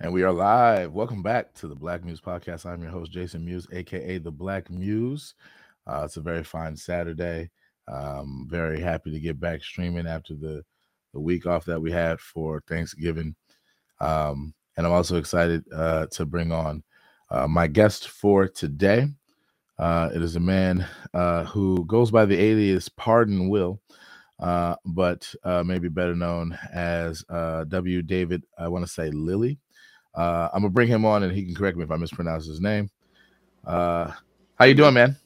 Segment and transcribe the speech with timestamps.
[0.00, 0.92] And we are live.
[0.92, 2.64] Welcome back to the Black Muse Podcast.
[2.64, 5.34] I'm your host, Jason Muse, aka the Black Muse.
[5.88, 7.50] Uh, it's a very fine Saturday.
[7.88, 10.62] Um, very happy to get back streaming after the,
[11.12, 13.34] the week off that we had for Thanksgiving.
[14.00, 16.84] Um, and I'm also excited uh, to bring on
[17.28, 19.08] uh, my guest for today.
[19.80, 23.80] Uh, it is a man uh, who goes by the alias Pardon Will
[24.38, 25.28] uh, but
[25.64, 28.02] maybe better known as W.
[28.02, 28.44] David.
[28.56, 29.58] I want to say Lilly.
[30.14, 32.60] Uh, I'm gonna bring him on, and he can correct me if I mispronounce his
[32.60, 32.90] name.
[33.66, 34.12] Uh,
[34.58, 35.16] how you doing, man?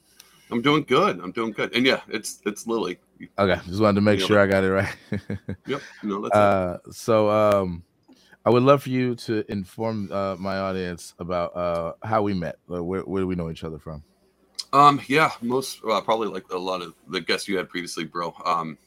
[0.51, 1.19] I'm doing good.
[1.19, 2.99] I'm doing good, and yeah, it's it's Lilly.
[3.39, 4.95] Okay, just wanted to make sure I got it right.
[5.67, 5.81] yep.
[6.03, 7.83] No, that's uh, so um,
[8.45, 12.57] I would love for you to inform uh, my audience about uh, how we met.
[12.67, 14.03] Like, where, where do we know each other from?
[14.73, 18.33] Um, yeah, most uh, probably like a lot of the guests you had previously, bro.
[18.45, 18.77] Um,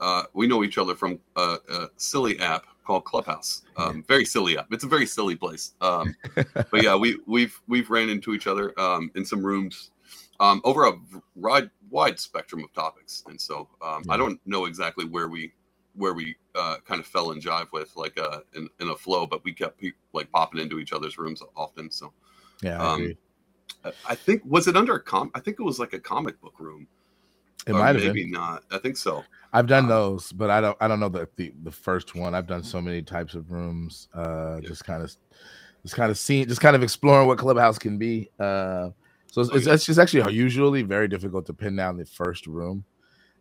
[0.00, 3.62] uh, we know each other from a, a silly app called Clubhouse.
[3.76, 4.72] Um, very silly app.
[4.72, 5.74] It's a very silly place.
[5.80, 9.90] Um, but yeah, we we've we've ran into each other um, in some rooms
[10.40, 10.92] um, over a
[11.34, 14.14] wide wide spectrum of topics, and so um, yeah.
[14.14, 15.52] I don't know exactly where we
[15.94, 19.26] where we uh, kind of fell in jive with like uh, in, in a flow,
[19.26, 21.90] but we kept pe- like popping into each other's rooms often.
[21.90, 22.12] So
[22.62, 23.14] yeah, I, um,
[24.08, 25.30] I think was it under a com?
[25.34, 26.86] I think it was like a comic book room.
[27.66, 28.30] It might have maybe been.
[28.32, 28.64] not.
[28.70, 29.24] I think so.
[29.52, 30.76] I've done um, those, but I don't.
[30.80, 32.34] I don't know the, the the first one.
[32.34, 34.08] I've done so many types of rooms.
[34.14, 34.68] Uh, yeah.
[34.68, 35.12] just kind of,
[35.82, 38.30] just kind of seeing, just kind of exploring what Clubhouse can be.
[38.38, 38.90] Uh,
[39.30, 39.74] so it's, oh, it's, yeah.
[39.74, 42.84] it's just actually usually very difficult to pin down the first room.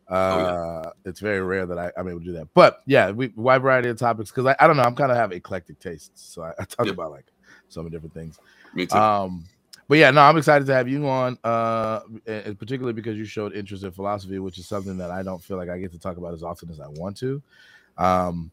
[0.10, 0.46] Uh, oh, yeah.
[0.46, 2.48] Uh, it's very rare that I, am able to do that.
[2.54, 4.84] But yeah, we wide variety of topics because I, I don't know.
[4.84, 7.32] I'm kind of have eclectic tastes, so I, I talk about like
[7.70, 8.40] so many different things.
[8.74, 8.98] Me too.
[8.98, 9.46] Um,
[9.88, 13.54] but yeah, no, I'm excited to have you on, uh, and particularly because you showed
[13.54, 16.18] interest in philosophy, which is something that I don't feel like I get to talk
[16.18, 17.42] about as often as I want to.
[17.98, 18.52] Um,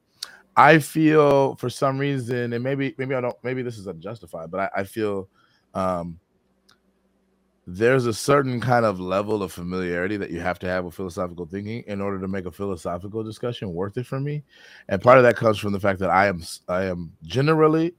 [0.56, 4.60] I feel for some reason, and maybe maybe I don't, maybe this is unjustified, but
[4.60, 5.28] I, I feel
[5.72, 6.18] um,
[7.66, 11.46] there's a certain kind of level of familiarity that you have to have with philosophical
[11.46, 14.42] thinking in order to make a philosophical discussion worth it for me.
[14.88, 17.94] And part of that comes from the fact that I am I am generally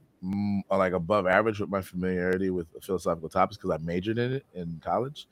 [0.70, 4.80] like above average with my familiarity with philosophical topics because I majored in it in
[4.84, 5.28] college.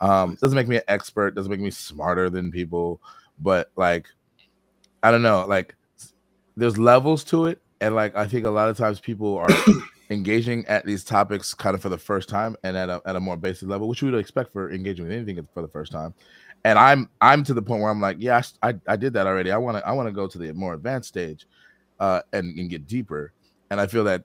[0.00, 3.00] Um, doesn't make me an expert, doesn't make me smarter than people,
[3.38, 4.08] but like,
[5.02, 5.74] I don't know, like
[6.56, 7.60] there's levels to it.
[7.80, 9.48] And like, I think a lot of times people are
[10.10, 13.20] engaging at these topics kind of for the first time and at a, at a
[13.20, 16.14] more basic level, which you would expect for engaging with anything for the first time.
[16.64, 19.52] And I'm, I'm to the point where I'm like, yeah, I, I did that already.
[19.52, 21.46] I want to, I want to go to the more advanced stage,
[22.00, 23.32] uh, and, and get deeper
[23.70, 24.24] and I feel that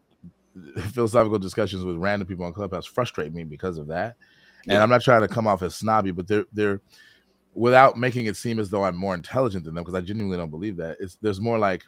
[0.94, 4.16] philosophical discussions with random people on Clubhouse frustrate me because of that.
[4.70, 4.84] And.
[4.84, 6.82] I'm not trying to come off as snobby, but they're they're
[7.56, 10.52] without making it seem as though I'm more intelligent than them because I genuinely don't
[10.52, 10.98] believe that.
[11.02, 11.84] It's there's more like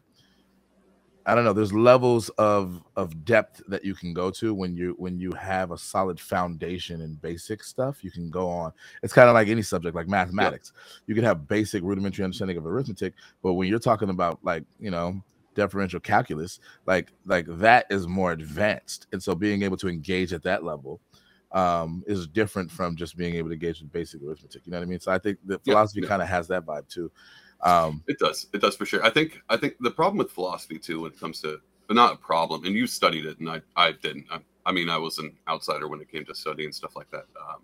[1.26, 1.54] I don't know.
[1.54, 5.72] There's levels of of depth that you can go to when you when you have
[5.72, 8.04] a solid foundation in basic stuff.
[8.04, 8.74] You can go on.
[9.04, 10.74] It's kind of like any subject, like mathematics.
[11.08, 14.92] You can have basic rudimentary understanding of arithmetic, but when you're talking about like you
[14.92, 15.24] know
[15.56, 19.08] differential calculus like like that is more advanced.
[19.12, 21.00] And so being able to engage at that level
[21.52, 24.84] um is different from just being able to engage with basic arithmetic you know what
[24.84, 25.00] i mean?
[25.00, 26.10] So i think the philosophy yeah, yeah.
[26.10, 27.12] kind of has that vibe too
[27.62, 28.04] um.
[28.08, 29.06] It does it does for sure.
[29.06, 32.14] I think i think the problem with philosophy too when it comes to but not
[32.14, 34.26] a problem and you studied it and i i didn't.
[34.32, 37.12] I, I mean i was an outsider when it came to study and stuff like
[37.12, 37.26] that.
[37.40, 37.62] Um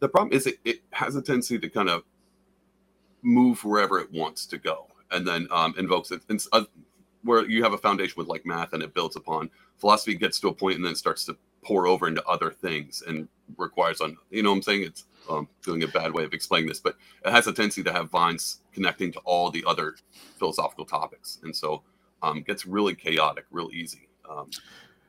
[0.00, 2.02] the problem is it, it has a tendency to kind of
[3.22, 6.22] move wherever it wants to go and then um, invokes it.
[6.28, 6.64] And uh,
[7.28, 10.48] where you have a foundation with like math and it builds upon philosophy gets to
[10.48, 14.42] a point and then starts to pour over into other things and requires on you
[14.42, 17.30] know what i'm saying it's um, doing a bad way of explaining this but it
[17.30, 19.94] has a tendency to have vines connecting to all the other
[20.38, 21.82] philosophical topics and so
[22.22, 24.48] um, gets really chaotic real easy um,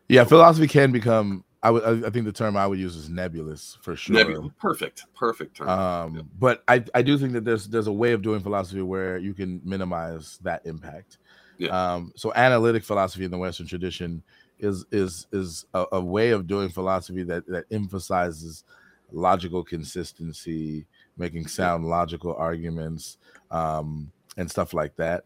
[0.09, 3.77] yeah philosophy can become I would I think the term I would use is nebulous
[3.81, 4.15] for sure.
[4.15, 4.51] Nebulous.
[4.59, 5.05] Perfect.
[5.13, 5.67] Perfect term.
[5.67, 6.21] Um, yeah.
[6.39, 9.33] but I, I do think that there's there's a way of doing philosophy where you
[9.33, 11.17] can minimize that impact.
[11.59, 11.93] Yeah.
[11.93, 14.23] Um, so analytic philosophy in the Western tradition
[14.59, 18.63] is is is a, a, way of doing philosophy that that emphasizes
[19.11, 20.85] logical consistency,
[21.17, 23.17] making sound logical arguments,
[23.51, 25.25] um, and stuff like that.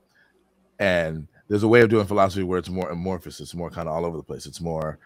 [0.79, 3.39] And there's a way of doing philosophy where it's more amorphous.
[3.39, 4.47] It's more kind of all over the place.
[4.47, 4.97] It's more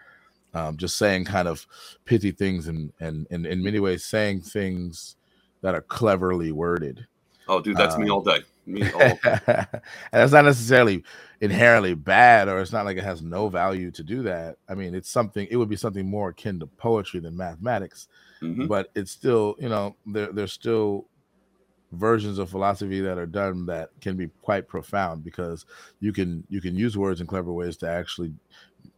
[0.54, 1.66] um, just saying kind of
[2.06, 5.16] pithy things and and, and in many ways saying things
[5.60, 7.06] that are cleverly worded.
[7.48, 8.40] Oh, dude, that's um, me all day.
[8.66, 9.66] Me and
[10.12, 11.02] that's not necessarily
[11.40, 14.56] inherently bad or it's not like it has no value to do that.
[14.68, 18.08] I mean it's something it would be something more akin to poetry than mathematics
[18.42, 18.66] mm-hmm.
[18.66, 21.06] but it's still you know there, there's still
[21.92, 25.64] versions of philosophy that are done that can be quite profound because
[26.00, 28.32] you can you can use words in clever ways to actually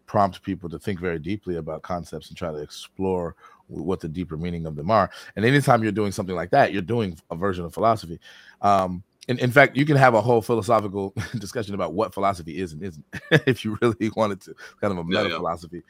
[0.06, 3.36] prompt people to think very deeply about concepts and try to explore
[3.70, 5.10] what the deeper meaning of them are.
[5.36, 8.18] And anytime you're doing something like that, you're doing a version of philosophy.
[8.60, 12.72] Um, in, in fact, you can have a whole philosophical discussion about what philosophy is
[12.72, 13.04] and isn't,
[13.46, 15.36] if you really wanted to, kind of a meta yeah, yeah.
[15.36, 15.82] philosophy.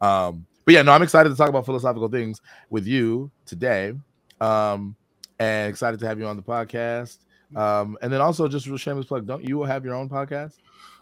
[0.00, 2.40] Um, but yeah, no, I'm excited to talk about philosophical things
[2.70, 3.94] with you today,
[4.40, 4.94] um,
[5.38, 7.18] and excited to have you on the podcast.
[7.56, 9.26] Um, and then also just a shameless plug.
[9.26, 10.56] Don't you have your own podcast?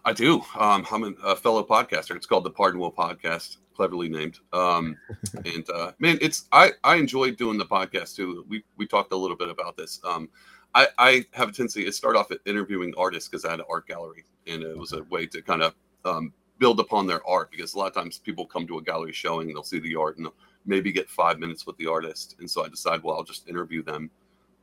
[0.07, 0.41] I do.
[0.57, 2.15] Um, I'm a fellow podcaster.
[2.15, 4.39] It's called the Pardon Will Podcast, cleverly named.
[4.53, 4.97] Um,
[5.45, 8.47] and uh, man, it's I I enjoy doing the podcast too.
[8.49, 10.01] We we talked a little bit about this.
[10.05, 10.29] Um,
[10.77, 13.67] I I have a tendency to start off at interviewing artists because I had an
[13.69, 15.75] art gallery, and it was a way to kind of
[16.05, 19.13] um, build upon their art because a lot of times people come to a gallery
[19.13, 20.35] showing, they'll see the art, and they'll
[20.67, 23.83] maybe get five minutes with the artist, and so I decide, well, I'll just interview
[23.83, 24.13] them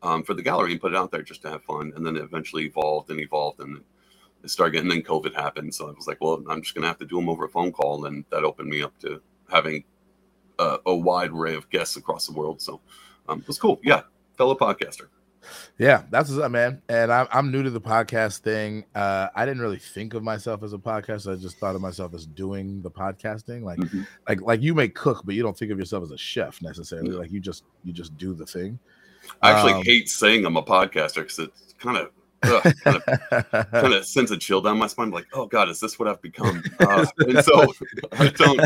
[0.04, 2.16] um, for the gallery and put it out there just to have fun, and then
[2.16, 3.84] it eventually evolved and evolved and
[4.50, 5.74] started getting, then COVID happened.
[5.74, 7.50] So I was like, well, I'm just going to have to do them over a
[7.50, 8.06] phone call.
[8.06, 9.84] And that opened me up to having
[10.60, 12.62] a, a wide array of guests across the world.
[12.62, 12.82] So
[13.30, 13.80] um, it was cool.
[13.84, 14.02] Yeah.
[14.38, 15.08] Fellow podcaster.
[15.78, 16.82] Yeah, that's what's up, man.
[16.88, 18.86] And I'm, I'm new to the podcast thing.
[18.96, 21.34] Uh, I didn't really think of myself as a podcaster.
[21.34, 23.62] I just thought of myself as doing the podcasting.
[23.64, 24.04] Like, mm-hmm.
[24.28, 27.12] like, like you may cook, but you don't think of yourself as a chef necessarily.
[27.12, 28.80] Like you just, you just do the thing.
[29.42, 32.12] I actually um, hate saying I'm a podcaster because it's kind of
[32.44, 35.12] kind, of, kind of sends a chill down my spine.
[35.12, 36.64] Like, oh god, is this what I've become?
[36.80, 37.72] Uh, and so
[38.12, 38.60] I don't.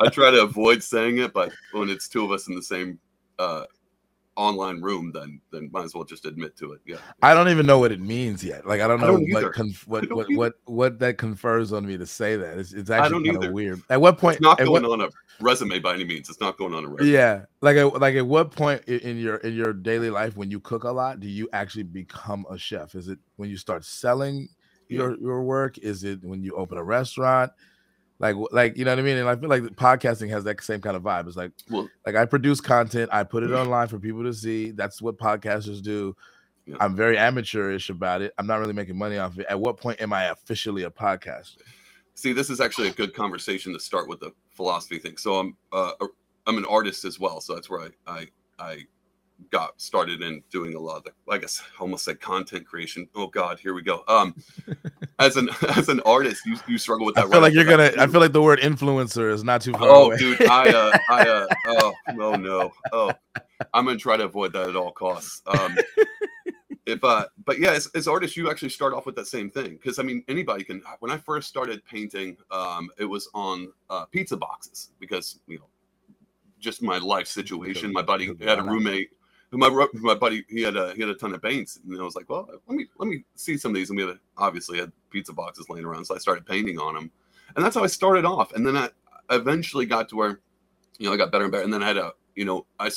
[0.00, 2.98] I try to avoid saying it, but when it's two of us in the same
[3.38, 3.64] uh,
[4.36, 6.80] online room, then then might as well just admit to it.
[6.86, 6.96] Yeah.
[7.22, 8.66] I don't even know what it means yet.
[8.66, 11.86] Like I don't know I don't what conf- what what, what what that confers on
[11.86, 12.58] me to say that.
[12.58, 13.82] It's, it's actually kind of weird.
[13.90, 14.36] At what point?
[14.36, 15.08] It's not going what, on a
[15.40, 16.28] resume by any means.
[16.28, 17.12] It's not going on a resume.
[17.12, 17.44] Yeah.
[17.60, 20.84] Like at, like at what point in your in your daily life when you cook
[20.84, 22.94] a lot do you actually become a chef?
[22.94, 24.48] Is it when you start selling
[24.88, 25.16] your yeah.
[25.20, 25.78] your work?
[25.78, 27.52] Is it when you open a restaurant?
[28.18, 29.16] Like like you know what I mean.
[29.16, 31.26] And I feel like podcasting has that same kind of vibe.
[31.26, 34.70] It's like well, like I produce content, I put it online for people to see.
[34.70, 36.16] That's what podcasters do.
[36.66, 36.76] Yeah.
[36.80, 38.32] I'm very amateurish about it.
[38.38, 39.46] I'm not really making money off it.
[39.48, 41.58] At what point am I officially a podcaster?
[42.14, 45.16] See, this is actually a good conversation to start with the philosophy thing.
[45.16, 45.92] So I'm uh,
[46.46, 47.40] I'm an artist as well.
[47.40, 48.26] So that's where I I,
[48.58, 48.86] I
[49.50, 53.08] got started in doing a lot of the, I guess, almost like content creation.
[53.14, 54.02] Oh God, here we go.
[54.08, 54.34] Um,
[55.18, 57.26] as an as an artist, you, you struggle with that.
[57.26, 57.92] I feel like you're gonna.
[57.98, 59.88] I feel like the word influencer is not too far.
[59.88, 60.16] Oh, away.
[60.16, 63.12] dude, I uh, I uh, oh no no oh,
[63.74, 65.42] I'm gonna try to avoid that at all costs.
[65.46, 65.76] Um,
[66.86, 69.72] if uh, but yeah, as, as artists, you actually start off with that same thing
[69.72, 70.82] because I mean, anybody can.
[71.00, 75.66] When I first started painting, um, it was on uh, pizza boxes because you know
[76.58, 77.92] just my life situation.
[77.92, 79.10] My buddy had a roommate
[79.52, 82.16] my my buddy he had a he had a ton of paints and I was
[82.16, 84.92] like, well, let me let me see some of these and we had obviously had
[85.10, 87.10] pizza boxes laying around, so I started painting on them,
[87.54, 88.52] and that's how I started off.
[88.52, 88.88] And then I
[89.30, 90.40] eventually got to where,
[90.98, 91.64] you know, I got better and better.
[91.64, 92.90] And then I had a you know I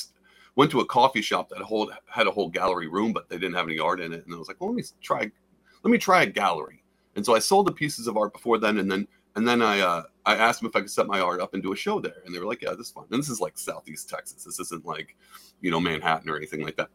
[0.55, 3.55] went to a coffee shop that hold had a whole gallery room, but they didn't
[3.55, 5.29] have any art in it, and I was like, well, let me try
[5.83, 6.83] let me try a gallery.
[7.15, 9.79] And so I sold the pieces of art before then, and then and then I
[9.79, 11.99] uh, I asked them if I could set my art up and do a show
[11.99, 14.43] there, and they were like, "Yeah, this is fine." And this is like Southeast Texas.
[14.43, 15.15] This isn't like,
[15.61, 16.89] you know, Manhattan or anything like that.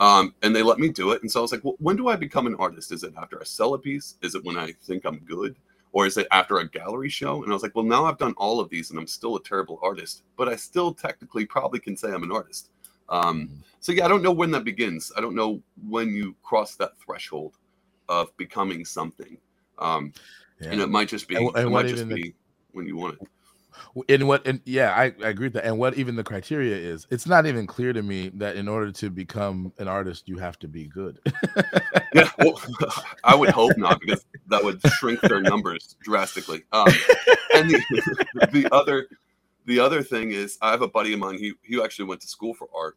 [0.00, 1.22] Um, and they let me do it.
[1.22, 2.92] And so I was like, "Well, when do I become an artist?
[2.92, 4.16] Is it after I sell a piece?
[4.22, 5.56] Is it when I think I'm good?"
[5.94, 7.44] Or is it after a gallery show?
[7.44, 9.42] And I was like, well, now I've done all of these and I'm still a
[9.44, 12.70] terrible artist, but I still technically probably can say I'm an artist.
[13.08, 13.48] Um,
[13.78, 15.12] so yeah, I don't know when that begins.
[15.16, 17.58] I don't know when you cross that threshold
[18.08, 19.38] of becoming something.
[19.78, 20.12] Um,
[20.64, 20.72] yeah.
[20.72, 22.34] And it might just be, and, and it might just be the,
[22.72, 23.28] when you want it.
[24.08, 25.64] And what, and yeah, I, I agree with that.
[25.64, 28.90] And what even the criteria is, it's not even clear to me that in order
[28.90, 31.20] to become an artist, you have to be good.
[32.12, 32.60] yeah, well,
[33.24, 36.62] I would hope not, because that would shrink their numbers drastically.
[36.72, 36.88] Um,
[37.54, 39.08] and the, the other,
[39.66, 41.38] the other thing is, I have a buddy of mine.
[41.38, 42.96] He he actually went to school for art,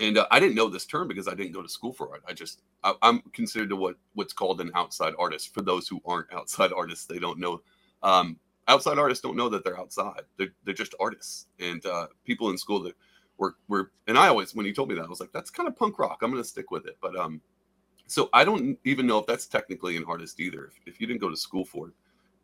[0.00, 2.22] and uh, I didn't know this term because I didn't go to school for art.
[2.26, 5.52] I just I, am considered to what what's called an outside artist.
[5.54, 7.60] For those who aren't outside artists, they don't know.
[8.02, 10.22] Um, outside artists don't know that they're outside.
[10.38, 11.46] They're they're just artists.
[11.60, 12.94] And uh, people in school that
[13.36, 15.68] were were and I always when he told me that I was like, that's kind
[15.68, 16.20] of punk rock.
[16.22, 16.96] I'm gonna stick with it.
[17.02, 17.40] But um,
[18.06, 20.64] so I don't even know if that's technically an artist either.
[20.64, 21.94] If, if you didn't go to school for it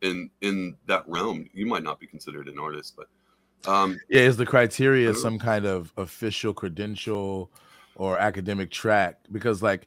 [0.06, 2.94] in in that realm, you might not be considered an artist.
[2.96, 3.08] But
[3.66, 7.50] um, yeah, is the criteria some kind of official credential
[7.96, 9.18] or academic track?
[9.32, 9.86] Because like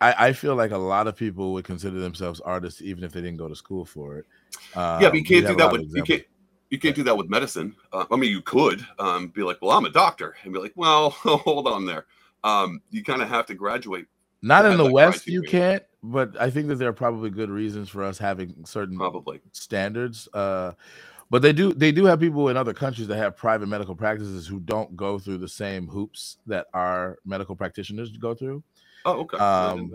[0.00, 3.20] I, I, feel like a lot of people would consider themselves artists even if they
[3.20, 4.26] didn't go to school for it.
[4.74, 6.24] Um, yeah, but you um, can't do that with you can't
[6.70, 7.76] you can't do that with medicine.
[7.92, 10.72] Uh, I mean, you could um, be like, "Well, I'm a doctor," and be like,
[10.74, 12.06] "Well, hold on there."
[12.42, 14.06] Um, you kind of have to graduate.
[14.40, 15.40] Not in the West, criteria.
[15.40, 15.82] you can't.
[16.02, 20.28] But I think that there are probably good reasons for us having certain probably standards.
[20.32, 20.72] Uh,
[21.32, 24.46] but they do they do have people in other countries that have private medical practices
[24.46, 28.62] who don't go through the same hoops that our medical practitioners go through.
[29.06, 29.38] Oh, okay.
[29.38, 29.90] Um,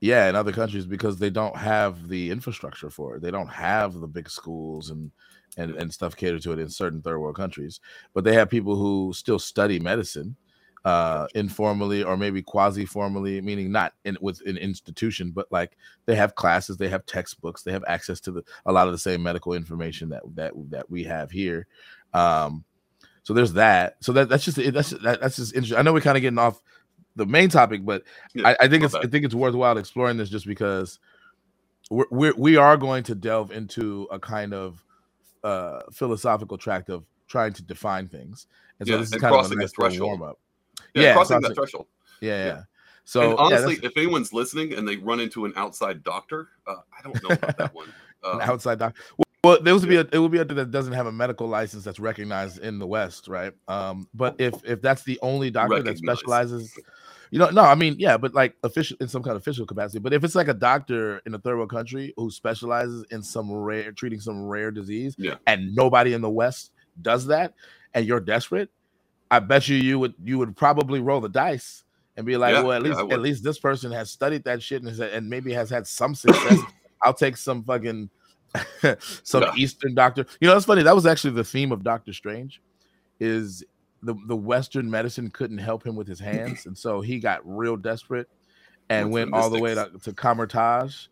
[0.00, 3.22] yeah, in other countries because they don't have the infrastructure for it.
[3.22, 5.12] They don't have the big schools and
[5.58, 7.78] and, and stuff catered to it in certain third world countries.
[8.12, 10.34] But they have people who still study medicine
[10.84, 16.16] uh informally or maybe quasi formally meaning not in with an institution but like they
[16.16, 19.22] have classes they have textbooks they have access to the a lot of the same
[19.22, 21.66] medical information that that that we have here.
[22.12, 22.64] Um
[23.24, 23.96] so there's that.
[24.00, 25.78] So that that's just that's that, that's just interesting.
[25.78, 26.60] I know we're kind of getting off
[27.14, 28.02] the main topic but
[28.34, 29.04] yeah, I, I, think it's bad.
[29.04, 30.98] i think it's worthwhile exploring this just because
[31.90, 34.82] we're, we're we are going to delve into a kind of
[35.44, 38.46] uh philosophical tract of trying to define things.
[38.78, 40.38] And so yeah, this is kind of a nice warm up
[40.94, 41.86] yeah, yeah crossing that threshold.
[42.20, 42.62] Yeah, yeah.
[43.04, 46.76] So and honestly, yeah, if anyone's listening and they run into an outside doctor, uh,
[46.96, 47.92] I don't know about that one.
[48.24, 49.00] Um, an outside doctor.
[49.16, 51.48] Well, well, there would be a, it would be a that doesn't have a medical
[51.48, 53.52] license that's recognized in the West, right?
[53.66, 56.78] Um, but if if that's the only doctor that specializes,
[57.32, 59.98] you know, no, I mean, yeah, but like official in some kind of official capacity.
[59.98, 63.50] But if it's like a doctor in a third world country who specializes in some
[63.50, 65.34] rare treating some rare disease, yeah.
[65.48, 67.54] and nobody in the West does that,
[67.94, 68.70] and you're desperate,
[69.32, 71.84] I bet you you would you would probably roll the dice
[72.18, 74.62] and be like, yeah, well, at least yeah, at least this person has studied that
[74.62, 76.58] shit and, and maybe has had some success.
[77.02, 78.10] I'll take some fucking
[79.22, 79.52] some yeah.
[79.56, 80.26] Eastern doctor.
[80.38, 80.82] You know, it's funny.
[80.82, 82.60] That was actually the theme of Doctor Strange.
[83.20, 83.64] Is
[84.02, 87.78] the the Western medicine couldn't help him with his hands, and so he got real
[87.78, 88.28] desperate
[88.90, 91.06] and What's went all the way to, to Kamar-Taj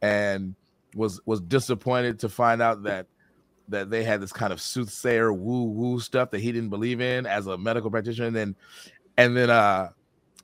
[0.00, 0.56] and
[0.96, 3.06] was was disappointed to find out that
[3.72, 7.26] that they had this kind of soothsayer woo woo stuff that he didn't believe in
[7.26, 8.56] as a medical practitioner, and then
[9.18, 9.90] and then uh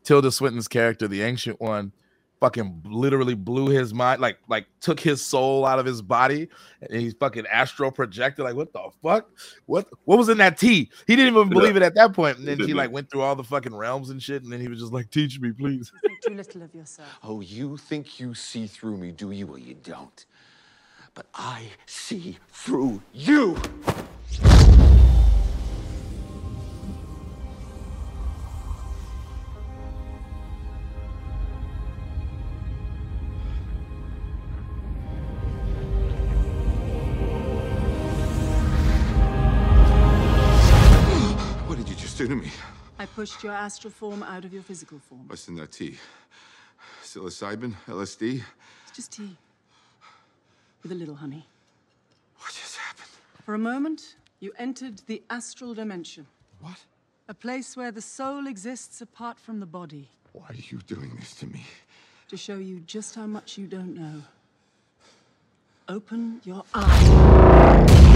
[0.04, 1.92] Tilda Swinton's character, the ancient one,
[2.40, 6.49] fucking literally blew his mind, like like took his soul out of his body,
[6.80, 8.44] and he's fucking astral projected.
[8.44, 9.28] Like, what the fuck?
[9.66, 10.90] What what was in that tea?
[11.06, 12.38] He didn't even believe it at that point.
[12.38, 14.68] And then he like went through all the fucking realms and shit, and then he
[14.68, 15.92] was just like, teach me, please.
[16.26, 17.18] too little of yourself.
[17.23, 19.47] Oh, you think you see through me, do you?
[19.47, 20.25] Well, you don't
[21.18, 23.54] but I see through you.
[41.66, 42.52] What did you just do to me?
[43.00, 45.26] I pushed your astral form out of your physical form.
[45.26, 45.98] What's in that tea?
[47.02, 47.75] Psilocybin?
[47.88, 48.40] LSD?
[48.87, 49.37] It's just tea
[50.82, 51.47] with a little honey.
[52.38, 53.11] What just happened?
[53.44, 56.26] For a moment, you entered the astral dimension.
[56.61, 56.78] What?
[57.28, 60.08] A place where the soul exists apart from the body.
[60.32, 61.64] Why are you doing this to me?
[62.28, 64.23] To show you just how much you don't know.
[65.88, 68.07] Open your eyes.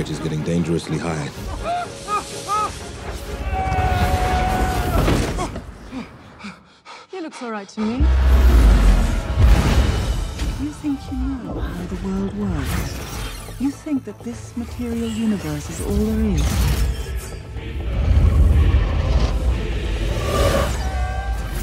[0.00, 1.28] Rate is getting dangerously high.
[7.10, 7.96] He looks all right to me.
[10.62, 13.60] You think you know how the world works?
[13.60, 16.46] You think that this material universe is all there is?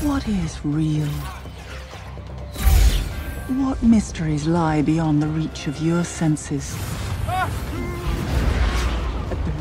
[0.04, 1.08] What is real?
[3.66, 6.97] What mysteries lie beyond the reach of your senses?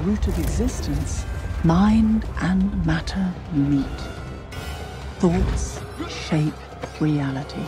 [0.06, 1.24] Root of existence,
[1.64, 3.84] mind and matter meet.
[5.18, 6.54] Thoughts shape
[7.00, 7.64] reality.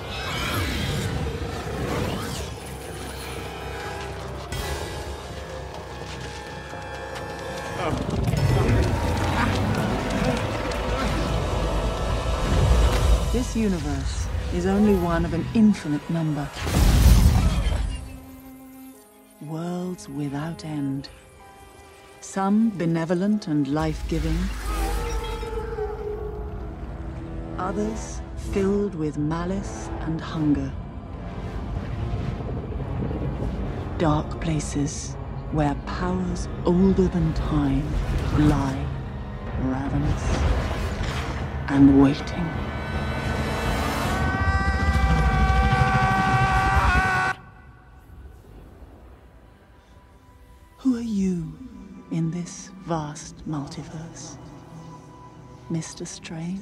[13.32, 16.48] This universe is only one of an infinite number.
[19.40, 21.08] Worlds without end.
[22.30, 24.36] Some benevolent and life-giving.
[27.58, 28.20] Others
[28.52, 30.70] filled with malice and hunger.
[33.96, 35.16] Dark places
[35.52, 37.88] where powers older than time
[38.46, 38.86] lie,
[39.62, 40.24] ravenous
[41.68, 42.47] and waiting.
[52.88, 54.38] Vast multiverse.
[55.70, 56.06] Mr.
[56.06, 56.58] Strange.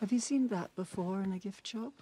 [0.00, 1.92] Have you seen that before in a gift shop?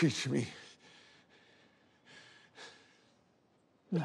[0.00, 0.46] Teach me.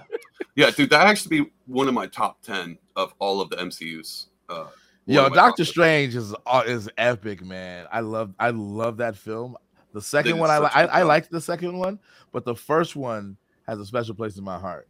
[0.55, 4.27] Yeah, dude, that actually be one of my top ten of all of the MCU's.
[4.47, 4.67] Uh,
[5.05, 7.85] Yo, of my top Doctor Strange is uh, is epic, man.
[7.91, 9.57] I love I love that film.
[9.91, 11.07] The second did one I li- such a I, good I job.
[11.07, 11.99] liked the second one,
[12.31, 13.35] but the first one
[13.67, 14.87] has a special place in my heart.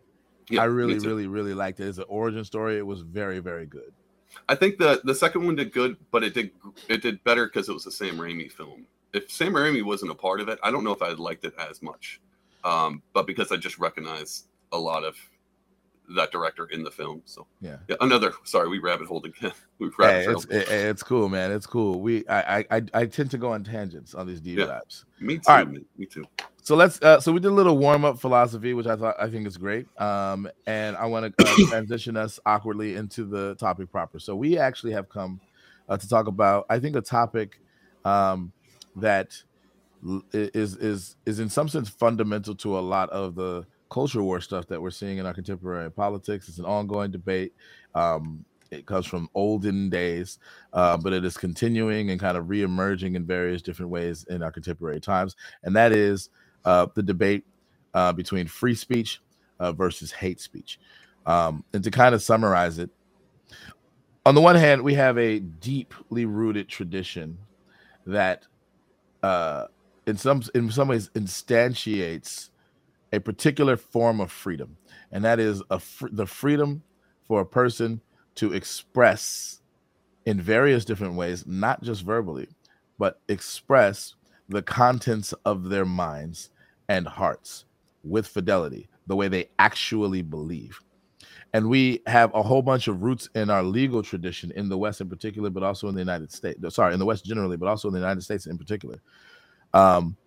[0.50, 1.88] Yeah, I really, really, really liked it.
[1.88, 2.78] It's an origin story.
[2.78, 3.92] It was very, very good.
[4.48, 6.52] I think the the second one did good, but it did
[6.90, 8.86] it did better because it was the Sam Raimi film.
[9.16, 11.54] If Sam Raimi wasn't a part of it, I don't know if I'd liked it
[11.58, 12.20] as much.
[12.64, 15.16] Um, but because I just recognize a lot of
[16.16, 17.78] that director in the film, so Yeah.
[17.88, 17.96] yeah.
[18.02, 19.54] Another sorry, we rabbit holed again.
[19.80, 21.52] We rabbit Hey, it's it- it's cool, man.
[21.52, 22.00] It's cool.
[22.02, 24.80] We I I I, tend to go on tangents on these deep Yeah.
[25.20, 25.44] Me too.
[25.48, 25.70] all right.
[25.70, 26.24] me, me too.
[26.62, 29.30] So let's uh so we did a little warm up philosophy, which I thought I
[29.30, 29.88] think is great.
[30.00, 34.20] Um and I want to uh, transition us awkwardly into the topic proper.
[34.20, 35.40] So we actually have come
[35.90, 37.60] uh, to talk about I think a topic
[38.06, 38.52] um
[38.96, 39.42] that
[40.34, 44.68] is is is in some sense fundamental to a lot of the culture war stuff
[44.68, 46.50] that we're seeing in our contemporary politics.
[46.50, 47.54] It's an ongoing debate.
[47.94, 50.40] Um, it comes from olden days,
[50.74, 54.52] uh, but it is continuing and kind of reemerging in various different ways in our
[54.52, 56.30] contemporary times, and that is
[56.66, 57.46] uh, the debate
[57.94, 59.22] uh, between free speech
[59.60, 60.80] uh, versus hate speech.
[61.26, 62.90] Um, and to kind of summarize it,
[64.26, 67.38] on the one hand, we have a deeply rooted tradition
[68.08, 68.46] that,
[69.26, 69.68] uh,
[70.08, 72.50] in some in some ways, instantiates
[73.14, 74.78] a particular form of freedom,
[75.12, 76.84] and that is a fr- the freedom
[77.28, 78.02] for a person
[78.36, 79.62] to express
[80.26, 82.50] in various different ways, not just verbally,
[83.00, 84.16] but express
[84.50, 86.52] the contents of their minds
[86.90, 87.66] and hearts
[88.04, 90.82] with fidelity, the way they actually believe.
[91.56, 95.00] And we have a whole bunch of roots in our legal tradition in the West
[95.00, 96.60] in particular, but also in the United States.
[96.76, 99.00] Sorry, in the West generally, but also in the United States in particular.
[99.74, 100.18] Um,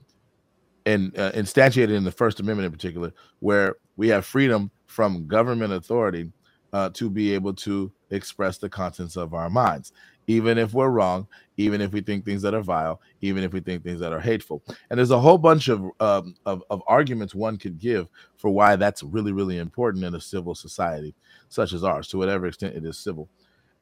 [0.86, 5.74] and uh, instantiated in the First Amendment in particular, where we have freedom from government
[5.74, 6.32] authority
[6.72, 9.92] uh, to be able to express the contents of our minds,
[10.28, 13.60] even if we're wrong, even if we think things that are vile, even if we
[13.60, 14.62] think things that are hateful.
[14.88, 18.76] And there's a whole bunch of um, of, of arguments one could give for why
[18.76, 21.14] that's really, really important in a civil society
[21.48, 23.28] such as ours, to whatever extent it is civil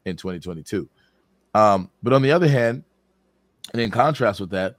[0.07, 0.89] in 2022.
[1.53, 2.85] Um, but on the other hand,
[3.73, 4.77] and in contrast with that,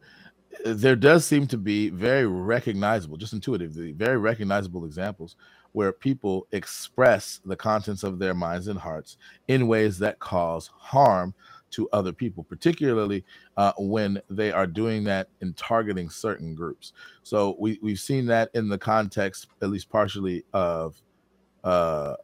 [0.65, 5.35] there does seem to be very recognizable, just intuitively, very recognizable examples
[5.73, 11.33] where people express the contents of their minds and hearts in ways that cause harm
[11.71, 13.23] to other people, particularly
[13.57, 16.93] uh, when they are doing that in targeting certain groups.
[17.23, 21.01] So we, we've seen that in the context, at least partially, of
[21.63, 22.15] uh,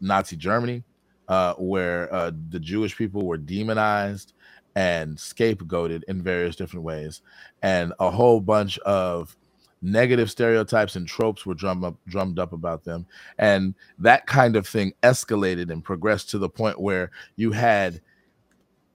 [0.00, 0.84] Nazi Germany,
[1.28, 4.34] uh, where uh, the Jewish people were demonized
[4.74, 7.22] and scapegoated in various different ways,
[7.62, 9.36] and a whole bunch of
[9.82, 13.04] negative stereotypes and tropes were drummed up drummed up about them
[13.38, 18.00] and that kind of thing escalated and progressed to the point where you had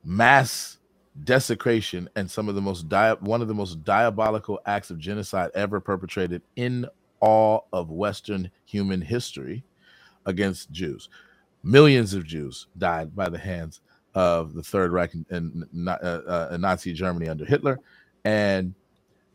[0.07, 0.77] mass
[1.25, 2.85] desecration and some of the most
[3.19, 6.85] one of the most diabolical acts of genocide ever perpetrated in
[7.19, 9.63] all of western human history
[10.25, 11.09] against Jews.
[11.61, 13.81] Millions of Jews died by the hands
[14.15, 17.79] of the Third Reich and, and uh, uh, Nazi Germany under Hitler,
[18.23, 18.73] and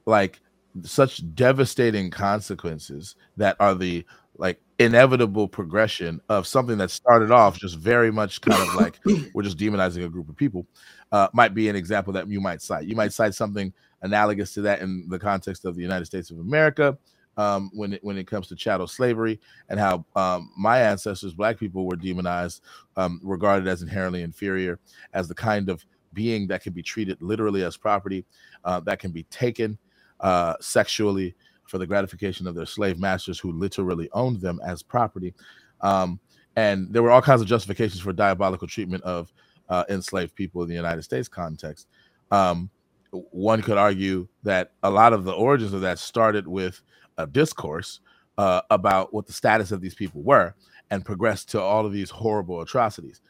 [0.06, 0.40] like
[0.84, 4.06] such devastating consequences that are the
[4.38, 8.98] like inevitable progression of something that started off just very much kind of like
[9.34, 10.66] we're just demonizing a group of people
[11.12, 12.86] uh, might be an example that you might cite.
[12.86, 16.38] You might cite something analogous to that in the context of the United States of
[16.38, 16.96] America,
[17.36, 21.58] um, when it when it comes to chattel slavery and how um, my ancestors, black
[21.58, 22.62] people, were demonized,
[22.96, 24.78] um, regarded as inherently inferior,
[25.12, 28.24] as the kind of being that can be treated literally as property,
[28.64, 29.78] uh, that can be taken
[30.20, 31.34] uh, sexually
[31.72, 35.32] for the gratification of their slave masters who literally owned them as property.
[35.80, 36.20] Um,
[36.54, 39.32] and there were all kinds of justifications for diabolical treatment of
[39.70, 41.86] uh, enslaved people in the United States context.
[42.30, 42.68] Um,
[43.10, 46.82] one could argue that a lot of the origins of that started with
[47.16, 48.00] a discourse
[48.36, 50.54] uh, about what the status of these people were
[50.90, 53.22] and progressed to all of these horrible atrocities.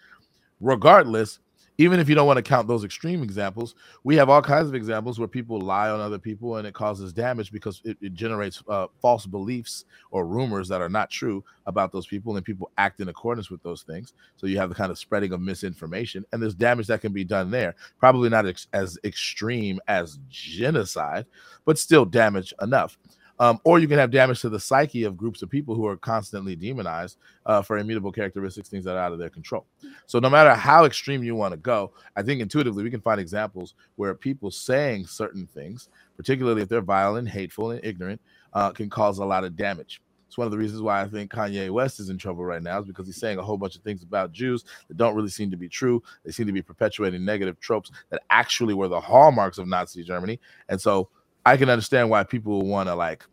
[0.60, 1.38] Regardless,
[1.82, 4.74] even if you don't want to count those extreme examples, we have all kinds of
[4.74, 8.62] examples where people lie on other people and it causes damage because it, it generates
[8.68, 13.00] uh, false beliefs or rumors that are not true about those people, and people act
[13.00, 14.14] in accordance with those things.
[14.36, 17.24] So you have the kind of spreading of misinformation, and there's damage that can be
[17.24, 17.74] done there.
[17.98, 21.26] Probably not ex- as extreme as genocide,
[21.64, 22.96] but still damage enough.
[23.42, 25.96] Um, or you can have damage to the psyche of groups of people who are
[25.96, 29.66] constantly demonized uh, for immutable characteristics, things that are out of their control.
[30.06, 33.20] So, no matter how extreme you want to go, I think intuitively we can find
[33.20, 38.20] examples where people saying certain things, particularly if they're violent, hateful, and ignorant,
[38.52, 40.00] uh, can cause a lot of damage.
[40.28, 42.78] It's one of the reasons why I think Kanye West is in trouble right now,
[42.78, 45.50] is because he's saying a whole bunch of things about Jews that don't really seem
[45.50, 46.00] to be true.
[46.24, 50.38] They seem to be perpetuating negative tropes that actually were the hallmarks of Nazi Germany.
[50.68, 51.08] And so
[51.44, 53.24] I can understand why people want to like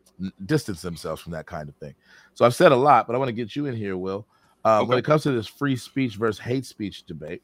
[0.46, 1.94] distance themselves from that kind of thing.
[2.34, 4.26] So I've said a lot, but I want to get you in here, Will.
[4.66, 4.90] Uh, okay.
[4.90, 7.42] When it comes to this free speech versus hate speech debate,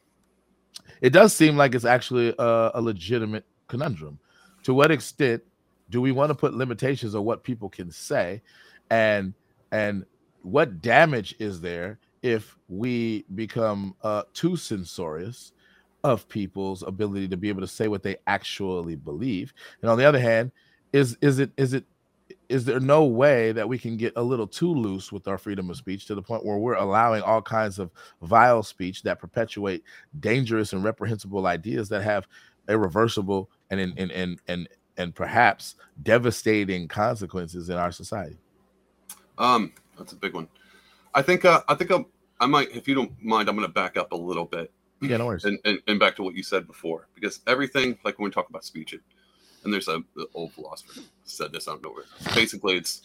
[1.02, 4.20] it does seem like it's actually a, a legitimate conundrum.
[4.64, 5.44] To what extent
[5.90, 8.42] do we want to put limitations on what people can say,
[8.90, 9.34] and
[9.72, 10.06] and
[10.42, 15.54] what damage is there if we become uh, too censorious
[16.04, 19.54] of people's ability to be able to say what they actually believe?
[19.82, 20.52] And on the other hand,
[20.92, 21.86] is is it is it
[22.50, 25.70] is there no way that we can get a little too loose with our freedom
[25.70, 29.84] of speech to the point where we're allowing all kinds of vile speech that perpetuate
[30.20, 32.28] dangerous and reprehensible ideas that have
[32.68, 38.38] irreversible and and and and and, and perhaps devastating consequences in our society?
[39.38, 40.48] Um, that's a big one.
[41.14, 42.06] I think uh, I think I'm,
[42.40, 44.72] I might, if you don't mind, I'm going to back up a little bit.
[45.02, 45.46] Yeah, no worries.
[45.46, 48.50] And, and, and back to what you said before, because everything, like when we talk
[48.50, 49.02] about speech, it,
[49.66, 51.68] and there's a the old philosopher said this.
[51.68, 52.06] out don't know where.
[52.34, 53.02] Basically, it's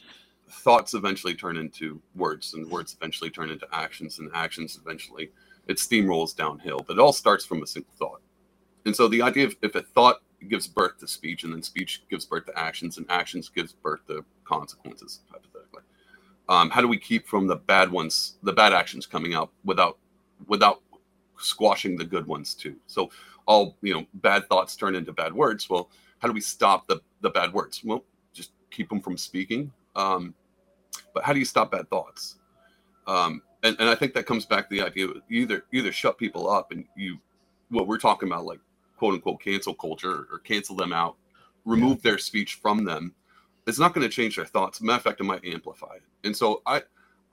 [0.49, 5.31] thoughts eventually turn into words, and words eventually turn into actions, and actions eventually
[5.67, 6.85] it steamrolls downhill.
[6.87, 8.21] But it all starts from a single thought.
[8.87, 12.03] And so the idea of if a thought gives birth to speech, and then speech
[12.11, 15.83] gives birth to actions, and actions gives birth to consequences, hypothetically.
[16.49, 19.99] Um, how do we keep from the bad ones, the bad actions coming out without
[20.47, 20.83] without
[21.39, 22.77] squashing the good ones too?
[22.87, 23.11] So
[23.47, 25.71] all you know, bad thoughts turn into bad words.
[25.71, 25.91] Well,
[26.21, 27.83] how do we stop the the bad words?
[27.85, 29.73] Well, just keep them from speaking.
[29.97, 30.35] Um,
[31.13, 32.37] but how do you stop bad thoughts?
[33.07, 36.19] Um, and, and I think that comes back to the idea of either either shut
[36.19, 37.19] people up and you
[37.71, 38.61] what we're talking about like
[38.97, 41.17] quote unquote cancel culture or cancel them out,
[41.65, 42.11] remove yeah.
[42.11, 43.15] their speech from them.
[43.67, 44.81] It's not going to change their thoughts.
[44.81, 46.03] Matter of fact, it might amplify it.
[46.25, 46.83] And so I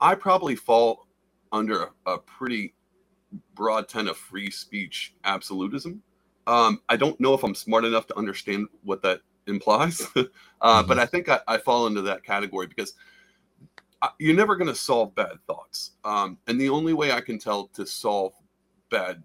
[0.00, 1.06] I probably fall
[1.52, 2.74] under a, a pretty
[3.54, 6.02] broad tent of free speech absolutism.
[6.48, 10.22] Um, I don't know if I'm smart enough to understand what that implies, uh,
[10.62, 10.88] mm-hmm.
[10.88, 12.94] but I think I, I, fall into that category because
[14.00, 15.92] I, you're never going to solve bad thoughts.
[16.04, 18.32] Um, and the only way I can tell to solve
[18.90, 19.22] bad,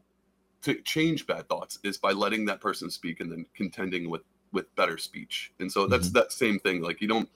[0.64, 4.74] to change bad thoughts is by letting that person speak and then contending with with
[4.76, 5.54] better speech.
[5.60, 6.18] And so that's mm-hmm.
[6.20, 6.82] that same thing.
[6.82, 7.30] Like you don't.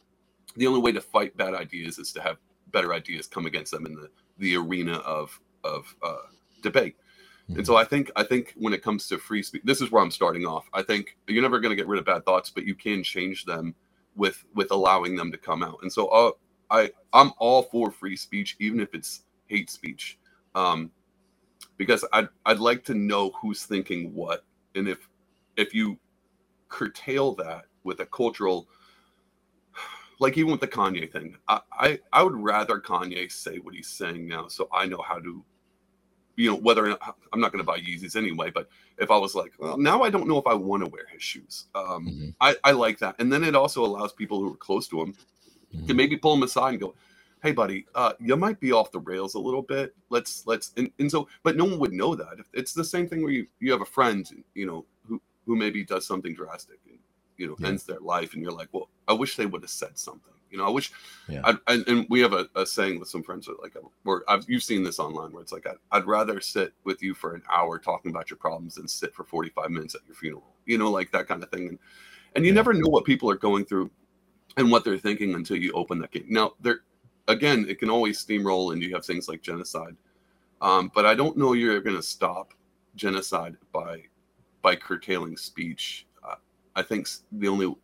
[0.57, 2.37] The only way to fight bad ideas is to have
[2.73, 6.27] better ideas come against them in the the arena of of uh,
[6.61, 6.97] debate.
[7.49, 10.03] And so I think I think when it comes to free speech, this is where
[10.03, 10.69] I'm starting off.
[10.73, 13.45] I think you're never going to get rid of bad thoughts, but you can change
[13.45, 13.73] them
[14.15, 15.79] with with allowing them to come out.
[15.81, 16.31] And so uh,
[16.69, 20.19] I I'm all for free speech, even if it's hate speech,
[20.55, 20.91] um,
[21.77, 24.43] because I'd I'd like to know who's thinking what,
[24.75, 25.07] and if
[25.55, 25.97] if you
[26.67, 28.67] curtail that with a cultural
[30.19, 33.87] like even with the Kanye thing, I, I, I would rather Kanye say what he's
[33.87, 35.45] saying now, so I know how to
[36.37, 36.95] you know, whether
[37.33, 38.69] I'm not going to buy Yeezys anyway, but
[38.99, 41.21] if I was like, well, now I don't know if I want to wear his
[41.21, 41.65] shoes.
[41.75, 42.29] Um, mm-hmm.
[42.39, 43.15] I, I like that.
[43.19, 45.15] And then it also allows people who are close to him
[45.75, 45.87] mm-hmm.
[45.87, 46.93] to maybe pull him aside and go,
[47.41, 49.95] Hey buddy, uh, you might be off the rails a little bit.
[50.09, 52.37] Let's, let's, and, and so, but no one would know that.
[52.53, 55.83] It's the same thing where you, you have a friend, you know, who, who maybe
[55.83, 56.99] does something drastic and,
[57.37, 57.67] you know, yeah.
[57.67, 58.33] ends their life.
[58.33, 60.91] And you're like, well, I wish they would have said something you know, I wish,
[61.29, 61.41] yeah.
[61.43, 64.43] I, and, and, we have a, a, saying with some friends that like, where I've,
[64.47, 67.43] you've seen this online where it's like, I, would rather sit with you for an
[67.53, 70.89] hour talking about your problems than sit for 45 minutes at your funeral, you know,
[70.89, 71.67] like that kind of thing.
[71.67, 71.79] And,
[72.35, 72.55] and you yeah.
[72.55, 73.91] never know what people are going through
[74.57, 76.27] and what they're thinking until you open that gate.
[76.27, 76.79] Now, there,
[77.27, 79.95] again, it can always steamroll and you have things like genocide.
[80.61, 82.55] Um, but I don't know you're going to stop
[82.95, 84.01] genocide by,
[84.63, 86.07] by curtailing speech.
[86.27, 86.35] Uh,
[86.75, 87.75] I think the only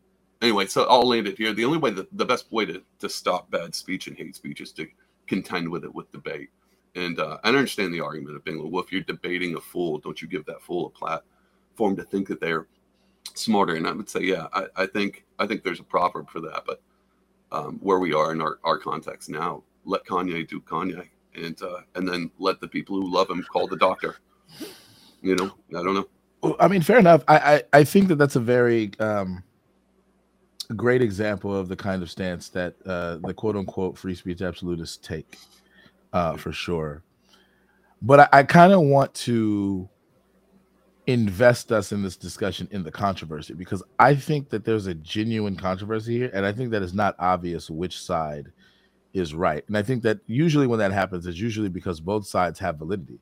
[0.43, 1.53] anyway, so I'll land it here.
[1.53, 4.61] The only way that the best way to, to stop bad speech and hate speech
[4.61, 4.87] is to
[5.25, 6.49] contend with it with debate.
[6.95, 9.97] And uh, I understand the argument of being, like, well, if you're debating a fool,
[9.97, 12.67] don't you give that fool a platform to think that they're
[13.33, 13.75] smarter?
[13.75, 16.63] And I would say, yeah, I, I think I think there's a proverb for that.
[16.67, 16.81] But
[17.51, 21.81] um, where we are in our, our context now, let Kanye do Kanye, and uh,
[21.95, 24.17] and then let the people who love him call the doctor.
[25.21, 26.55] You know, I don't know.
[26.59, 27.23] I mean, fair enough.
[27.27, 29.41] I, I, I think that that's a very um,
[30.75, 34.97] great example of the kind of stance that uh, the quote unquote free speech absolutists
[34.97, 35.37] take,
[36.13, 37.03] uh, for sure.
[38.01, 39.89] But I, I kind of want to
[41.07, 45.55] invest us in this discussion in the controversy because I think that there's a genuine
[45.55, 48.51] controversy here, and I think that it's not obvious which side
[49.13, 49.63] is right.
[49.67, 53.19] And I think that usually when that happens, it's usually because both sides have validity.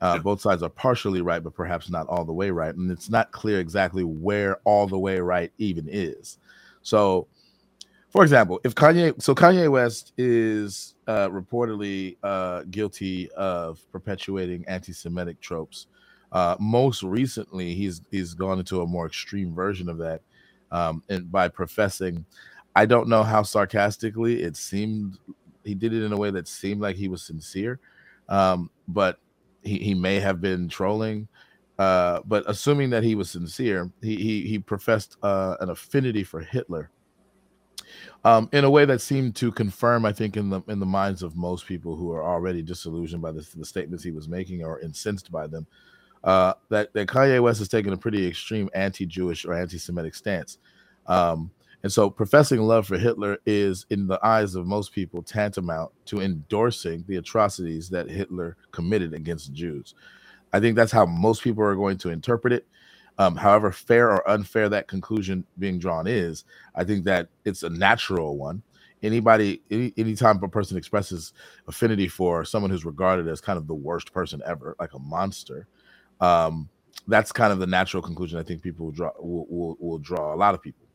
[0.00, 0.22] Uh, Yeah.
[0.22, 2.74] Both sides are partially right, but perhaps not all the way right.
[2.74, 6.38] And it's not clear exactly where all the way right even is.
[6.88, 7.28] So,
[8.08, 15.38] for example, if Kanye, so Kanye West is uh, reportedly uh, guilty of perpetuating anti-Semitic
[15.42, 15.88] tropes.
[16.32, 20.22] Uh, most recently, he's he's gone into a more extreme version of that,
[20.70, 22.24] um, and by professing,
[22.74, 25.18] I don't know how sarcastically it seemed.
[25.64, 27.80] He did it in a way that seemed like he was sincere,
[28.30, 29.18] um, but
[29.62, 31.28] he, he may have been trolling.
[31.78, 36.40] Uh, but assuming that he was sincere, he he, he professed uh, an affinity for
[36.40, 36.90] Hitler
[38.24, 41.22] um, in a way that seemed to confirm, I think, in the in the minds
[41.22, 45.30] of most people who are already disillusioned by the, statements he was making or incensed
[45.30, 45.66] by them,
[46.24, 50.58] uh, that that Kanye West has taken a pretty extreme anti-Jewish or anti-Semitic stance.
[51.06, 51.50] Um,
[51.84, 56.20] and so, professing love for Hitler is, in the eyes of most people, tantamount to
[56.20, 59.94] endorsing the atrocities that Hitler committed against Jews.
[60.52, 62.66] I think that's how most people are going to interpret it.
[63.18, 66.44] Um, however fair or unfair that conclusion being drawn is,
[66.76, 68.62] I think that it's a natural one.
[69.02, 71.32] Anybody, any anytime a person expresses
[71.66, 75.66] affinity for someone who's regarded as kind of the worst person ever, like a monster,
[76.20, 76.68] um,
[77.06, 80.34] that's kind of the natural conclusion I think people will draw will, will, will draw.
[80.34, 80.86] A lot of people.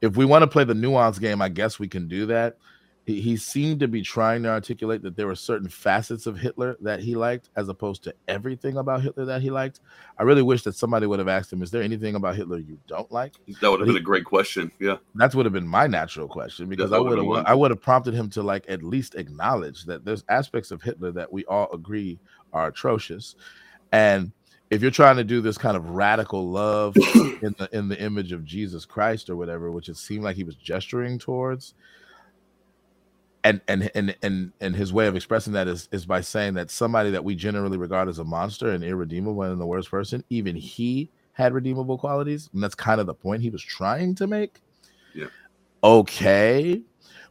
[0.00, 2.58] If we want to play the nuance game, I guess we can do that.
[3.04, 6.76] He, he seemed to be trying to articulate that there were certain facets of Hitler
[6.80, 9.80] that he liked, as opposed to everything about Hitler that he liked.
[10.18, 12.78] I really wish that somebody would have asked him, "Is there anything about Hitler you
[12.86, 14.72] don't like?" That would have been he- a great question.
[14.78, 14.96] Yeah.
[15.16, 18.14] That would have been my natural question because I would have I would have prompted
[18.14, 22.18] him to like at least acknowledge that there's aspects of Hitler that we all agree
[22.52, 23.34] are atrocious,
[23.92, 24.32] and
[24.70, 28.32] if you're trying to do this kind of radical love in the in the image
[28.32, 31.74] of Jesus Christ or whatever, which it seemed like he was gesturing towards,
[33.44, 36.70] and and and and and his way of expressing that is is by saying that
[36.70, 40.56] somebody that we generally regard as a monster and irredeemable and the worst person, even
[40.56, 44.60] he had redeemable qualities, and that's kind of the point he was trying to make.
[45.14, 45.26] Yeah.
[45.82, 46.82] Okay,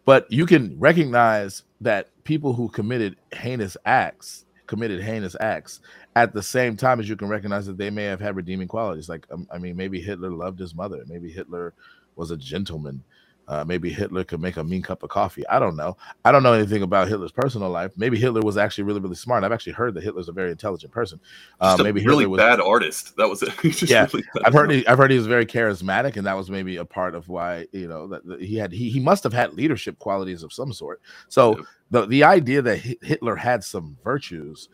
[0.05, 5.81] but you can recognize that people who committed heinous acts committed heinous acts
[6.15, 9.09] at the same time as you can recognize that they may have had redeeming qualities.
[9.09, 11.03] Like, um, I mean, maybe Hitler loved his mother.
[11.07, 11.73] Maybe Hitler
[12.15, 13.03] was a gentleman.
[13.47, 15.45] Uh, maybe Hitler could make a mean cup of coffee.
[15.47, 15.97] I don't know.
[16.23, 17.91] I don't know anything about Hitler's personal life.
[17.97, 19.43] Maybe Hitler was actually really, really smart.
[19.43, 21.19] I've actually heard that Hitler's a very intelligent person.
[21.59, 22.37] Uh, maybe really Hitler was.
[22.39, 23.15] bad artist.
[23.17, 23.51] That was it.
[23.61, 24.23] Just Yeah, really.
[24.45, 24.71] I've heard.
[24.71, 27.67] He, I've heard he was very charismatic, and that was maybe a part of why
[27.73, 28.71] you know that, that he had.
[28.71, 31.01] He, he must have had leadership qualities of some sort.
[31.27, 31.63] So Yeah.
[31.91, 34.69] the the idea that Hitler had some virtues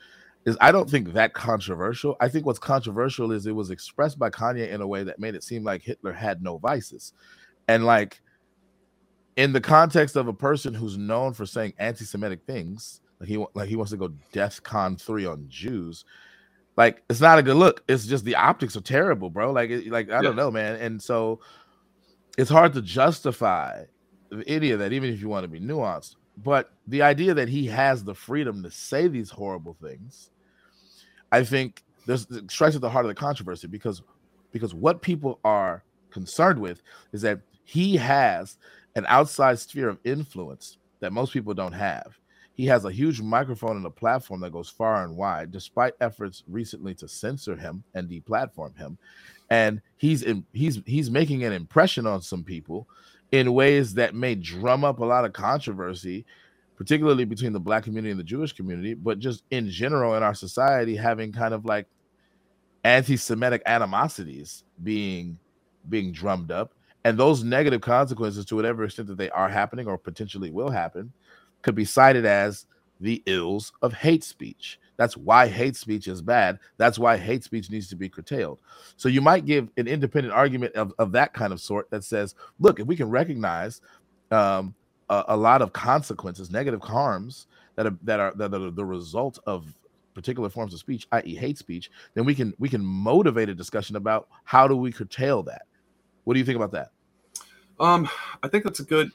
[0.45, 2.15] is I don't think that controversial.
[2.21, 5.35] I think what's controversial is it was expressed by Kanye in a way that made
[5.35, 7.13] it seem like Hitler had no vices,
[7.67, 8.21] and like
[9.39, 13.69] in the context of a person who's known for saying anti-Semitic things, like he like
[13.69, 16.03] he wants to go DEF CON three on Jews.
[16.75, 17.81] Like it's not a good look.
[17.87, 19.53] It's just the optics are terrible, bro.
[19.53, 20.75] Like, it, like I don't know, man.
[20.75, 21.39] And so
[22.37, 23.85] it's hard to justify
[24.45, 26.17] any of that, even if you want to be nuanced.
[26.35, 30.31] But the idea that he has the freedom to say these horrible things,
[31.31, 34.01] I think there's strikes at the heart of the controversy because
[34.51, 36.81] because what people are concerned with
[37.13, 38.57] is that he has
[38.95, 42.17] an outside sphere of influence that most people don't have.
[42.55, 46.43] He has a huge microphone and a platform that goes far and wide, despite efforts
[46.47, 48.97] recently to censor him and deplatform him.
[49.51, 52.87] And he's in, he's he's making an impression on some people
[53.31, 56.25] in ways that may drum up a lot of controversy,
[56.75, 60.33] particularly between the black community and the Jewish community, but just in general in our
[60.33, 61.85] society, having kind of like
[62.83, 65.37] anti-Semitic animosities being
[65.87, 69.97] being drummed up, and those negative consequences, to whatever extent that they are happening or
[69.97, 71.11] potentially will happen,
[71.61, 72.65] could be cited as
[72.99, 74.79] the ills of hate speech.
[74.97, 76.59] That's why hate speech is bad.
[76.77, 78.59] That's why hate speech needs to be curtailed.
[78.97, 82.35] So you might give an independent argument of, of that kind of sort that says,
[82.59, 83.79] look, if we can recognize
[84.31, 84.75] um,
[85.09, 89.39] a, a lot of consequences, negative harms that are that are that are the result
[89.45, 89.73] of
[90.13, 93.95] particular forms of speech, i.e., hate speech, then we can we can motivate a discussion
[93.95, 95.61] about how do we curtail that.
[96.23, 96.91] What do you think about that?
[97.79, 98.09] Um,
[98.43, 99.11] I think that's a good.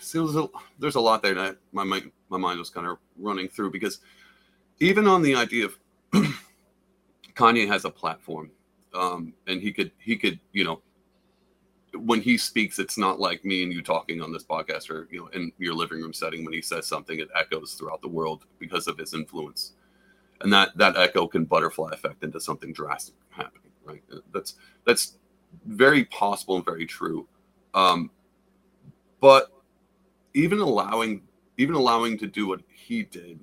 [0.00, 0.48] See, there's a,
[0.78, 4.00] there's a lot there that my mind, my mind was kind of running through because
[4.80, 5.78] even on the idea of
[7.34, 8.50] Kanye has a platform,
[8.94, 10.82] um, and he could he could you know
[11.94, 15.20] when he speaks, it's not like me and you talking on this podcast or you
[15.20, 16.44] know in your living room setting.
[16.44, 19.72] When he says something, it echoes throughout the world because of his influence,
[20.40, 23.72] and that that echo can butterfly effect into something drastic happening.
[23.84, 24.02] Right?
[24.32, 25.18] That's that's
[25.66, 27.26] very possible and very true.
[27.74, 28.10] Um,
[29.20, 29.52] but
[30.34, 31.22] even allowing
[31.58, 33.40] even allowing to do what he did,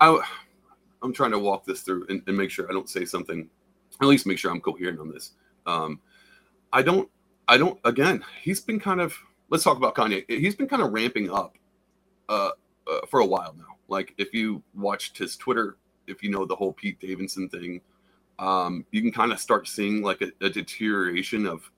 [0.00, 0.20] I
[1.02, 3.48] I'm trying to walk this through and, and make sure I don't say something,
[4.00, 5.32] at least make sure I'm coherent on this.
[5.66, 6.00] Um,
[6.72, 7.08] I don't
[7.48, 7.78] I don't.
[7.84, 9.16] Again, he's been kind of.
[9.48, 10.24] Let's talk about Kanye.
[10.28, 11.56] He's been kind of ramping up
[12.28, 12.50] uh,
[12.86, 13.76] uh, for a while now.
[13.88, 17.80] Like if you watched his Twitter, if you know the whole Pete Davidson thing,
[18.38, 21.70] um, you can kind of start seeing like a, a, deterioration of.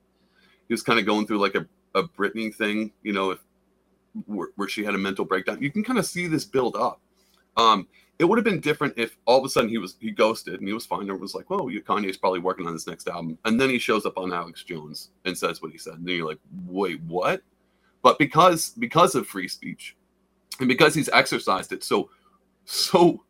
[0.68, 3.38] He was kind of going through like a, a Britney thing, you know, if
[4.26, 5.60] where, where she had a mental breakdown.
[5.60, 7.00] You can kind of see this build up.
[7.56, 10.60] Um, it would have been different if all of a sudden he was he ghosted
[10.60, 11.08] and he was fine.
[11.08, 14.04] It was like, well, Kanye's probably working on his next album, and then he shows
[14.04, 17.42] up on Alex Jones and says what he said, and then you're like, wait, what?
[18.02, 19.96] But because because of free speech,
[20.58, 22.10] and because he's exercised it so
[22.66, 23.24] so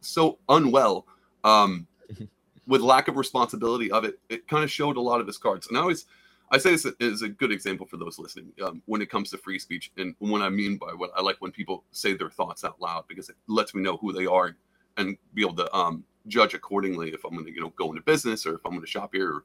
[0.00, 1.06] so unwell,
[1.42, 1.86] um,
[2.68, 5.66] with lack of responsibility of it, it kind of showed a lot of his cards.
[5.66, 6.06] And I always
[6.50, 9.38] I say this is a good example for those listening um, when it comes to
[9.38, 12.64] free speech, and what I mean by what I like when people say their thoughts
[12.64, 14.56] out loud because it lets me know who they are
[14.96, 18.02] and be able to um, judge accordingly if I'm going to you know go into
[18.02, 19.42] business or if I'm going to shop here.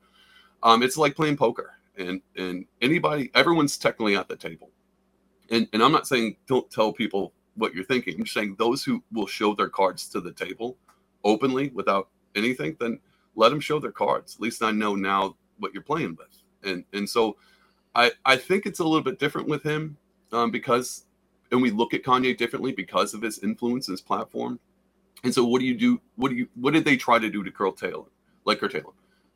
[0.62, 4.70] Um, it's like playing poker, and and anybody, everyone's technically at the table,
[5.50, 8.16] and and I'm not saying don't tell people what you're thinking.
[8.16, 10.78] I'm just saying those who will show their cards to the table
[11.26, 13.00] openly without anything, then
[13.36, 14.36] let them show their cards.
[14.36, 17.38] At least I know now what you're playing with and and so
[17.96, 19.98] I I think it's a little bit different with him
[20.32, 21.06] um, because
[21.52, 24.60] and we look at Kanye differently because of his influence and his platform.
[25.24, 26.02] And so what do you do?
[26.16, 28.06] What do you what did they try to do to curtail Taylor,
[28.46, 28.94] Like curtail Taylor?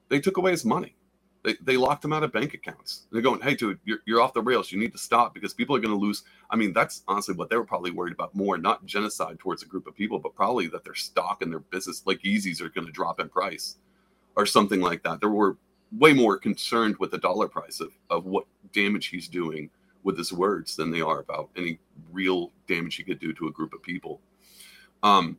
[0.09, 0.95] They took away his money.
[1.43, 3.05] They, they locked him out of bank accounts.
[3.11, 4.71] They're going, hey, dude, you're, you're off the rails.
[4.71, 6.23] You need to stop because people are going to lose.
[6.49, 9.65] I mean, that's honestly what they were probably worried about more, not genocide towards a
[9.65, 12.87] group of people, but probably that their stock and their business, like Yeezys, are going
[12.87, 13.77] to drop in price
[14.37, 15.19] or something like that.
[15.19, 15.57] There were
[15.91, 19.69] way more concerned with the dollar price of, of what damage he's doing
[20.03, 21.79] with his words than they are about any
[22.11, 24.21] real damage he could do to a group of people.
[25.03, 25.37] Um,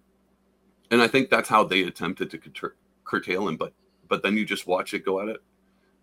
[0.90, 3.56] and I think that's how they attempted to cur- curtail him.
[3.56, 3.72] But
[4.08, 5.42] but then you just watch it go at it.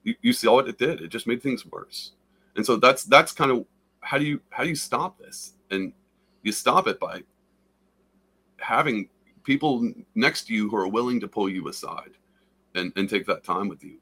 [0.04, 1.02] You, you see what it did.
[1.02, 2.14] It just made things worse.
[2.56, 3.66] And so that's that's kind of
[4.00, 5.54] how do you how do you stop this?
[5.70, 5.92] And
[6.44, 7.24] you stop it by
[8.58, 9.10] having
[9.44, 12.12] people next to you who are willing to pull you aside
[12.76, 13.98] and, and take that time with you.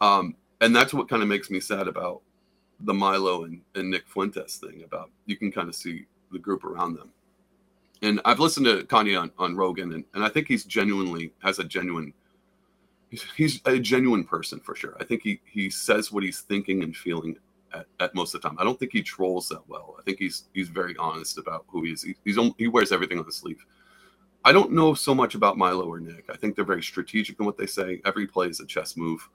[0.00, 2.22] Um, and that's what kind of makes me sad about
[2.80, 6.64] the Milo and, and Nick Fuentes thing about you can kind of see the group
[6.64, 7.10] around them.
[8.02, 11.60] And I've listened to Kanye on, on Rogan, and, and I think he's genuinely has
[11.60, 12.12] a genuine
[13.36, 14.96] he's, a genuine person for sure.
[15.00, 17.36] I think he he says what he's thinking and feeling
[17.72, 18.58] at, at most of the time.
[18.58, 19.96] I don't think he trolls that well.
[19.98, 22.02] I think he's he's very honest about who he is.
[22.02, 23.64] He, he's he wears everything on the sleeve.
[24.44, 26.26] I don't know so much about Milo or Nick.
[26.30, 28.00] I think they're very strategic in what they say.
[28.04, 29.28] Every play is a chess move.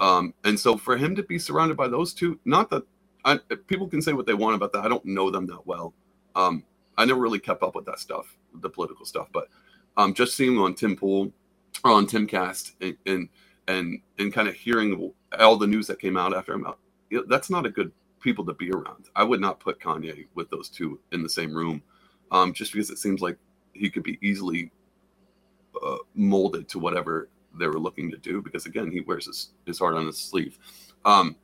[0.00, 2.82] Um, and so for him to be surrounded by those two, not that
[3.24, 4.84] I, people can say what they want about that.
[4.84, 5.94] I don't know them that well.
[6.34, 6.64] Um,
[6.98, 9.48] I never really kept up with that stuff, the political stuff, but
[9.96, 11.32] um, just seeing on Tim Pool
[11.84, 13.28] or on Timcast and, and,
[13.68, 16.66] and, and kind of hearing all the news that came out after him,
[17.28, 19.06] that's not a good people to be around.
[19.14, 21.82] I would not put Kanye with those two in the same room,
[22.30, 23.38] um, just because it seems like
[23.74, 24.70] he could be easily
[25.84, 29.78] uh, molded to whatever they were looking to do because again he wears his, his
[29.78, 30.58] heart on his sleeve.
[31.04, 31.36] Um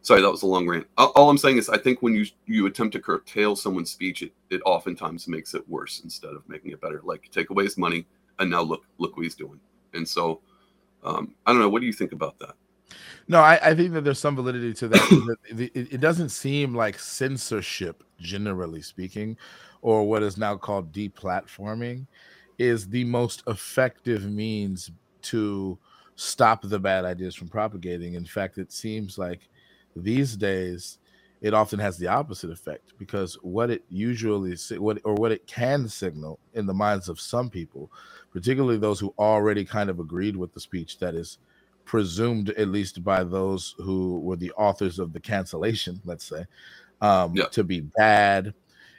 [0.00, 0.86] sorry that was a long rant.
[0.96, 4.32] All i'm saying is i think when you you attempt to curtail someone's speech it,
[4.50, 7.00] it oftentimes makes it worse instead of making it better.
[7.04, 8.06] Like take away his money
[8.38, 9.60] and now look look what he's doing.
[9.94, 10.40] And so
[11.04, 12.54] um i don't know what do you think about that?
[13.28, 15.36] No, I, I think that there's some validity to that.
[15.50, 19.36] it, it, doesn't seem like censorship, generally speaking,
[19.82, 22.06] or what is now called deplatforming,
[22.58, 24.90] is the most effective means
[25.22, 25.78] to
[26.16, 28.14] stop the bad ideas from propagating.
[28.14, 29.48] In fact, it seems like
[29.94, 30.98] these days
[31.40, 35.88] it often has the opposite effect because what it usually what or what it can
[35.88, 37.90] signal in the minds of some people,
[38.32, 41.38] particularly those who already kind of agreed with the speech that is
[41.84, 46.44] presumed at least by those who were the authors of the cancellation, let's say,
[47.00, 47.46] um, yeah.
[47.46, 48.52] to be bad,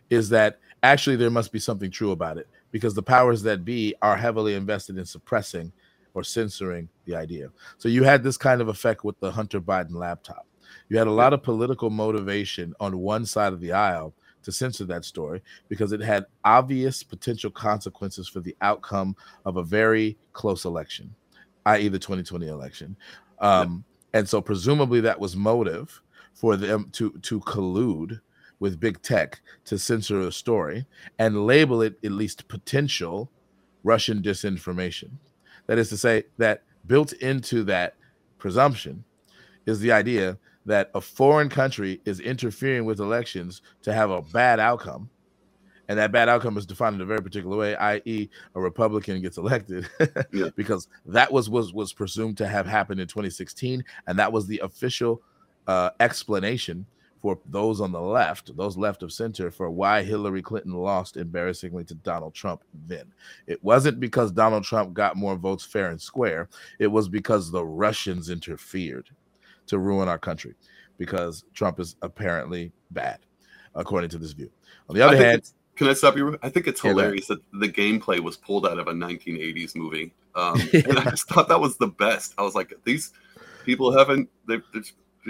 [0.10, 3.96] is that actually there must be something true about it because the powers that be
[4.02, 5.72] are heavily invested in suppressing
[6.14, 7.50] or censoring the idea.
[7.78, 10.46] So you had this kind of effect with the Hunter Biden laptop.
[10.90, 14.14] You had a lot of political motivation on one side of the aisle
[14.44, 19.16] to censor that story because it had obvious potential consequences for the outcome
[19.46, 21.14] of a very close election,
[21.66, 22.96] i.e., the 2020 election.
[23.40, 26.02] Um, and so presumably that was motive
[26.34, 28.22] for them to to collude
[28.60, 30.86] with big tech to censor a story
[31.18, 33.32] and label it at least potential
[33.84, 35.12] Russian disinformation.
[35.68, 37.96] That is to say, that built into that
[38.38, 39.04] presumption
[39.66, 44.60] is the idea that a foreign country is interfering with elections to have a bad
[44.60, 45.10] outcome.
[45.88, 49.38] And that bad outcome is defined in a very particular way, i.e., a Republican gets
[49.38, 49.90] elected,
[50.32, 50.50] Yeah.
[50.56, 54.60] because that was was was presumed to have happened in 2016, and that was the
[54.60, 55.24] official
[55.66, 56.86] uh, explanation
[57.22, 61.84] for those on the left, those left of center, for why Hillary Clinton lost embarrassingly
[61.86, 63.12] to Donald Trump then.
[63.46, 66.48] It wasn't because Donald Trump got more votes fair and square,
[66.80, 69.10] it was because the Russians interfered
[69.68, 70.56] to ruin our country
[70.98, 73.20] because Trump is apparently bad,
[73.76, 74.50] according to this view.
[74.90, 76.38] On the other think hand, can I stop you?
[76.42, 77.06] I think it's Yeah, go ahead.
[77.06, 81.28] hilarious that the gameplay was pulled out of a 1980s movie, um, and I just
[81.28, 82.34] thought that was the best.
[82.38, 83.12] I was like, these
[83.66, 84.30] people haven't.
[84.46, 84.84] They're, they're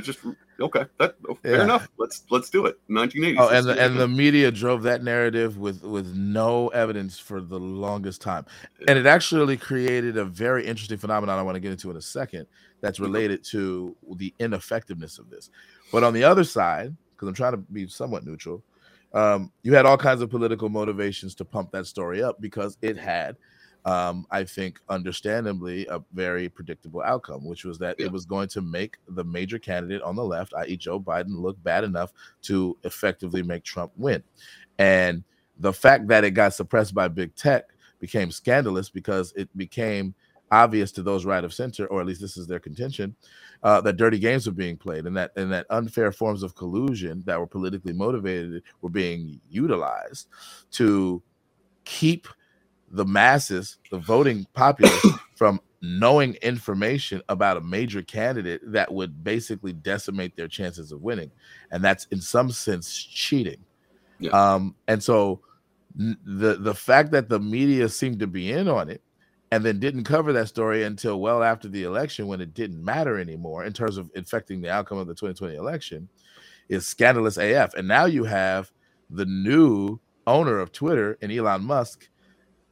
[0.05, 0.85] just- just okay.
[0.97, 1.63] That oh, fair Yeah.
[1.63, 1.89] enough.
[1.97, 2.79] Let's let's do it.
[2.89, 3.35] 1980s.
[3.39, 3.77] Oh, and the it.
[3.79, 8.45] and the media drove that narrative with with no evidence for the longest time,
[8.87, 12.01] and it actually created a very interesting phenomenon I want to get into in a
[12.01, 12.47] second.
[12.81, 15.49] That's related to the ineffectiveness of this.
[15.91, 18.63] But on the other side, because I'm trying to be somewhat neutral,
[19.13, 22.97] um, you had all kinds of political motivations to pump that story up because it
[22.97, 23.35] had,
[23.85, 28.07] um, I think, understandably, a very predictable outcome, which was that Yeah.
[28.07, 31.61] it was going to make the major candidate on the left, i.e., Joe Biden, look
[31.63, 32.11] bad enough
[32.43, 34.23] to effectively make Trump win.
[34.77, 35.23] And
[35.57, 37.65] the fact that it got suppressed by big tech
[37.99, 40.13] became scandalous because it became
[40.51, 43.15] obvious to those right of center, or at least this is their contention,
[43.63, 47.21] uh, that dirty games were being played and that and that unfair forms of collusion
[47.25, 50.27] that were politically motivated were being utilized
[50.71, 51.21] to
[51.85, 52.27] keep
[52.91, 59.73] the masses, the voting populace, from knowing information about a major candidate that would basically
[59.73, 61.31] decimate their chances of winning.
[61.71, 63.63] And that's in some sense cheating.
[64.19, 64.31] Yeah.
[64.31, 65.41] Um, and so
[65.97, 69.01] n- the the fact that the media seemed to be in on it
[69.51, 73.17] and then didn't cover that story until well after the election when it didn't matter
[73.17, 76.09] anymore in terms of affecting the outcome of the 2020 election
[76.67, 77.73] is scandalous AF.
[77.73, 78.71] And now you have
[79.09, 82.09] the new owner of Twitter and Elon Musk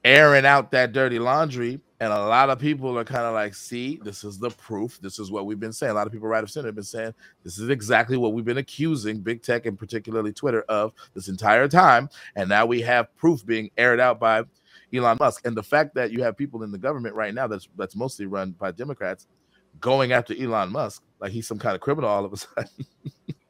[0.03, 1.79] airing out that dirty laundry.
[1.99, 4.99] And a lot of people are kind of like, see, this is the proof.
[5.01, 5.91] This is what we've been saying.
[5.91, 8.45] A lot of people right of center have been saying this is exactly what we've
[8.45, 12.07] been accusing big tech and particularly Twitter of this entire time.
[12.35, 14.43] And now we have proof being aired out by
[14.93, 15.45] Elon Musk.
[15.45, 18.27] And the fact that you have people in the government right now that's that's mostly
[18.27, 19.25] run by Democrats
[19.79, 22.69] going after Elon Musk like he's some kind of criminal all of a sudden.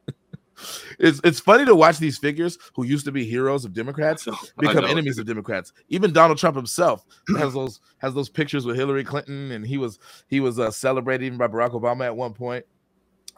[0.98, 4.26] it's it's funny to watch these figures who used to be heroes of Democrats
[4.58, 5.72] become enemies of Democrats.
[5.88, 7.04] Even Donald Trump himself
[7.38, 9.98] has those has those pictures with Hillary Clinton, and he was
[10.28, 12.64] he was uh, celebrated even by Barack Obama at one point.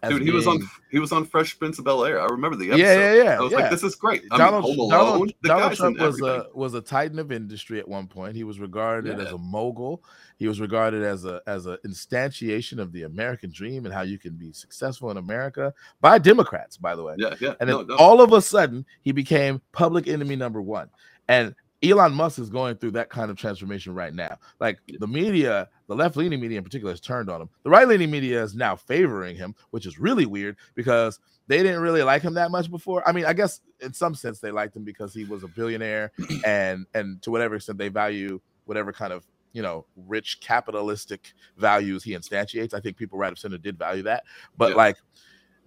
[0.08, 2.20] Dude, he was on he was on Fresh Prince of Bel Air.
[2.20, 2.82] I remember the episode.
[2.82, 3.36] Yeah, yeah, yeah.
[3.36, 3.58] I was yeah.
[3.58, 4.22] like, this is great.
[4.30, 5.32] I Donald, mean, Home Donald, Alone.
[5.42, 8.34] the Donald Trump was a was a titan of industry at one point.
[8.34, 10.02] He was regarded as a mogul.
[10.38, 14.18] He was regarded as a as an instantiation of the American dream and how you
[14.18, 17.14] can be successful in America by Democrats, by the way.
[17.18, 17.54] Yeah, yeah.
[17.60, 17.96] And then no, no.
[17.96, 20.88] all of a sudden, he became public enemy number one.
[21.28, 24.36] And Elon Musk is going through that kind of transformation right now.
[24.60, 27.48] Like the media, the left leaning media in particular, has turned on him.
[27.62, 31.80] The right leaning media is now favoring him, which is really weird because they didn't
[31.80, 33.06] really like him that much before.
[33.08, 36.12] I mean, I guess in some sense they liked him because he was a billionaire,
[36.44, 42.04] and and to whatever extent they value whatever kind of you know rich capitalistic values
[42.04, 42.74] he instantiates.
[42.74, 44.24] I think people right of center did value that,
[44.56, 44.76] but Yeah.
[44.76, 44.96] like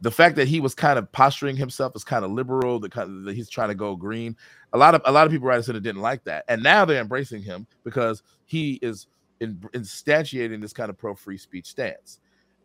[0.03, 3.09] the fact that he was kind of posturing himself as kind of liberal, the kind
[3.09, 4.35] of that he's trying to go green.
[4.73, 6.83] A lot of a lot of people right of center didn't like that, and now
[6.83, 9.07] they're embracing him because he is
[9.39, 12.19] in, instantiating this kind of pro free speech stance.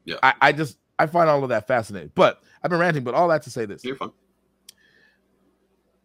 [0.04, 0.16] Yeah.
[0.20, 2.10] I, I just I find all of that fascinating.
[2.16, 3.84] But I've been ranting, but all that to say this: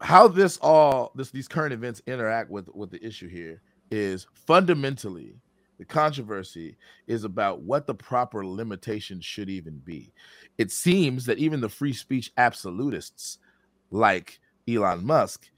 [0.01, 3.59] how this all this these current events interact with with the issue here
[3.89, 5.35] is fundamentally
[5.77, 10.13] the controversy is about what the proper limitations should even be.
[10.57, 13.39] It seems that even the free speech absolutists
[13.91, 15.49] like Elon Musk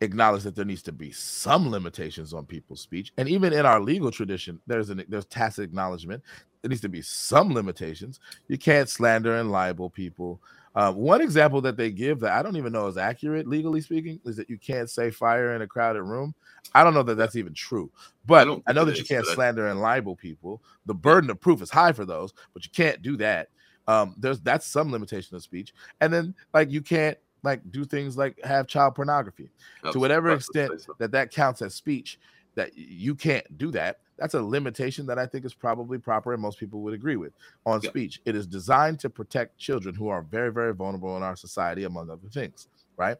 [0.00, 3.12] acknowledge that there needs to be some limitations on people's speech.
[3.16, 6.22] And even in our legal tradition there's an there's tacit acknowledgement.
[6.62, 8.20] There needs to be some limitations.
[8.48, 10.40] You can't slander and libel people
[10.74, 14.20] uh, one example that they give that I don't even know is accurate legally speaking
[14.24, 16.34] is that you can't say fire in a crowded room.
[16.74, 17.90] I don't know that that's even true,
[18.26, 20.62] but don't I, know that you can't slander and libel people.
[20.86, 23.48] The burden of proof is high for those, but you can't do that.
[23.86, 28.16] Um, there's that's some limitation of speech, and then like you can't like do things
[28.16, 29.50] like have child pornography
[29.84, 32.18] I to whatever about to say extent that that counts as speech
[32.56, 36.40] that you can't do that that's a limitation that i think is probably proper and
[36.42, 37.32] most people would agree with.
[37.66, 37.90] On Yeah.
[37.90, 41.84] speech it is designed to protect children who are very very vulnerable in our society
[41.84, 43.16] among other things right?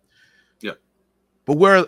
[0.60, 0.72] Yeah.
[1.46, 1.84] but where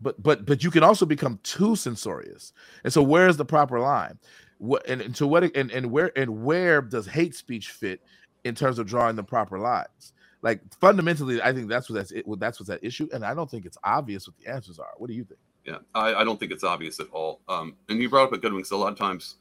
[0.00, 2.52] but but but you can also become too censorious.
[2.84, 4.18] And so where's the proper line?
[4.58, 8.00] What and, and to what and, and where and where does hate speech fit
[8.44, 10.12] in terms of drawing the proper lines?
[10.42, 13.48] Like fundamentally i think that's what that's it that's what's at issue and i don't
[13.48, 14.90] think it's obvious what the answers are.
[14.98, 17.40] What do you think Yeah, I, I don't think it's obvious at all.
[17.48, 19.36] Um, and you brought up a good one because a lot of times,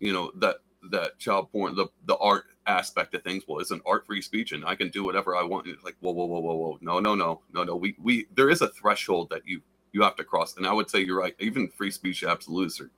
[0.00, 0.58] you know, that
[0.92, 4.52] that child porn, the the art aspect of things, well, it's an art free speech,
[4.52, 5.68] and I can do whatever I want.
[5.68, 7.76] It's like, whoa, whoa, whoa, whoa, whoa, no, no, no, no, no.
[7.76, 9.62] We we there is a threshold that you
[9.92, 11.34] you have to cross, and I would say you're right.
[11.40, 12.90] Even free speech absolutes are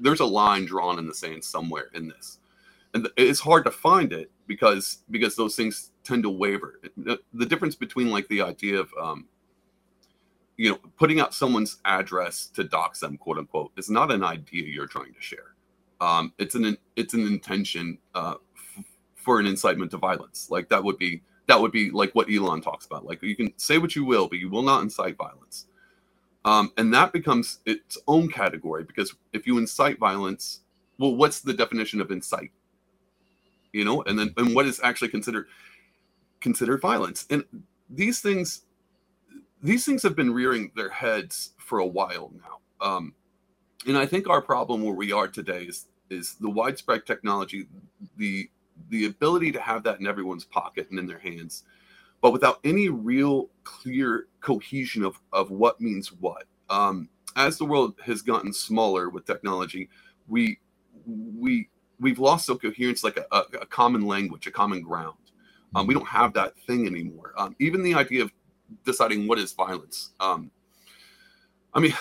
[0.00, 2.38] there's a line drawn in the sand somewhere in this,
[2.94, 6.80] and it's hard to find it because because those things tend to waver.
[6.96, 9.26] The, the difference between like the idea of um,
[10.58, 14.64] you know, putting out someone's address to dox them, quote unquote, is not an idea
[14.64, 15.54] you're trying to share.
[16.00, 18.34] Um, it's an it's an intention uh,
[18.76, 18.84] f-
[19.14, 20.48] for an incitement to violence.
[20.50, 23.06] Like that would be that would be like what Elon talks about.
[23.06, 25.66] Like you can say what you will, but you will not incite violence.
[26.44, 30.60] Um, and that becomes its own category because if you incite violence,
[30.98, 32.50] well, what's the definition of incite?
[33.72, 35.46] You know, and then and what is actually considered
[36.40, 37.26] considered violence?
[37.30, 37.44] And
[37.88, 38.62] these things
[39.62, 42.86] these things have been rearing their heads for a while now.
[42.86, 43.14] Um,
[43.86, 47.66] and I think our problem where we are today is is the widespread technology,
[48.16, 48.50] the
[48.90, 51.64] the ability to have that in everyone's pocket and in their hands,
[52.20, 56.44] but without any real clear cohesion of of what means what.
[56.70, 59.88] Um, as the world has gotten smaller with technology,
[60.28, 60.58] we
[61.06, 61.68] we
[62.00, 65.16] we've lost so coherence, like a, a, a common language, a common ground.
[65.74, 67.34] Um, we don't have that thing anymore.
[67.36, 68.32] Um, even the idea of
[68.84, 70.10] deciding what is violence.
[70.20, 70.50] Um,
[71.74, 71.94] I mean,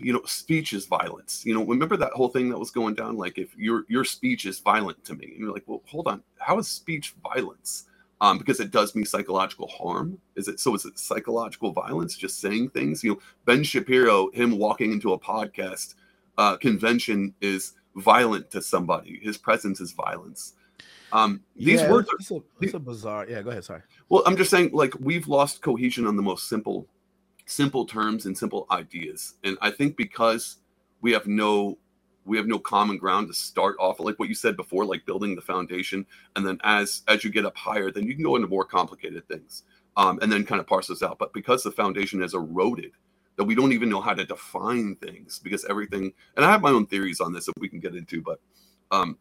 [0.00, 1.44] you know, speech is violence.
[1.44, 3.16] You know, remember that whole thing that was going down?
[3.16, 6.22] Like, if your your speech is violent to me, and you're like, well, hold on,
[6.38, 7.86] how is speech violence?
[8.20, 10.18] Um, because it does me psychological harm.
[10.36, 10.74] Is it so?
[10.74, 12.16] Is it psychological violence?
[12.16, 13.02] Just saying things?
[13.02, 15.94] You know, Ben Shapiro, him walking into a podcast
[16.38, 19.20] uh, convention is violent to somebody.
[19.22, 20.54] His presence is violence.
[21.14, 22.16] Um, these Yeah, words are
[22.60, 23.82] it's a, a bizarre yeah go ahead sorry.
[24.08, 26.86] Well, I'm just saying, like we've lost cohesion on the most simple,
[27.46, 30.58] simple terms and simple ideas, and I think because
[31.00, 31.78] we have no,
[32.24, 35.36] we have no common ground to start off, like what you said before, like building
[35.36, 36.04] the foundation,
[36.34, 39.26] and then as as you get up higher, then you can go into more complicated
[39.28, 39.62] things,
[39.96, 41.18] um, and then kind of parse this out.
[41.20, 42.90] But because the foundation has eroded,
[43.36, 46.70] that we don't even know how to define things, because everything, and I have my
[46.70, 48.40] own theories on this that we can get into, but,
[48.90, 49.16] um,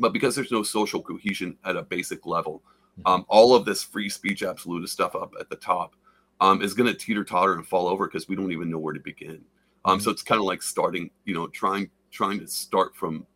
[0.00, 2.62] but because there's no social cohesion at a basic level
[3.06, 5.94] um, all of this free speech absolutist stuff up at the top
[6.40, 8.92] um, is going to teeter totter and fall over because we don't even know where
[8.92, 9.40] to begin.
[9.84, 13.26] Um, So it's kind of like starting, you know, trying trying to start from,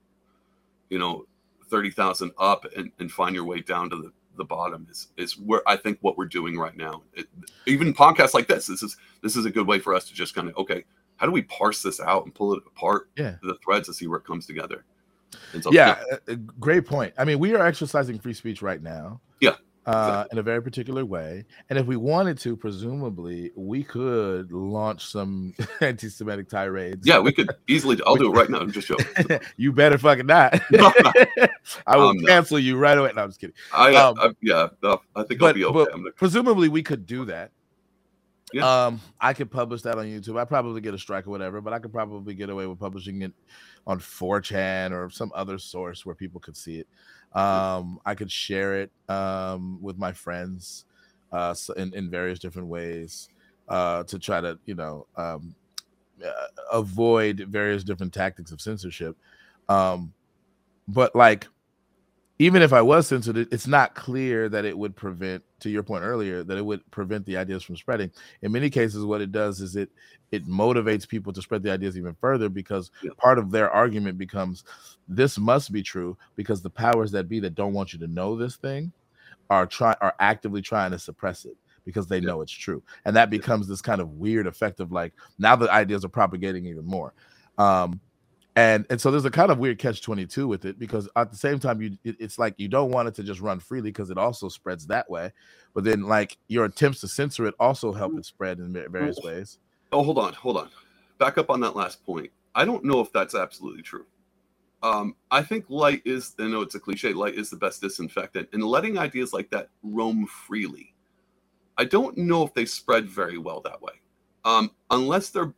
[0.91, 1.27] you know,
[1.71, 5.39] thirty thousand up and, and find your way down to the, the bottom is is
[5.39, 7.03] where I think what we're doing right now.
[7.15, 7.27] It,
[7.67, 10.35] even podcasts like this, this is this is a good way for us to just
[10.35, 10.85] kind of okay,
[11.17, 13.37] how do we parse this out and pull it apart, Yeah.
[13.43, 14.85] the threads to see where it comes together.
[15.71, 17.15] Yeah, uh, uh, great point.
[17.19, 19.21] I mean, we are exercising free speech right now.
[19.41, 19.57] Yeah,
[19.87, 21.45] Uh, in a very particular way.
[21.69, 27.07] And if we wanted to, presumably, we could launch some anti Semitic tirades.
[27.07, 27.99] yeah, we could easily.
[28.07, 28.61] I'll do it right now.
[28.61, 29.41] I'm just joking.
[29.59, 30.59] you better fucking not.
[30.71, 30.91] No,
[31.87, 32.27] I will Um, no.
[32.27, 33.13] cancel you right away.
[33.15, 33.57] No, I'm just kidding.
[33.73, 35.91] I, Um, I yeah, no, I think I'll But, be okay.
[35.93, 37.51] gonna, presumably, we could do that.
[38.53, 38.87] Yeah.
[38.87, 40.39] Um, I could publish that on YouTube.
[40.39, 43.23] I probably get a strike or whatever, but I could probably get away with publishing
[43.23, 43.33] it
[43.87, 46.89] on 4chan or some other source where people could see it.
[47.39, 50.85] Um, I could share it um, with my friends
[51.33, 53.29] uh, in, in various different ways
[53.69, 55.55] uh, to try to, you know, um,
[56.25, 59.17] uh, avoid various different tactics of censorship.
[59.69, 60.13] Um,
[60.87, 61.49] but like,
[62.39, 66.03] even if I was censored, it's not clear that it would prevent, to your point
[66.05, 68.11] earlier, that it would prevent the ideas from spreading.
[68.43, 69.91] In many cases, what it does is it
[70.33, 73.11] it motivates people to spread the ideas even further because Yeah.
[73.19, 74.65] part of their argument becomes
[75.07, 78.37] this must be true because the powers that be that don't want you to know
[78.37, 78.93] this thing
[79.51, 82.27] are trying are actively trying to suppress it because they Yeah.
[82.29, 82.83] know it's true.
[83.05, 86.67] And that becomes this kind of weird effect of like now the ideas are propagating
[86.67, 87.15] even more.
[87.59, 88.01] Um
[88.57, 91.37] and and so there's a kind of weird catch 22 with it because at the
[91.37, 94.11] same time you it- it's like you don't want it to just run freely because
[94.11, 95.33] it also spreads that way
[95.75, 99.59] but then like your attempts to censor it also help it spread in various ways
[99.93, 100.71] oh, hold on, hold on.
[101.19, 102.31] Back up on that last point.
[102.55, 104.07] I don't know if that's absolutely true.
[104.83, 106.35] Um, I think light is.
[106.39, 107.13] I know it's a cliche.
[107.13, 110.95] Light is the best disinfectant, and letting ideas like that roam freely
[111.77, 113.95] I don't know if they spread very well that way.
[114.45, 115.53] Um, unless they're,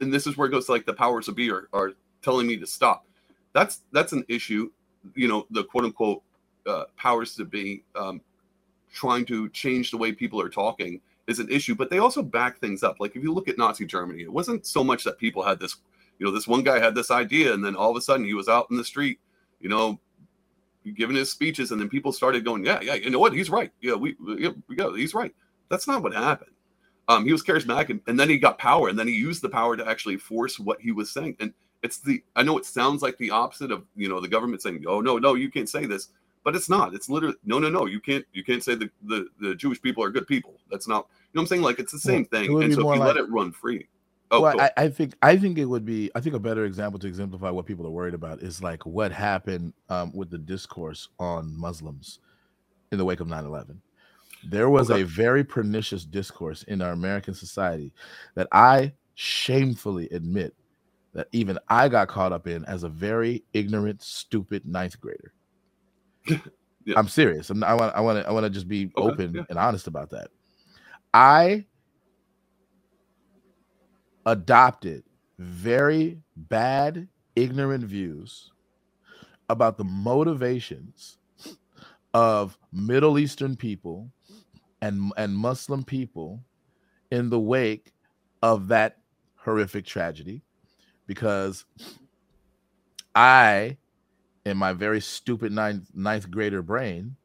[0.00, 1.92] and this is where it goes to like the powers of be are, are
[2.22, 3.06] telling me to stop.
[3.52, 4.70] That's that's an issue.
[5.14, 6.22] You know, the quote unquote
[6.66, 8.20] uh, powers to be um,
[8.92, 12.58] trying to change the way people are talking is an issue, but they also back
[12.58, 12.96] things up.
[12.98, 15.76] Like if you look at Nazi Germany, it wasn't so much that people had this,
[16.18, 18.34] you know, this one guy had this idea, and then all of a sudden he
[18.34, 19.18] was out in the street,
[19.60, 19.98] you know,
[20.94, 23.70] giving his speeches, and then people started going, yeah, yeah, you know what, he's right.
[23.80, 25.34] Yeah, we, yeah, yeah he's right.
[25.68, 26.52] That's not what happened.
[27.08, 29.48] Um, he was charismatic, and, and then he got power, and then he used the
[29.48, 31.36] power to actually force what he was saying.
[31.40, 31.52] And
[31.82, 34.84] it's the I know it sounds like the opposite of you know the government saying,
[34.86, 36.08] oh no, no, you can't say this,
[36.44, 36.94] but it's not.
[36.94, 37.86] It's literally no, no, no.
[37.86, 40.54] You can't you can't say the the, the Jewish people are good people.
[40.70, 41.06] That's not.
[41.08, 41.62] You know what I'm saying?
[41.62, 42.62] Like it's the same well, thing.
[42.62, 43.88] And so if you like, let it run free.
[44.32, 47.00] Oh, well, I, I, think I think it would be I think a better example
[47.00, 51.08] to exemplify what people are worried about is like what happened um, with the discourse
[51.18, 52.20] on Muslims
[52.92, 53.76] in the wake of 9/11.
[54.44, 55.02] There was okay.
[55.02, 57.92] a very pernicious discourse in our American society
[58.34, 60.54] that I shamefully admit
[61.14, 65.32] that even I got caught up in as a very ignorant, stupid ninth grader.
[66.28, 66.38] yeah.
[66.96, 67.50] I'm serious.
[67.50, 69.12] I'm, I want I want to I want to just be okay.
[69.12, 69.42] open yeah.
[69.48, 70.28] and honest about that.
[71.12, 71.64] I
[74.26, 75.02] adopted
[75.38, 78.52] very bad, ignorant views
[79.48, 81.18] about the motivations
[82.14, 84.10] of Middle Eastern people
[84.82, 86.44] and, and Muslim people
[87.10, 87.92] in the wake
[88.42, 88.98] of that
[89.36, 90.42] horrific tragedy
[91.10, 91.64] because
[93.16, 93.78] I,
[94.46, 97.16] in my very stupid ninth, ninth grader brain,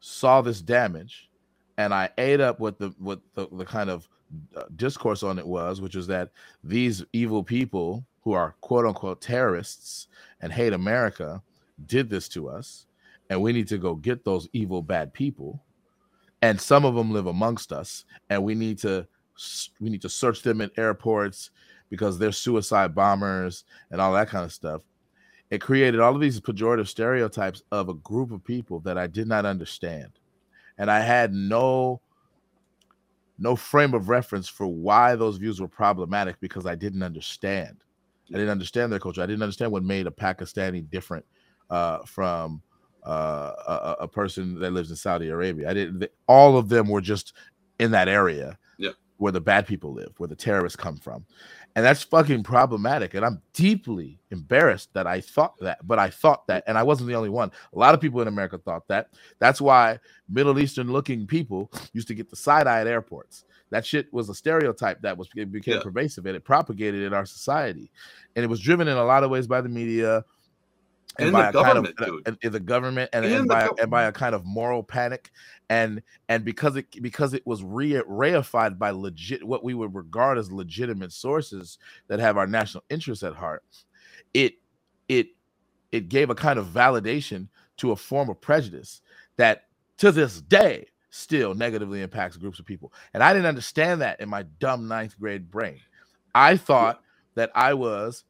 [0.00, 1.30] saw this damage
[1.78, 4.06] and I ate up what the what the, the kind of
[4.54, 6.32] uh, discourse on it was, which was that
[6.62, 10.08] these evil people who are quote unquote terrorists
[10.42, 11.40] and hate America
[11.86, 12.84] did this to us,
[13.30, 15.64] and we need to go get those evil bad people.
[16.42, 19.08] And some of them live amongst us, and we need to
[19.80, 21.52] we need to search them in airports
[21.92, 24.80] because they're suicide bombers and all that kind of stuff.
[25.50, 29.28] It created all of these pejorative stereotypes of a group of people that I did
[29.28, 30.12] not understand
[30.78, 32.00] and I had no
[33.38, 37.76] no frame of reference for why those views were problematic because I didn't understand.
[38.30, 39.22] I didn't understand their culture.
[39.22, 41.24] I didn't understand what made a Pakistani different
[41.70, 42.62] uh, from
[43.04, 45.68] uh, a, a, person that lives in Saudi Arabia.
[45.68, 46.08] I didn't.
[46.28, 47.32] All of them were just
[47.80, 48.90] in that area yeah.
[49.16, 51.26] where the bad people live, where the terrorists come from,
[51.74, 53.14] and that's fucking problematic.
[53.14, 57.08] And I'm deeply embarrassed that I thought that, but I thought that, and I wasn't
[57.08, 57.50] the only one.
[57.74, 59.08] A lot of people in America thought that.
[59.38, 59.98] That's why
[60.28, 63.44] Middle Eastern looking people used to get the side eye at airports.
[63.70, 65.80] That shit was a stereotype that was became yeah.
[65.82, 67.90] pervasive and it propagated in our society,
[68.36, 70.24] and it was driven in a lot of ways by the media
[71.18, 74.04] and, and by a kind of uh, the government and, and, and by and by
[74.04, 75.30] a kind of moral panic
[75.68, 80.38] and and because it because it was re- reified by legit what we would regard
[80.38, 83.62] as legitimate sources that have our national interests at heart
[84.34, 84.54] it
[85.08, 85.28] it
[85.92, 89.02] it gave a kind of validation to a form of prejudice
[89.36, 89.64] that
[89.98, 92.92] to this day still negatively impacts groups of people.
[93.12, 95.80] And i didn't understand that in my dumb ninth grade brain.
[96.34, 97.02] I thought
[97.34, 98.24] that i was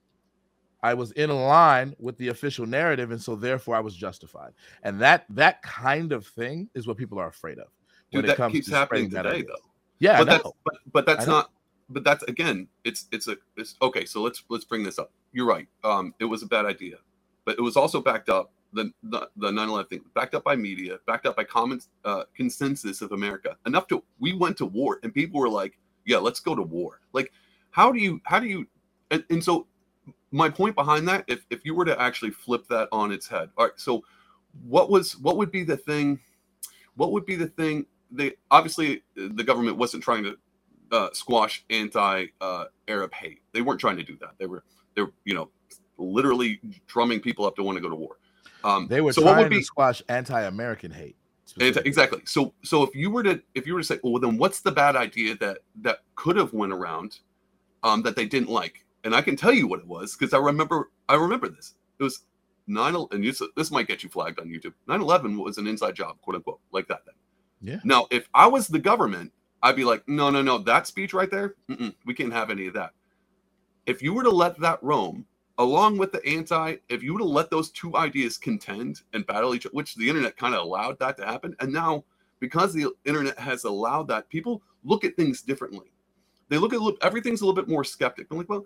[0.83, 4.53] I was in line with the official narrative, and so therefore I was justified.
[4.83, 7.69] And that that kind of thing is what people are afraid of.
[8.11, 9.55] Dude, that keeps happening today, though.
[9.99, 11.51] Yeah, but that's but, but that's not.
[11.89, 14.05] But that's again, it's it's a it's okay.
[14.05, 15.13] So let's let's bring this up.
[15.33, 15.69] You're right.
[15.85, 16.97] Um, it was a bad idea,
[17.45, 20.99] but it was also backed up the the, the 9/11 thing, backed up by media,
[21.07, 23.57] backed up by common uh, consensus of America.
[23.67, 27.01] Enough to we went to war, and people were like, "Yeah, let's go to war."
[27.13, 27.33] Like,
[27.71, 28.67] how do you how do you
[29.11, 29.67] and, and so
[30.33, 33.51] my point behind that, if if you were to actually flip that on its head,
[33.57, 33.75] all right.
[33.77, 34.03] So,
[34.67, 36.19] what was what would be the thing?
[36.97, 37.87] What would be the thing?
[38.11, 40.37] They obviously the government wasn't trying to
[40.91, 42.31] uh, squash anti-Arab
[43.13, 43.41] uh, hate.
[43.53, 44.33] They weren't trying to do that.
[44.39, 44.65] They were
[44.97, 45.51] they were you know
[45.99, 48.17] literally drumming people up to want to go to war.
[48.65, 51.17] Um, they were so trying what would be, to squash anti-American hate.
[51.59, 52.23] Exactly.
[52.25, 54.73] So so if you were to if you were to say, well, then what's the
[54.73, 57.19] bad idea that that could have went around
[57.83, 58.85] um, that they didn't like?
[59.05, 61.75] And I can tell you what it was because I remember I remember this.
[61.99, 62.25] It was
[62.67, 64.75] nine and you, this might get you flagged on YouTube.
[64.89, 67.03] 9/11 was an inside job, quote unquote, like that.
[67.05, 67.15] Then,
[67.61, 67.81] yeah.
[67.85, 69.33] Now, if I was the government,
[69.63, 71.55] I'd be like, no, no, no, that speech right there,
[72.05, 72.93] we can't have any of that.
[73.87, 75.27] If you were to let that roam,
[75.59, 79.55] along with the anti, if you were to let those two ideas contend and battle
[79.55, 82.05] each, other, which the internet kind of allowed that to happen, and now
[82.41, 85.93] because the internet has allowed that, people look at things differently.
[86.49, 88.27] They look at everything's a little bit more skeptic.
[88.31, 88.65] I'm like, well,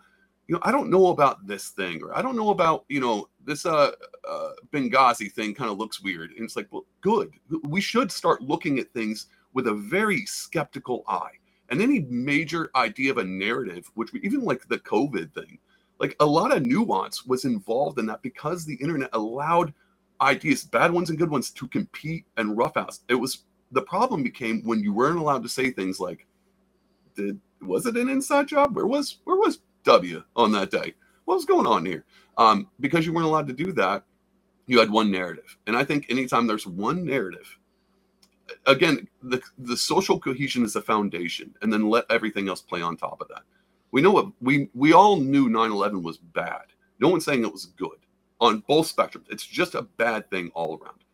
[0.48, 3.28] you know, I don't know about this thing, or I don't know about, you know,
[3.44, 3.92] this uh,
[4.28, 6.30] uh Benghazi thing kind of looks weird.
[6.32, 7.30] And it's like, well, good.
[7.64, 11.32] We should start looking at things with a very skeptical eye.
[11.68, 15.58] And any major idea of a narrative, which we, even like the COVID thing,
[15.98, 19.74] like a lot of nuance was involved in that because the internet allowed
[20.20, 23.00] ideas, bad ones and good ones, to compete and roughhouse.
[23.08, 26.26] It was the problem became when you weren't allowed to say things like,
[27.16, 28.76] "Did was it an inside job?
[28.76, 30.94] Where was where was W on that day?
[31.26, 32.06] What was going on here?"
[32.38, 34.04] Um, because you weren't allowed to do that,
[34.66, 37.58] you had one narrative, and I think anytime there's one narrative,
[38.66, 42.96] again, the the social cohesion is the foundation, and then let everything else play on
[42.96, 43.42] top of that.
[43.92, 46.66] We know what we we all knew 9/11 was bad.
[47.00, 47.98] No one's saying it was good
[48.40, 49.26] on both spectrums.
[49.30, 51.04] It's just a bad thing all around.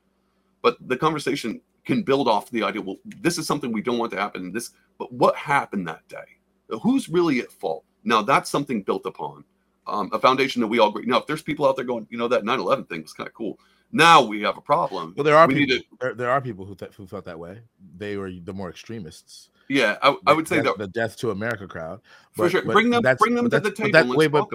[0.63, 2.83] But the conversation can build off the idea.
[2.83, 4.53] Well, this is something we don't want to happen.
[4.53, 6.39] This, but what happened that day?
[6.83, 7.85] Who's really at fault?
[8.05, 9.45] Now that's something built upon
[9.87, 11.05] um, a foundation that we all agree.
[11.07, 13.35] Now, if there's people out there going, you know, that 9/11 thing was kind of
[13.35, 13.59] cool.
[13.91, 15.13] Now we have a problem.
[15.17, 15.77] Well, there are we people.
[15.79, 17.61] to- there, there are people who, th- who felt that way.
[17.99, 19.51] They were the more extremists.
[19.69, 22.01] yeah, I, I would say that the death to America crowd.
[22.33, 22.63] for sure.
[22.63, 23.93] but bring them, bring them to the table.
[23.93, 24.49] that- wait, but-.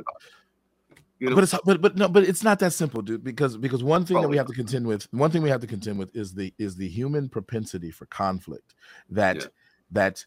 [1.20, 3.24] You know, but it's but but no, but it's not that simple, dude.
[3.24, 5.68] Because because one thing that we have to contend with, one thing we have to
[5.68, 8.76] contend with is the is the human propensity for conflict
[9.10, 9.46] that Yeah.
[9.92, 10.26] that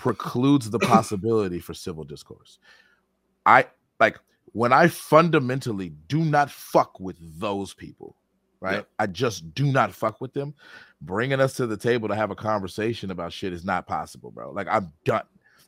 [0.00, 2.58] precludes the possibility for civil discourse.
[3.44, 3.66] I
[4.00, 4.18] like
[4.52, 8.16] when I fundamentally do not fuck with those people,
[8.60, 8.76] right?
[8.76, 8.82] Yeah.
[8.98, 10.54] I just do not fuck with them.
[11.02, 14.50] Bringing us to the table to have a conversation about shit is not possible, bro.
[14.52, 15.22] Like I'm done.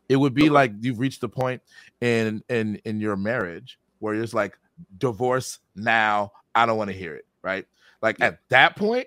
[0.09, 1.63] It would be like you've reached the point
[2.01, 4.59] in in in your marriage where it's like
[4.99, 6.33] divorce now.
[6.55, 7.67] I don't want to hear it, right?
[8.01, 8.27] Like Yeah.
[8.27, 9.07] at that point,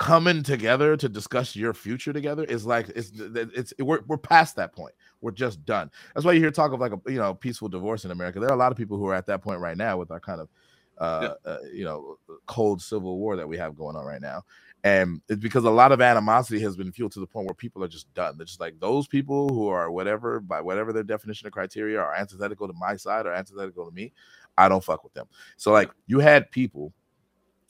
[0.00, 4.72] coming together to discuss your future together is like it's it's we're, we're past that
[4.72, 4.94] point.
[5.20, 5.90] We're just done.
[6.14, 8.40] That's why you hear talk of like a you know peaceful divorce in America.
[8.40, 10.18] There are a lot of people who are at that point right now with our
[10.18, 10.48] kind of
[10.96, 14.42] uh, uh you know cold civil war that we have going on right now.
[14.84, 17.84] And it's because a lot of animosity has been fueled to the point where people
[17.84, 18.38] are just done.
[18.38, 22.14] They're just like those people who are whatever by whatever their definition of criteria are
[22.14, 24.14] antithetical to my side or antithetical to me.
[24.56, 25.26] I don't fuck with them.
[25.58, 26.94] So like you had people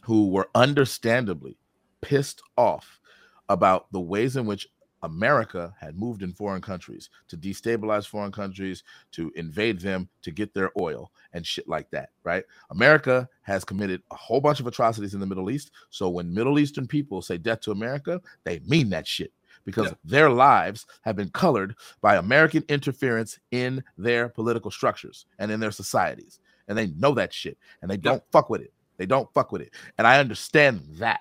[0.04, 1.56] who were understandably
[2.00, 3.00] pissed off
[3.48, 4.68] about the ways in which
[5.02, 10.52] America had moved in foreign countries to destabilize foreign countries, to invade them, to get
[10.52, 12.44] their oil and shit like that, right?
[12.70, 15.70] America has committed a whole bunch of atrocities in the Middle East.
[15.88, 19.32] So when Middle Eastern people say death to America, they mean that shit
[19.64, 19.94] because Yeah.
[20.04, 25.70] their lives have been colored by American interference in their political structures and in their
[25.72, 26.40] societies.
[26.68, 28.00] And they know that shit and they Yeah.
[28.02, 28.72] don't fuck with it.
[28.98, 29.72] They don't fuck with it.
[29.96, 31.20] And I understand that.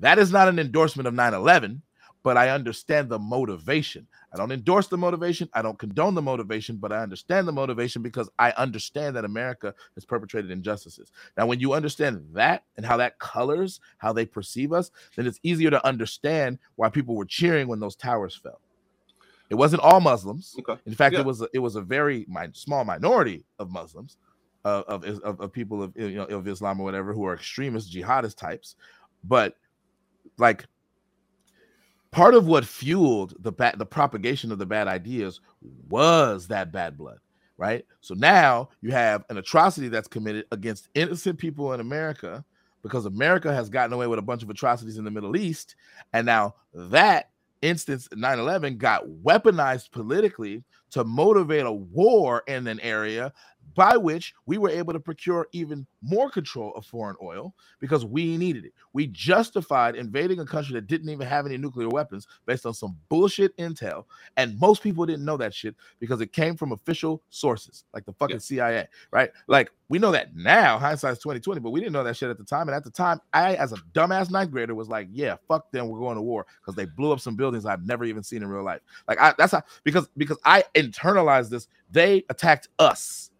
[0.00, 1.82] That is not an endorsement of 9 11,
[2.22, 4.06] but I understand the motivation.
[4.32, 5.48] I don't endorse the motivation.
[5.52, 9.74] I don't condone the motivation, but I understand the motivation because I understand that America
[9.94, 11.12] has perpetrated injustices.
[11.36, 15.40] Now, when you understand that and how that colors how they perceive us, then it's
[15.42, 18.60] easier to understand why people were cheering when those towers fell.
[19.50, 20.56] It wasn't all Muslims.
[20.60, 20.80] okay.
[20.86, 21.20] In fact, Yeah.
[21.20, 24.16] it was a, it was a very small minority of Muslims,
[24.64, 27.92] uh, of, of of people of you know of Islam or whatever who are extremist
[27.92, 28.76] jihadist types,
[29.24, 29.58] but
[30.38, 30.66] like
[32.10, 35.40] part of what fueled the bad the propagation of the bad ideas
[35.88, 37.18] was that bad blood
[37.62, 37.86] right?
[38.00, 42.44] So now you have an atrocity that's committed against innocent people in america
[42.82, 45.76] because america has gotten away with a bunch of atrocities in the middle east.
[46.12, 53.32] And now that instance 9-11 got weaponized politically to motivate a war in an area
[53.74, 58.36] by which we were able to procure even more control of foreign oil because we
[58.36, 58.72] needed it.
[58.92, 62.96] We justified invading a country that didn't even have any nuclear weapons based on some
[63.08, 64.04] bullshit intel.
[64.36, 68.12] And most people didn't know that shit because it came from official sources like the
[68.12, 68.40] fucking Yeah.
[68.40, 69.30] CIA, right?
[69.46, 72.44] Like we know that now, hindsight's 2020, but we didn't know that shit at the
[72.44, 72.68] time.
[72.68, 75.88] And at the time, I, as a dumbass ninth grader, was like, yeah, fuck them,
[75.88, 78.48] we're going to war because they blew up some buildings I've never even seen in
[78.48, 78.80] real life.
[79.06, 83.30] Like I that's how because because I internalized this, they attacked us.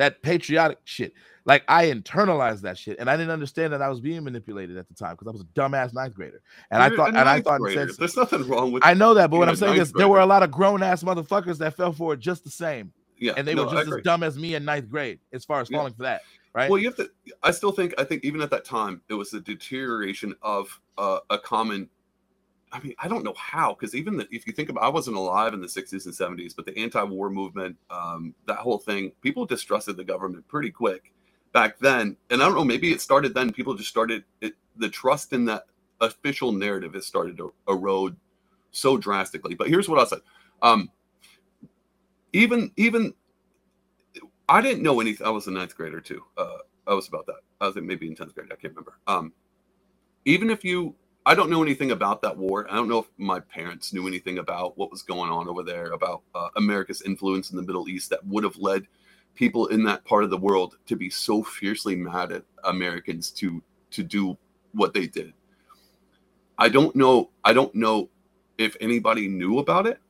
[0.00, 0.08] Yeah.
[0.08, 1.12] That patriotic shit.
[1.46, 4.88] Like I internalized that shit, and I didn't understand that I was being manipulated at
[4.88, 7.40] the time because I was a dumbass ninth grader, and I You're thought, and I
[7.40, 7.86] thought, grader.
[7.86, 10.20] sense- there's nothing wrong with I know that, but what I'm saying is there were
[10.20, 13.48] a lot of grown ass motherfuckers that fell for it just the same, yeah, and
[13.48, 15.78] they no, were just as dumb as me in ninth grade as far as Yeah.
[15.78, 16.20] falling for that,
[16.54, 16.70] right?
[16.70, 17.10] Well, you have to.
[17.42, 17.94] I still think.
[17.98, 21.88] I think even at that time, it was the deterioration of uh, a common.
[22.72, 25.16] I mean, I don't know how, because even the, if you think about, I wasn't
[25.16, 29.44] alive in the '60s and '70s, but the anti-war movement, um, that whole thing, people
[29.44, 31.12] distrusted the government pretty quick
[31.52, 32.16] back then.
[32.30, 33.52] And I don't know, maybe it started then.
[33.52, 35.64] People just started it, the trust in that
[36.00, 38.16] official narrative has started to erode
[38.70, 39.54] so drastically.
[39.54, 40.18] But here's what I'll say.
[40.62, 40.90] Um,
[42.32, 43.12] even even
[44.48, 45.26] I didn't know anything.
[45.26, 46.22] I was a ninth grader too.
[46.36, 47.40] Uh, I was about that.
[47.60, 48.48] I was maybe in tenth grade.
[48.52, 48.98] I can't remember.
[49.06, 49.32] Um,
[50.24, 50.94] even if you
[51.24, 52.66] I don't know anything about that war.
[52.70, 55.92] I don't know if my parents knew anything about what was going on over there,
[55.92, 58.86] about uh, America's influence in the Middle East that would have led
[59.34, 63.62] people in that part of the world to be so fiercely mad at Americans to
[63.92, 64.36] to do
[64.72, 65.32] what they did.
[66.58, 67.30] I don't know.
[67.44, 68.10] I don't know
[68.58, 70.00] if anybody knew about it,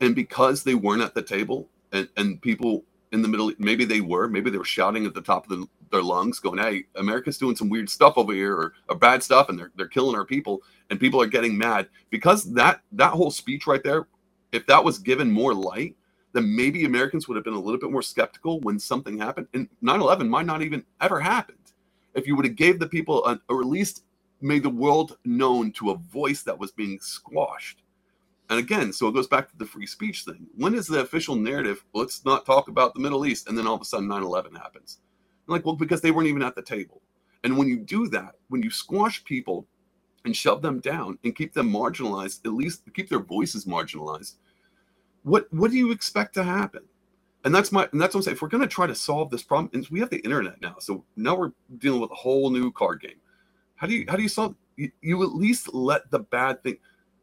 [0.00, 4.00] and because they weren't at the table, and and people in the middle, maybe they
[4.02, 7.38] were, maybe they were shouting at the top of the, their lungs, going, "Hey, America's
[7.38, 10.24] doing some weird stuff over here, or, or bad stuff, and they're they're killing our
[10.26, 14.08] people," and people are getting mad because that that whole speech right there,
[14.52, 15.96] if that was given more light,
[16.32, 19.48] then maybe Americans would have been a little bit more skeptical when something happened.
[19.54, 21.58] And 9/11 might not even ever happened
[22.14, 24.04] if you would have gave the people, a, or at least
[24.40, 27.82] made the world known to a voice that was being squashed.
[28.50, 30.46] And again, so it goes back to the free speech thing.
[30.56, 31.84] When is the official narrative?
[31.94, 35.00] Let's not talk about the Middle East, and then all of a sudden 9/11 happens.
[35.46, 37.02] Like, well, because they weren't even at the table.
[37.42, 39.66] And when you do that, when you squash people
[40.24, 44.36] and shove them down and keep them marginalized, at least keep their voices marginalized,
[45.22, 46.82] what what do you expect to happen?
[47.44, 48.36] And that's my and that's what I'm saying.
[48.36, 51.04] If we're gonna try to solve this problem, and we have the internet now, so
[51.16, 53.20] now we're dealing with a whole new card game.
[53.76, 54.54] How do you how do you solve?
[54.76, 56.78] You, you at least let the bad thing,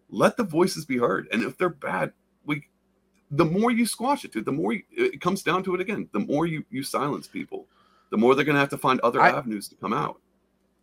[0.09, 2.13] let the voices be heard, and if they're bad,
[2.45, 2.67] we
[3.31, 6.07] the more you squash it, dude, the more you, it comes down to it again.
[6.11, 7.67] The more you you silence people,
[8.11, 10.19] the more they're gonna have to find other I- avenues to come out.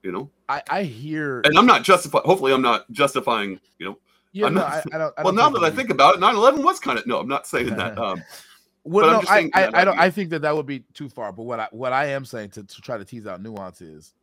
[0.03, 1.41] You know, I, I hear.
[1.45, 2.25] and I'm not justifying.
[2.25, 3.59] Hopefully, I'm not justifying.
[3.79, 3.99] You know,
[4.33, 5.15] Yeah, I'm no, not- I, I don't.
[5.19, 7.19] I well, don't now that I think about it, 9/11 was kind of no.
[7.19, 7.99] I'm not saying that.
[7.99, 8.23] Um,
[8.85, 9.99] Well, no, I, saying I, I don't.
[9.99, 11.33] I think that that would be too far.
[11.33, 14.15] But what I what I am saying to, to try to tease out nuance is,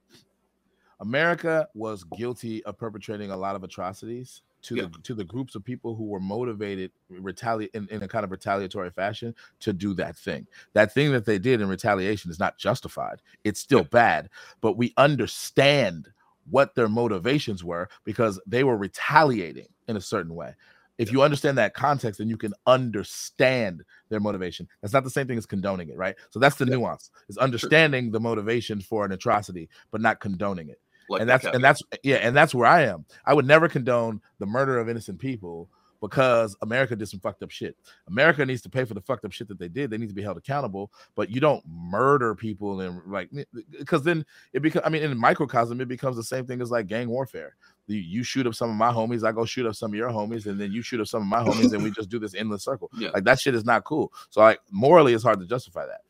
[1.02, 4.82] America was guilty of perpetrating a lot of atrocities to Yeah.
[4.84, 8.32] the to the groups of people who were motivated retaliate in, in a kind of
[8.32, 10.48] retaliatory fashion to do that thing.
[10.74, 13.22] That thing that they did in retaliation is not justified.
[13.44, 14.30] It's still bad,
[14.62, 16.12] but we understand
[16.50, 20.54] what their motivations were because they were retaliating in a certain way.
[20.98, 24.68] If you understand that context, then you can understand their motivation.
[24.82, 26.16] That's not the same thing as condoning it, right?
[26.30, 30.80] So that's the nuance: is understanding the motivation for an atrocity, but not condoning it.
[31.10, 33.06] Like and that that's and that's yeah, and that's where I am.
[33.26, 35.70] I would never condone the murder of innocent people
[36.02, 37.76] because America did some fucked up shit.
[38.08, 39.90] America needs to pay for the fucked up shit that they did.
[39.90, 40.92] They need to be held accountable.
[41.16, 43.30] But you don't murder people and like
[43.72, 44.84] because then it becomes.
[44.86, 47.56] I mean, in microcosm, it becomes the same thing as like gang warfare.
[47.88, 50.10] You, you shoot up some of my homies, I go shoot up some of your
[50.10, 52.36] homies, and then you shoot up some of my homies, and we just do this
[52.36, 52.90] endless circle.
[52.98, 53.10] Yeah.
[53.10, 54.14] Like that shit is not cool.
[54.30, 56.02] So like morally, it's hard to justify that.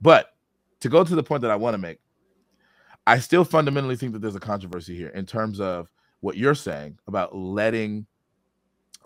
[0.00, 0.34] But
[0.80, 1.98] to go to the point that I want to make,
[3.06, 5.90] I still fundamentally think that there's a controversy here in terms of
[6.20, 8.06] what you're saying about letting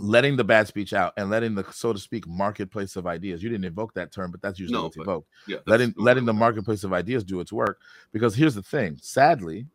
[0.00, 3.42] letting the bad speech out and letting the so to speak marketplace of ideas.
[3.42, 5.28] You didn't invoke that term, but that's usually No, what's but evoked.
[5.48, 7.80] yeah, Letting letting the marketplace of ideas do its work.
[8.12, 9.66] Because here's the thing, sadly,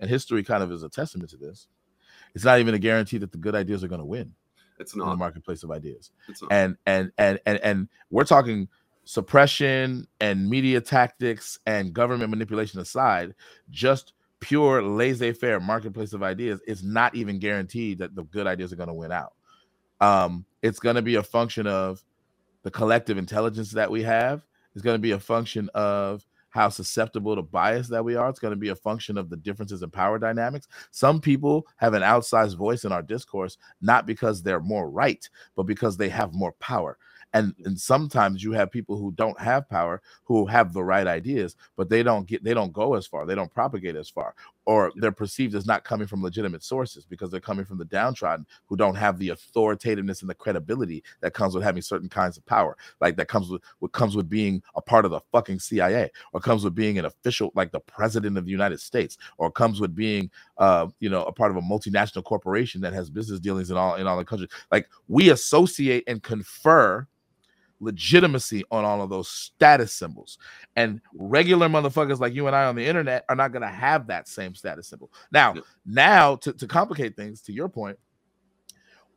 [0.00, 1.66] and history kind of is a testament to this.
[2.34, 4.32] It's not even a guarantee that the good ideas are going to win
[4.78, 6.50] It's in the marketplace of ideas not.
[6.50, 8.68] and and and and and we're talking
[9.04, 13.34] suppression and media tactics and government manipulation aside
[13.70, 18.76] just pure laissez-faire marketplace of ideas is not even guaranteed that the good ideas are
[18.76, 19.34] going to win out.
[20.00, 22.04] Um it's going to be a function of
[22.62, 24.42] the collective intelligence that we have.
[24.74, 28.28] It's going to be a function of how susceptible to bias that we are.
[28.28, 30.68] It's going to be a function of the differences in power dynamics.
[30.90, 35.64] Some people have an outsized voice in our discourse not because they're more right but
[35.64, 36.98] because they have more power
[37.34, 41.56] and and sometimes you have people who don't have power who have the right ideas
[41.76, 44.92] but they don't get they don't go as far they don't propagate as far or
[44.96, 48.76] they're perceived as not coming from legitimate sources because they're coming from the downtrodden who
[48.76, 52.76] don't have the authoritativeness and the credibility that comes with having certain kinds of power
[53.00, 56.40] like that comes with what comes with being a part of the fucking CIA or
[56.40, 59.94] comes with being an official like the president of the United States or comes with
[59.94, 63.76] being uh you know a part of a multinational corporation that has business dealings in
[63.76, 67.06] all in all the countries like we associate and confer
[67.82, 70.38] legitimacy on all of those status symbols.
[70.76, 74.06] And regular motherfuckers like you and I on the internet are not going to have
[74.06, 75.12] that same status symbol.
[75.30, 75.54] Now,
[75.84, 77.98] now to, to complicate things, to your point,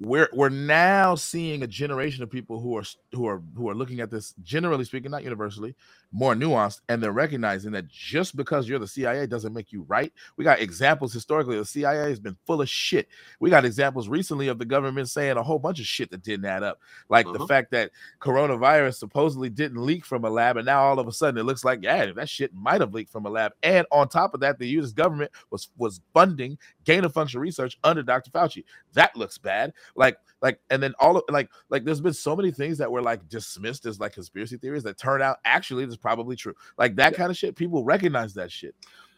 [0.01, 4.01] we're we're now seeing a generation of people who are who are who are looking
[4.01, 5.74] at this generally speaking not universally
[6.16, 10.13] more nuanced and they're recognizing that just because you're the CIA doesn't make you right
[10.38, 13.09] we got examples historically the CIA has been full of shit
[13.41, 16.45] we got examples recently of the government saying a whole bunch of shit that didn't
[16.45, 17.47] add up like the Uh-huh.
[17.47, 17.91] fact that
[18.22, 21.66] coronavirus supposedly didn't leak from a lab and now all of a sudden it looks
[21.66, 24.57] like yeah that shit might have leaked from a lab and on top of that
[24.57, 28.32] the US government was was funding gain of function research under Dr.
[28.32, 28.63] Fauci
[28.93, 32.52] that looks bad like like and then all of like like there's been so many
[32.52, 36.36] things that were like dismissed as like conspiracy theories that turn out actually is probably
[36.36, 36.54] true.
[36.78, 37.18] Like that Yeah.
[37.18, 38.76] kind of shit people recognize that shit.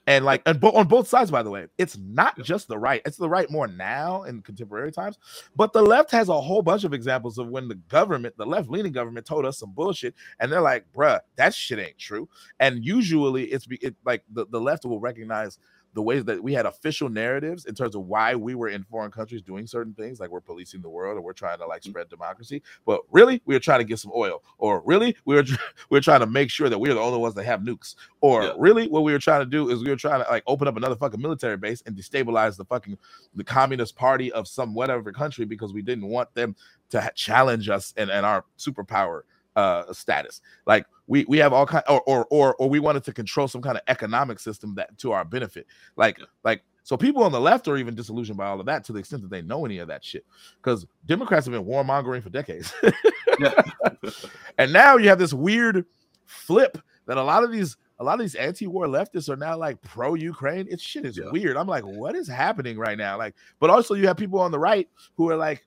[0.08, 3.02] And like and bo- on both sides by the way it's not just the right
[3.06, 5.18] it's the right more now in contemporary times
[5.58, 8.94] but the left has a whole bunch of examples of when the government the left-leaning
[8.94, 12.30] government told us some bullshit and they're like bruh that shit ain't true.
[12.62, 15.60] And usually it's be, it, like the, the left will recognize
[15.98, 19.10] the ways that we had official narratives in terms of why we were in foreign
[19.10, 21.90] countries doing certain things, like we're policing the world or we're trying to like Mm-hmm.
[21.90, 22.62] spread democracy.
[22.86, 25.44] But really, we were trying to get some oil, or really, we were
[25.90, 28.44] we were trying to make sure that we're the only ones that have nukes, or
[28.44, 28.54] Yeah.
[28.60, 30.78] really, what we were trying to do is we were trying to like open up
[30.78, 32.98] another fucking military base and destabilize the fucking
[33.36, 36.56] the communist party of some whatever country because we didn't want them
[36.90, 39.22] to ha- challenge us and, and our superpower
[39.58, 43.12] uh status like we we have all kind or, or or or we wanted to
[43.12, 47.32] control some kind of economic system that to our benefit like like so people on
[47.34, 49.66] the left are even disillusioned by all of that to the extent that they know
[49.66, 50.26] any of that shit
[50.62, 52.72] because democrats have been warmongering for decades
[54.58, 55.86] and now you have this weird
[56.26, 56.78] flip
[57.08, 60.68] that a lot of these a lot of these anti-war leftists are now like pro-Ukraine.
[60.70, 61.32] It's shit is Yeah.
[61.32, 61.58] weird.
[61.58, 63.18] I'm like, what is happening right now?
[63.18, 65.66] Like, but also you have people on the right who are like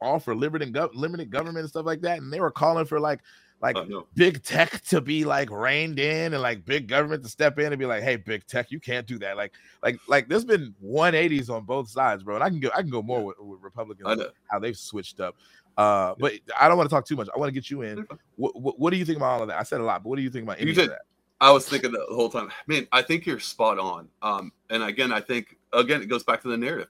[0.00, 3.00] all for limited gov- limited government and stuff like that, and they were calling for
[3.00, 3.20] like
[3.60, 3.84] like Uh,
[4.14, 7.78] big tech to be like reined in and like big government to step in and
[7.78, 9.36] be like, hey, big tech, you can't do that.
[9.36, 12.36] Like, like, like there's been 180s on both sides, bro.
[12.36, 15.36] And I can go, I can go more with, with Republicans how they've switched up.
[15.76, 17.28] Uh, but I don't want to talk too much.
[17.34, 18.06] I want to get you in.
[18.36, 19.60] What, what, what do you think about all of that?
[19.60, 21.02] I said a lot, but what do you think about any You of that?
[21.42, 22.86] I was thinking the whole time, man.
[22.92, 24.08] I think you're spot on.
[24.20, 26.88] Um, and again, I think again it goes back to the narrative.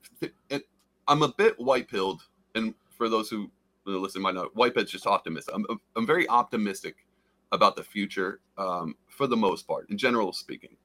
[0.48, 0.66] It,
[1.06, 2.22] I'm a bit white pilled,
[2.56, 3.50] and for those who
[3.86, 5.54] listen might not, white pill's just optimistic.
[5.54, 5.64] I'm
[5.96, 6.96] I'm very optimistic
[7.50, 10.76] about the future, um, for the most part, in general speaking,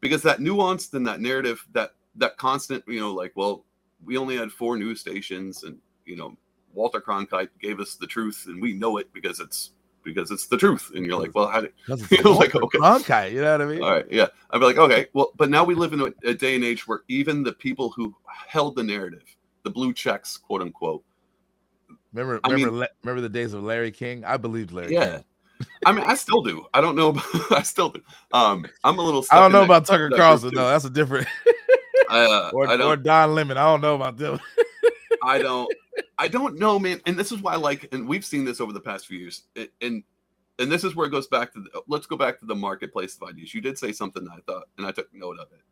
[0.00, 3.64] because that nuance and that narrative, that that constant, you know, like, well,
[4.04, 6.36] we only had four news stations, and you know,
[6.74, 9.70] Walter Cronkite gave us the truth, and we know it because it's
[10.04, 11.72] because it's the truth, and you're like, well, how did
[12.10, 12.78] You know, like, okay.
[12.78, 13.82] Cronkite, you know what I mean?
[13.82, 14.26] all right, yeah.
[14.50, 16.86] I'd be like, okay, well, but now we live in a, a day and age
[16.86, 18.14] where even the people who
[18.46, 19.24] held the narrative,
[19.62, 21.02] the blue checks, quote unquote,
[22.16, 24.24] Remember, I remember, mean- remember the days of Larry King?
[24.24, 25.16] I believed Larry yeah.
[25.16, 25.24] King.
[25.84, 26.66] I mean, I still do.
[26.74, 27.10] I don't know.
[27.10, 28.00] About, I still do.
[28.32, 29.24] Um, I'm a little.
[29.30, 30.50] I don't know about Tucker Carlson.
[30.50, 30.56] too.
[30.56, 31.26] No, that's a different.
[32.08, 32.86] Uh, or, I or don't.
[32.86, 33.58] Or Don Lemon.
[33.58, 34.38] I don't know about them.
[35.24, 35.68] I don't.
[36.18, 37.00] I don't know, man.
[37.04, 39.42] And this is why, like, and we've seen this over the past few years.
[39.56, 40.04] It, and
[40.60, 41.62] and this is where it goes back to.
[41.62, 43.52] The, let's go back to the marketplace of ideas.
[43.52, 45.62] You did say something that I thought, and I took note of it.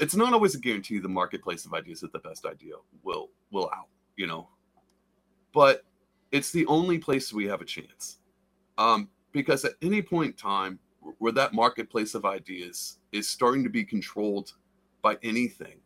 [0.00, 3.70] It's not always a guarantee the marketplace of ideas that the best idea will will
[3.72, 3.86] out.
[4.16, 4.48] You know,
[5.54, 5.84] but
[6.32, 8.18] it's the only place we have a chance.
[8.76, 10.78] Um, because at any point in time
[11.18, 14.52] where that marketplace of ideas is starting to be controlled
[15.00, 15.76] by anything,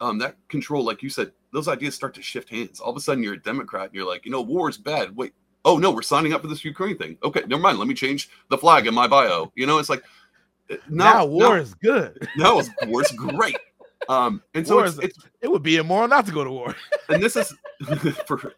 [0.00, 2.80] um, that control, like you said, those ideas start to shift hands.
[2.80, 5.14] All of a sudden, you're a Democrat and you're like, you know, war is bad.
[5.16, 5.32] Wait,
[5.64, 7.18] oh no, we're signing up for this Ukraine thing.
[7.22, 7.78] Okay, never mind.
[7.78, 9.52] Let me change the flag in my bio.
[9.54, 10.04] You know, it's like
[10.70, 12.26] no, now war now, is good.
[12.60, 13.56] it's, war's great.
[14.08, 16.74] Um, and so it's, is- it's It would be immoral not to go to war.
[17.08, 17.52] and this is
[18.26, 18.52] for,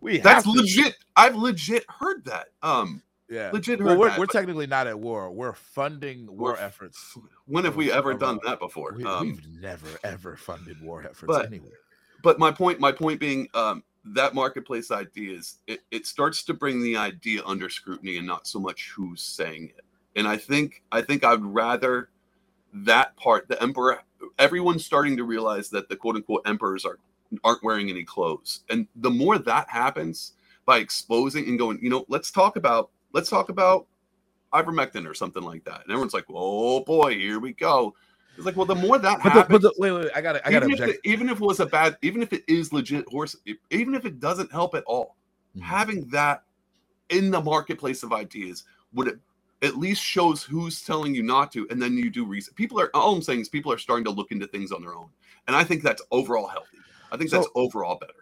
[0.00, 0.96] We that's legit.
[1.16, 2.48] I've legit heard that.
[2.62, 3.50] Um, Yeah.
[3.52, 5.30] legit heard Well, we're, that, we're technically not at war.
[5.30, 7.16] We're funding war We're efforts.
[7.46, 8.94] when have we ever of, done that before?
[8.96, 11.78] We, Um, we've never ever funded war efforts but- anywhere.
[12.22, 16.82] but my point my point being um that marketplace ideas it, it starts to bring
[16.82, 19.84] the idea under scrutiny and not so much who's saying it
[20.16, 22.10] and i think i think i'd rather
[22.74, 24.00] that part the emperor
[24.38, 26.98] everyone's starting to realize that the quote unquote emperors are
[27.42, 28.60] aren't wearing any clothes.
[28.68, 30.32] And the more that happens
[30.66, 33.86] by exposing and going you know let's talk about let's talk about
[34.52, 35.82] ivermectin or something like that.
[35.82, 37.94] And everyone's like oh boy here we go.
[38.36, 40.20] It's like well the more that But the, happens but the, wait, wait, wait, I
[40.20, 42.32] got I got to even if, it, even if it was a bad, even if
[42.32, 43.36] it is legit horse,
[43.70, 45.16] even if it doesn't help at all,
[45.56, 45.62] Mhm.
[45.62, 46.42] having that
[47.10, 49.18] in the marketplace of ideas would it
[49.64, 52.54] at least shows who's telling you not to, and then you do research.
[52.54, 54.94] People are all I'm saying is people are starting to look into things on their
[54.94, 55.08] own,
[55.46, 56.78] and I think that's overall healthy.
[57.10, 58.12] I think that's overall better.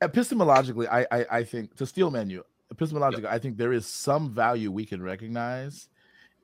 [0.00, 2.44] epistemologically, I, I I think to steelman you,
[2.74, 5.88] epistemologically, I think there is some value we can recognize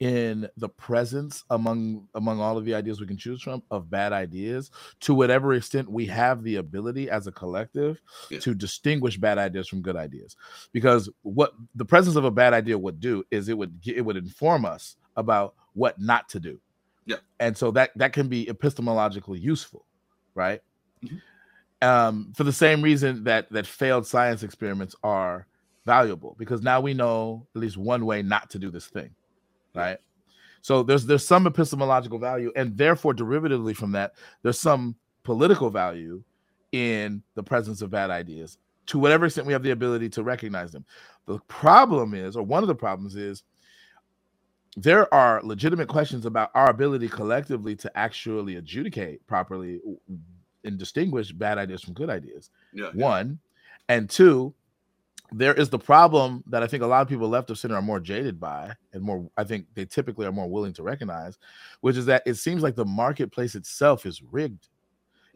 [0.01, 4.13] in the presence among among all of the ideas we can choose from of bad
[4.13, 4.71] ideas
[5.01, 8.39] to whatever extent we have the ability as a collective Yeah.
[8.41, 10.37] to distinguish bad ideas from good ideas
[10.73, 14.17] because what the presence of a bad idea would do is it would it would
[14.17, 16.61] inform us about what not to do
[17.05, 17.17] Yeah.
[17.41, 19.85] and so that that can be epistemologically useful
[20.35, 20.61] right
[21.05, 21.21] Mhm.
[21.83, 25.49] um for the same reason that that failed science experiments are
[25.87, 29.11] valuable because now we know at least one way not to do this thing
[29.79, 29.99] right
[30.61, 34.13] so there's there's some epistemological value and therefore derivatively from that
[34.43, 36.23] there's some political value
[36.73, 40.73] in the presence of bad ideas to whatever extent we have the ability to recognize
[40.73, 40.85] them
[41.27, 43.43] the problem is or one of the problems is
[44.77, 49.81] there are legitimate questions about our ability collectively to actually adjudicate properly
[50.65, 52.51] and distinguish bad ideas from good ideas.
[52.73, 52.91] Yeah.
[52.93, 53.41] One,
[53.89, 54.55] and two,
[55.33, 57.83] there is the problem that I think a lot of people left of center are
[57.83, 61.39] more jaded by, and more I think they typically are more willing to recognize,
[61.81, 64.69] which is that it seems like the marketplace itself is rigged.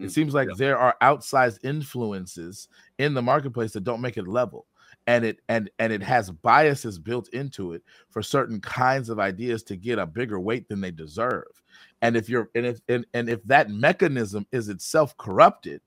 [0.00, 0.54] It Mm, seems like yeah.
[0.56, 2.68] there are outsized influences
[2.98, 4.66] in the marketplace that don't make it level.
[5.06, 9.62] And it and and it has biases built into it for certain kinds of ideas
[9.64, 11.62] to get a bigger weight than they deserve.
[12.02, 15.80] And if you're and if and, and if that mechanism is itself corrupted,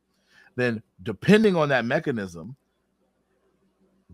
[0.56, 2.56] then depending on that mechanism,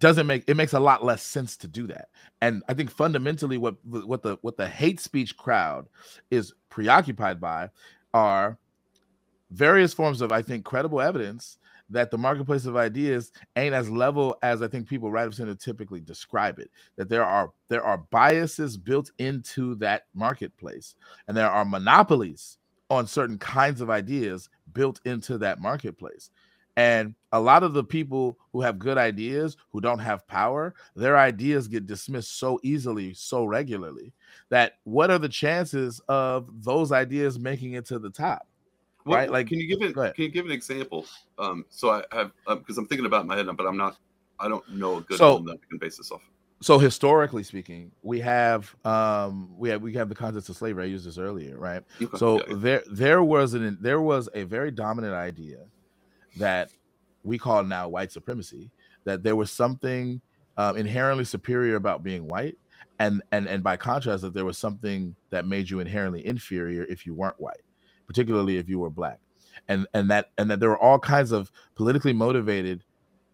[0.02, 2.10] doesn't make it makes a lot less sense to do that.
[2.42, 5.88] And i think fundamentally what what the what the hate speech crowd
[6.32, 7.70] is preoccupied by
[8.14, 8.58] are
[9.52, 11.58] various forms of i think credible evidence
[11.90, 15.54] that the marketplace of ideas ain't as level as i think people right of center
[15.54, 20.96] typically describe it that there are there are biases built into that marketplace
[21.28, 22.58] and there are monopolies
[22.90, 26.32] on certain kinds of ideas built into that marketplace
[26.78, 31.18] and a lot of the people who have good ideas, who don't have power, their
[31.18, 34.14] ideas get dismissed so easily, so regularly
[34.50, 38.48] that what are the chances of those ideas making it to the top?
[39.06, 39.94] Right, like- can you give it?
[39.96, 41.06] Can you give an example?
[41.40, 43.98] Um, so I have because I'm thinking about my head, but I'm not.
[44.40, 46.22] I don't know a good So- one that I can base this off.
[46.64, 50.84] So historically speaking, we have um we have we have the concepts of slavery.
[50.84, 51.82] I used this earlier, right?
[52.00, 52.56] Okay, So yeah, yeah.
[52.58, 55.66] there there was an there was a very dominant idea
[56.38, 56.70] that
[57.24, 58.72] we call now white supremacy.
[59.04, 60.22] That there was something
[60.58, 62.58] um, inherently superior about being white,
[63.00, 67.06] and and and by contrast, that there was something that made you inherently inferior if
[67.06, 67.62] you weren't white,
[68.08, 69.20] particularly if you were black,
[69.68, 72.84] and and that and that there were all kinds of politically motivated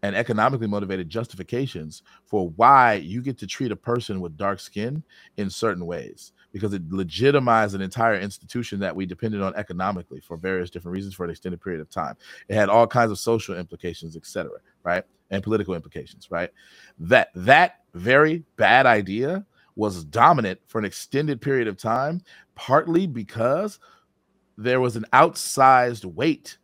[0.03, 5.03] and economically motivated justifications for why you get to treat a person with dark skin
[5.37, 10.37] in certain ways because it legitimized an entire institution that we depended on economically for
[10.37, 12.15] various different reasons for an extended period of time.
[12.47, 14.51] It had all kinds of social implications, etc.,
[14.83, 15.03] right?
[15.29, 16.49] And political implications, right?
[16.99, 19.45] That that very bad idea
[19.75, 22.21] was dominant for an extended period of time,
[22.55, 23.79] partly because
[24.57, 26.57] there was an outsized weight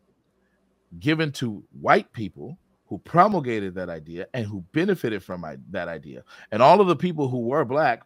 [1.00, 6.24] given to white people who promulgated that idea and who benefited from that idea.
[6.52, 8.04] And all of the people who were black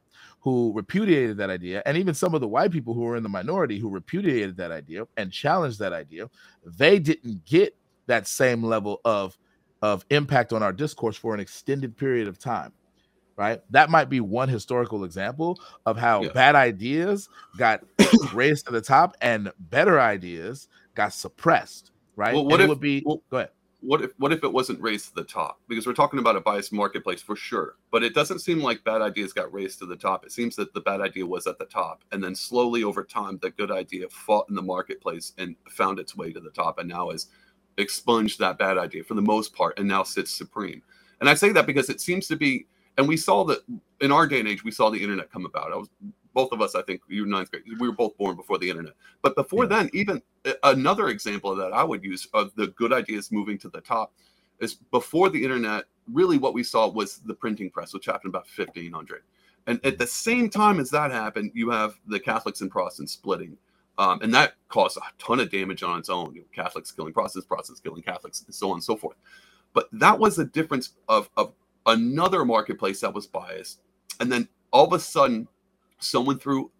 [0.51, 3.27] who repudiated that idea, and even some of the white people who were in the
[3.29, 6.29] minority who repudiated that idea and challenged that idea,
[6.65, 7.75] they didn't get
[8.05, 9.37] that same level of
[9.81, 12.71] of impact on our discourse for an extended period of time.
[13.35, 13.61] Right?
[13.71, 16.31] That might be one historical example of how Yeah.
[16.31, 17.27] bad ideas
[17.57, 17.83] got
[18.33, 21.91] raised to the top and better ideas got suppressed.
[22.15, 22.33] Right?
[22.33, 23.49] Well, And what it if- would be well- go ahead.
[23.81, 25.59] What if what if it wasn't raised to the top?
[25.67, 29.01] Because we're talking about a biased marketplace for sure, but it doesn't seem like bad
[29.01, 30.25] ideas got raised to the top.
[30.25, 33.37] It seems that the bad idea was at the top, and then slowly over time,
[33.41, 36.89] the good idea fought in the marketplace and found its way to the top, and
[36.89, 37.27] now has
[37.77, 40.81] expunged that bad idea for the most part, and now sits supreme.
[41.19, 42.65] And I say that because it seems to be,
[42.97, 43.59] and we saw that
[44.01, 45.71] in our day and age, we saw the internet come about.
[45.71, 45.89] I was
[46.37, 47.63] both of us, I think, you ninth grade.
[47.79, 48.93] We were both born before the internet.
[49.23, 49.69] But before Yeah.
[49.69, 50.21] then, even
[50.61, 54.13] another example that I would use of the good ideas moving to the top
[54.59, 58.45] is before the internet, really what we saw was the printing press, which happened about
[58.55, 59.23] 1500.
[59.65, 63.57] And at the same time as that happened, you have the Catholics and Protestants splitting.
[63.97, 66.35] Um, and that caused a ton of damage on its own.
[66.35, 69.17] You know, Catholics killing Protestants, Protestants killing Catholics, and so on and so forth.
[69.73, 71.53] But that was the difference of, of
[71.87, 73.81] another marketplace that was biased.
[74.19, 75.47] And then all of a sudden,
[75.99, 76.71] someone threw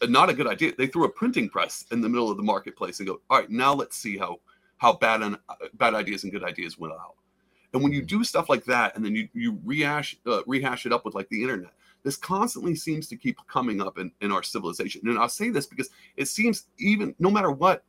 [0.00, 0.72] a, not a good idea.
[0.76, 3.50] They threw a printing press in the middle of the marketplace and go, all right,
[3.50, 4.40] now let's see how
[4.76, 5.38] how bad and
[5.74, 7.14] bad ideas and good ideas went out.
[7.72, 10.92] And when you do stuff like that, and then you you rehash uh, rehash it
[10.92, 11.72] up with like the internet,
[12.02, 15.02] this constantly seems to keep coming up in, in our civilization.
[15.06, 17.84] And I'll say this because it seems even no matter what,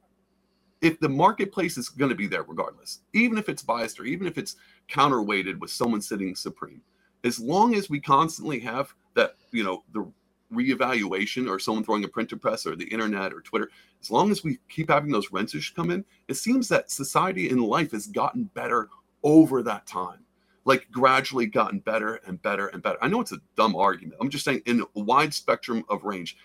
[0.81, 4.25] if the marketplace is going to be there regardless, even if it's biased or even
[4.25, 4.55] if it's
[4.89, 6.81] counterweighted with someone sitting supreme,
[7.23, 10.09] as long as we constantly have that, you know, the
[10.55, 13.69] reevaluation or someone throwing a printer press or the internet or Twitter,
[14.01, 17.61] as long as we keep having those wrenches come in, it seems that society and
[17.61, 18.89] life has gotten better
[19.23, 20.19] over that time.
[20.63, 22.97] Like gradually gotten better and better and better.
[23.01, 24.17] I know it's a dumb argument.
[24.19, 26.37] I'm just saying, in a wide spectrum of range,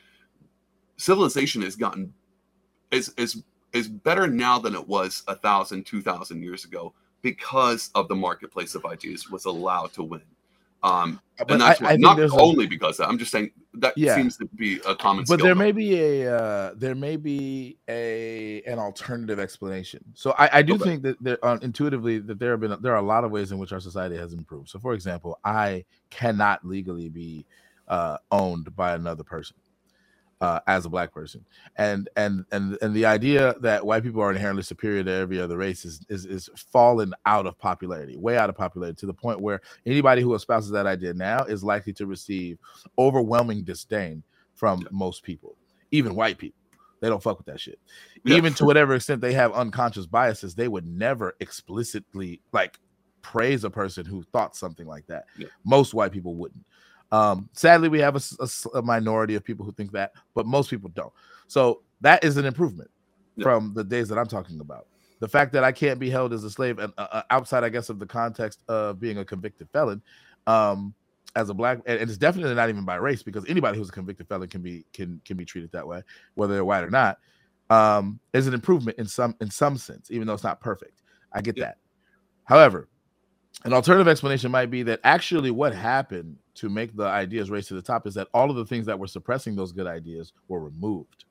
[0.98, 2.12] civilization has gotten
[2.90, 3.42] is is
[3.72, 6.92] is better now than it was a thousand, two thousand years ago
[7.22, 10.22] because of the marketplace of ideas was allowed to win.
[10.82, 13.08] Um, But and that's I- why, I not there's a- only because of that.
[13.10, 14.14] I'm just saying that Yeah.
[14.16, 15.24] seems to be a common.
[15.28, 15.58] but there though.
[15.58, 20.02] may be a uh, there may be a an alternative explanation.
[20.14, 20.84] So I, I do Okay.
[20.84, 23.52] think that there uh, intuitively that there have been there are a lot of ways
[23.52, 24.68] in which our society has improved.
[24.70, 27.46] So for example, I cannot legally be
[27.88, 29.56] uh, owned by another person
[30.40, 31.44] uh, as a black person,
[31.76, 35.58] and and and and the idea that white people are inherently superior to every other
[35.58, 39.40] race is is, is fallen out of popularity, way out of popularity, to the point
[39.40, 42.58] where anybody who espouses that idea now is likely to receive
[42.98, 44.22] overwhelming disdain
[44.54, 45.56] from most people,
[45.90, 46.60] even white people.
[47.00, 47.78] They don't fuck with that shit.
[48.24, 48.36] Yeah.
[48.36, 52.78] Even to whatever extent they have unconscious biases, they would never explicitly like
[53.22, 55.24] praise a person who thought something like that.
[55.38, 55.48] Yeah.
[55.64, 56.64] Most white people wouldn't.
[57.12, 58.16] Um, sadly, we have
[58.74, 61.12] a minority of people who think that, but most people don't.
[61.48, 62.90] So that is an improvement
[63.36, 63.44] Yeah.
[63.44, 64.86] from the days that I'm talking about.
[65.18, 67.68] The fact that I can't be held as a slave, and uh, uh, outside, I
[67.68, 70.00] guess, of the context of being a convicted felon,
[70.46, 70.94] um,
[71.36, 73.92] as a black, and, and it's definitely not even by race, because anybody who's a
[73.92, 76.02] convicted felon can be can can be treated that way,
[76.34, 77.18] whether they're white or not,
[77.68, 81.02] um, is an improvement in some in some sense, even though it's not perfect.
[81.32, 81.66] I get Yeah.
[81.66, 81.78] that.
[82.44, 82.88] However,
[83.64, 87.74] an alternative explanation might be that actually what happened to make the ideas race to
[87.74, 90.60] the top is that all of the things that were suppressing those good ideas were
[90.60, 91.24] removed,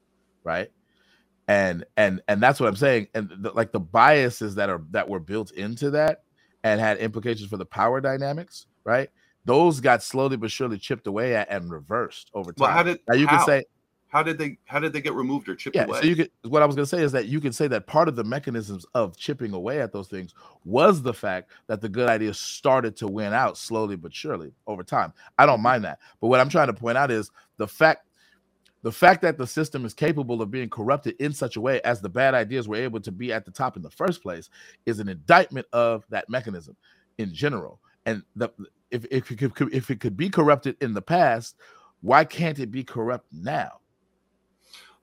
[0.43, 0.71] right?
[1.47, 3.07] And and and that's what I'm saying.
[3.13, 6.23] And the, like the biases that are that were built into that
[6.63, 9.09] and had implications for the power dynamics, right?
[9.45, 12.65] Those got slowly but surely chipped away at and reversed over time.
[12.65, 13.63] Well, how did now you how, can say
[14.09, 16.01] how did they how did they get removed or chipped yeah, away?
[16.01, 18.07] so you could what I was gonna say is that you can say that part
[18.07, 20.33] of the mechanisms of chipping away at those things
[20.65, 24.83] was the fact that the good ideas started to win out slowly but surely over
[24.83, 25.13] time.
[25.37, 25.99] I don't mind that.
[26.19, 28.07] But what I'm trying to point out is the fact
[28.81, 32.01] the fact that the system is capable of being corrupted in such a way as
[32.01, 34.49] the bad ideas were able to be at the top in the first place
[34.85, 36.75] is an indictment of that mechanism
[37.17, 37.79] in general.
[38.05, 38.49] And the
[38.89, 41.57] if, if it could if it could be corrupted in the past,
[42.01, 43.81] why can't it be corrupt now?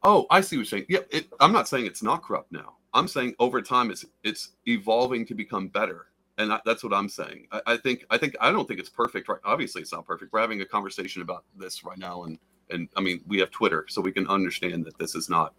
[0.02, 0.86] Oh, I see what you're saying.
[0.88, 2.74] Yeah, it, I'm not saying it's not corrupt now.
[2.94, 6.06] I'm saying over time it's it's evolving to become better,
[6.38, 7.46] and I, that's what I'm saying.
[7.52, 9.28] I, I think I think I don't think it's perfect.
[9.28, 9.38] Right?
[9.44, 10.32] Obviously, it's not perfect.
[10.32, 12.38] We're having a conversation about this right now, and
[12.70, 15.52] and I mean we have Twitter, so we can understand that this is not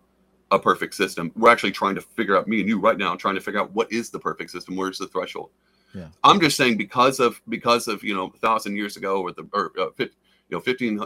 [0.52, 1.32] a perfect system.
[1.36, 3.72] We're actually trying to figure out me and you right now, trying to figure out
[3.74, 4.76] what is the perfect system.
[4.76, 5.52] Where's the threshold?
[5.94, 6.08] Yeah.
[6.24, 9.48] I'm just saying because of because of you know a thousand years ago or the
[9.54, 10.10] or uh, you
[10.52, 11.02] know fifteen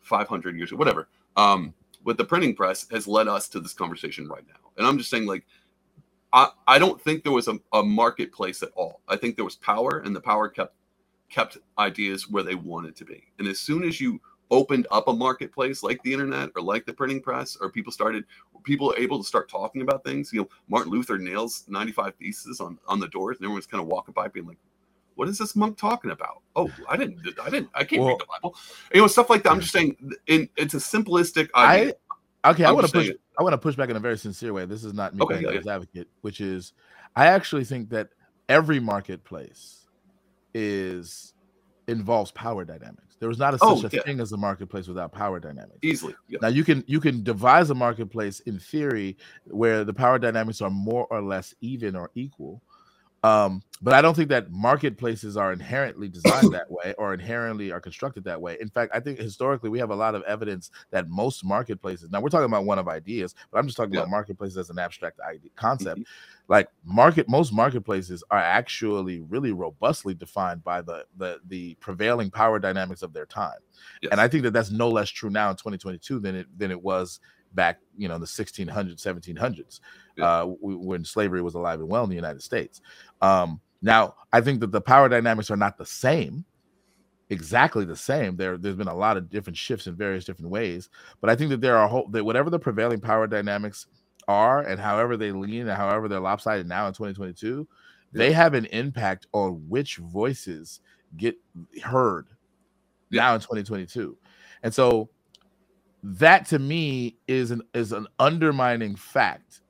[0.00, 1.08] five hundred years or whatever.
[1.36, 1.74] Um,
[2.04, 4.70] with the printing press has led us to this conversation right now.
[4.76, 5.44] And I'm just saying, like,
[6.32, 9.00] I, I don't think there was a, a marketplace at all.
[9.08, 10.74] I think there was power, and the power kept
[11.28, 13.24] kept ideas where they wanted to be.
[13.38, 14.20] And as soon as you
[14.50, 18.24] opened up a marketplace like the internet or like the printing press, or people started
[18.64, 22.78] people able to start talking about things, you know, Martin Luther nails 95 theses on
[22.86, 24.58] on the doors, and everyone's kind of walking by being like,
[25.16, 26.42] what is this monk talking about?
[26.56, 28.56] Oh, I didn't, I didn't, I can't Well- read the Bible.
[28.94, 29.52] You know, stuff like that.
[29.52, 31.94] I'm just saying, in, it's a simplistic idea.
[32.44, 33.06] I okay, I I'm want to push.
[33.06, 34.66] saying- I want to push back in a very sincere way.
[34.66, 36.74] This is not me Okay, playing yeah, devil's advocate, which is,
[37.16, 38.10] I actually think that
[38.48, 39.86] every marketplace
[40.54, 41.34] is
[41.88, 43.16] involves power dynamics.
[43.18, 44.02] There is not a, Oh, such a yeah.
[44.02, 45.78] thing as a marketplace without power dynamics.
[45.82, 46.14] easily.
[46.28, 46.38] Yeah.
[46.42, 49.16] Now you can you can devise a marketplace in theory
[49.46, 52.62] where the power dynamics are more or less even or equal.
[53.22, 57.80] Um, but I don't think that marketplaces are inherently designed that way or inherently are
[57.80, 58.56] constructed that way.
[58.60, 62.10] In fact, I think historically we have a lot of evidence that most marketplaces.
[62.10, 63.98] Now we're talking about one of ideas, but I'm just talking Yeah.
[63.98, 66.02] about marketplaces as an abstract idea, concept.
[66.48, 72.58] Like market, most marketplaces are actually really robustly defined by the the the prevailing power
[72.58, 73.58] dynamics of their time.
[74.10, 76.82] And I think that that's no less true now in 2022 than it than it
[76.82, 77.20] was
[77.52, 80.01] back, you know, in the 1600s, 1700s, Yeah.
[80.20, 82.80] Uh, when slavery was alive and well in the United States.
[83.20, 86.44] Um, now, I think that the power dynamics are not the same,
[87.30, 88.36] exactly the same.
[88.36, 90.88] There, there's been a lot of different shifts in various different ways,
[91.20, 93.86] but I think that there are whole, that whatever the prevailing power dynamics
[94.28, 97.66] are, and however they lean, and however they're lopsided now in 2022,
[98.12, 100.80] they have an impact on which voices
[101.16, 101.34] get
[101.82, 102.28] heard
[103.10, 103.22] Yeah.
[103.22, 104.16] now in 2022.
[104.62, 105.08] And so
[106.02, 109.61] that to me is an is an undermining fact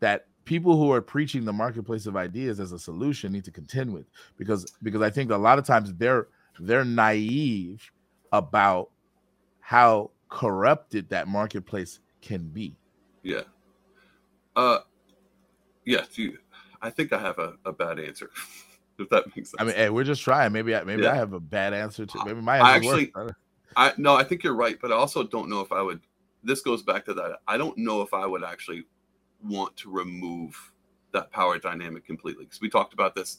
[0.00, 3.92] that people who are preaching the marketplace of ideas as a solution need to contend
[3.92, 4.06] with
[4.36, 6.28] because because I think a lot of times they're
[6.58, 7.90] they're naive
[8.32, 8.90] about
[9.60, 12.76] how corrupted that marketplace can be.
[13.22, 13.42] Yeah.
[14.56, 14.80] Uh,
[15.84, 16.04] yeah.
[16.14, 16.38] You,
[16.82, 18.30] I think I have a, a bad answer.
[18.98, 19.56] if that makes sense.
[19.58, 20.52] I mean, hey, we're just trying.
[20.52, 21.12] Maybe I maybe Yeah.
[21.12, 23.32] I have a bad answer to maybe my I actually- worse.
[23.76, 26.00] I no, I think you're right, but I also don't know if I would.
[26.42, 27.38] This goes back to that.
[27.46, 28.82] I don't know if I would actually
[29.44, 30.56] want to remove
[31.12, 33.38] that power dynamic completely because we talked about this.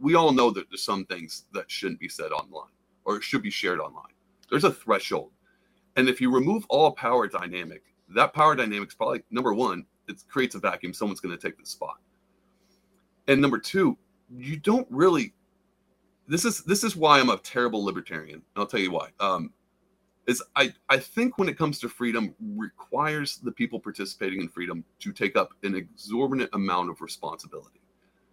[0.00, 2.70] We all know that there's some things that shouldn't be said online
[3.04, 4.12] or should be shared online.
[4.50, 5.30] There's a threshold,
[5.96, 9.86] and if you remove all power dynamic, that power dynamic's probably number one.
[10.08, 10.92] It creates a vacuum.
[10.92, 11.98] Someone's going to take the spot,
[13.28, 13.96] and number two,
[14.36, 15.34] you don't really.
[16.26, 18.42] This is this is why I'm a terrible libertarian.
[18.56, 19.10] I'll tell you why.
[19.20, 19.52] Um,
[20.30, 24.84] is I, I think when it comes to freedom requires the people participating in freedom
[25.00, 27.80] to take up an exorbitant amount of responsibility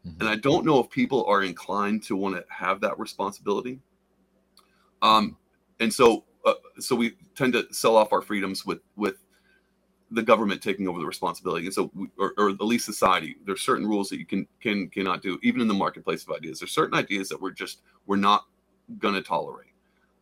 [0.06, 0.20] Mhm.
[0.22, 3.80] and i don't know if people are inclined to want to have that responsibility
[5.02, 5.38] um
[5.80, 9.18] and so uh, so we tend to sell off our freedoms with with
[10.12, 13.62] the government taking over the responsibility and so we, or, or at least society there's
[13.62, 16.72] certain rules that you can can cannot do even in the marketplace of ideas there's
[16.72, 18.46] certain ideas that we're just we're not
[19.00, 19.68] going to tolerate.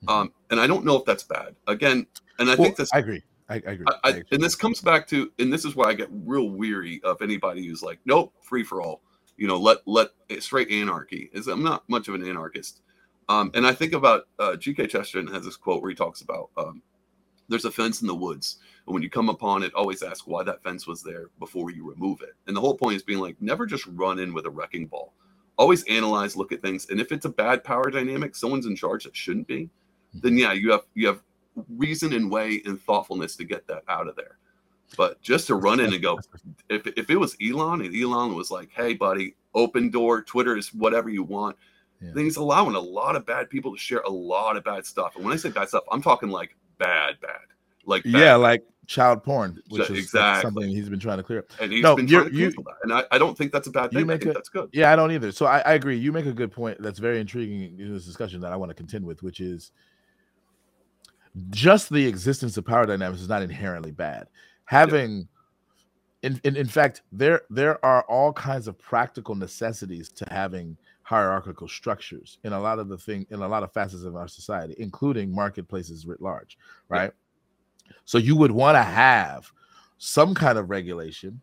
[0.07, 1.56] Um and i don't know if that's bad.
[1.68, 2.07] Again
[2.40, 3.23] and i Well, think this I agree.
[3.49, 3.86] I, I agree.
[3.88, 6.49] I, I, I and this comes back to and this is why i get real
[6.49, 9.02] weary of anybody who's like nope free for all.
[9.38, 10.10] You know let let
[10.40, 12.82] straight anarchy is i'm not much of an anarchist.
[13.30, 16.49] Um and i think about uh gk chesterton has this quote where he talks about
[16.57, 16.82] um
[17.49, 18.57] there's a fence in the woods
[18.88, 21.90] and when you come upon it always ask why that fence was there before you
[21.90, 22.36] remove it.
[22.48, 25.14] And the whole point is being like never just run in with a wrecking ball.
[25.57, 29.06] Always analyze look at things and if it's a bad power dynamic someone's in charge
[29.06, 29.69] that shouldn't be
[30.22, 31.22] then yeah you have you have
[31.70, 34.38] reason and way and thoughtfulness to get that out of there
[34.98, 36.20] but just to run in and go
[36.70, 40.74] if, if it was elon and elon was like hey buddy open door twitter is
[40.74, 41.56] whatever you want
[42.02, 42.12] Yeah.
[42.14, 45.16] then he's allowing a lot of bad people to share a lot of bad stuff
[45.16, 47.40] and when i say bad stuff i'm talking like bad bad
[47.86, 50.42] like bad, yeah, like child porn, which is Exactly.
[50.42, 51.46] something he's been trying to clear up.
[51.60, 53.72] and he's no, been trying to you- that and I, I don't think that's a
[53.72, 55.32] bad thing i make think a- that's good Yeah, I don't either.
[55.32, 55.98] So I, I agree.
[55.98, 56.80] You make a good point.
[56.82, 59.72] That's very intriguing in this discussion that I want to contend with, which is
[61.49, 64.28] just the existence of power dynamics is not inherently bad.
[64.66, 65.28] Having,
[66.24, 71.68] in, in in fact, there there are all kinds of practical necessities to having hierarchical
[71.68, 74.76] structures in a lot of the thing in a lot of facets of our society,
[74.80, 76.57] including marketplaces writ large,
[76.91, 76.98] Yeah.
[76.98, 77.12] right?
[78.06, 79.52] So you would want to have
[79.98, 81.40] some kind of regulation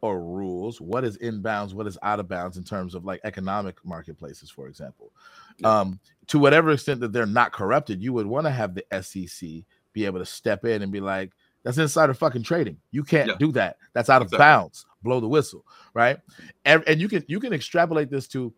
[0.00, 3.20] or rules what is in bounds what is out of bounds in terms of like
[3.24, 5.10] economic marketplaces for example
[5.58, 5.80] Yeah.
[5.80, 5.98] um
[6.28, 10.04] to whatever extent that they're not corrupted you would want to have the sec be
[10.06, 11.32] able to step in and be like
[11.62, 12.76] that's insider fucking trading.
[12.90, 13.36] You can't Yeah.
[13.38, 13.78] do that.
[13.94, 14.38] That's out of Exactly.
[14.38, 14.86] bounds.
[15.02, 15.64] Blow the whistle
[15.94, 16.18] right?
[16.64, 18.52] And, and you can you can extrapolate this to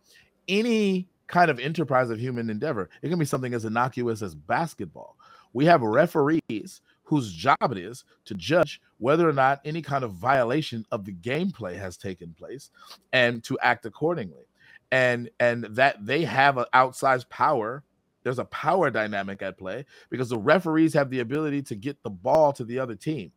[0.48, 2.88] any kind of enterprise of human endeavor.
[3.02, 5.16] It can be something as innocuous as basketball.
[5.52, 10.12] We have referees whose job it is to judge whether or not any kind of
[10.12, 12.70] violation of the gameplay has taken place
[13.12, 14.45] and to act accordingly
[14.92, 17.82] and and that they have an outsized power
[18.26, 22.10] there's a power dynamic at play because the referees have the ability to get the
[22.10, 23.30] ball to the other team.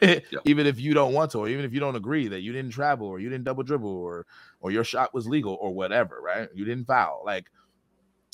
[0.44, 2.70] Even if you don't want to or even if you don't agree that you didn't
[2.70, 4.26] travel or you didn't double dribble or
[4.60, 6.48] or your shot was legal or whatever right?
[6.54, 7.50] You didn't foul like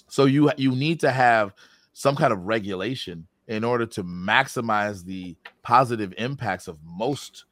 [0.09, 1.55] so you you need to have
[1.95, 7.47] some kind of regulation in order to maximize the positive impacts of most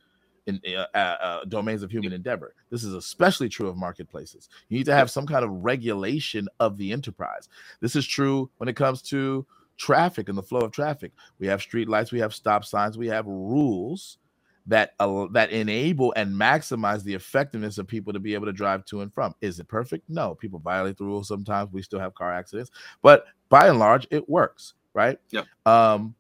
[0.47, 2.55] in uh, uh, uh, domains of human endeavor.
[2.70, 4.48] This is especially true of marketplaces.
[4.69, 7.48] You need to have some kind of regulation of the enterprise.
[7.81, 9.47] This is true when it comes to
[9.77, 11.12] traffic and the flow of traffic.
[11.39, 14.19] We have street lights, we have stop signs, we have rules
[14.66, 18.85] that al- that enable and maximize the effectiveness of people to be able to drive
[18.86, 19.35] to and from.
[19.40, 20.09] Is it perfect?
[20.09, 20.35] No.
[20.35, 21.73] People violate the rules sometimes.
[21.73, 22.70] We still have car accidents,
[23.02, 25.19] but by and large, it works, right?
[25.31, 25.47] Yep.
[25.66, 26.14] Um,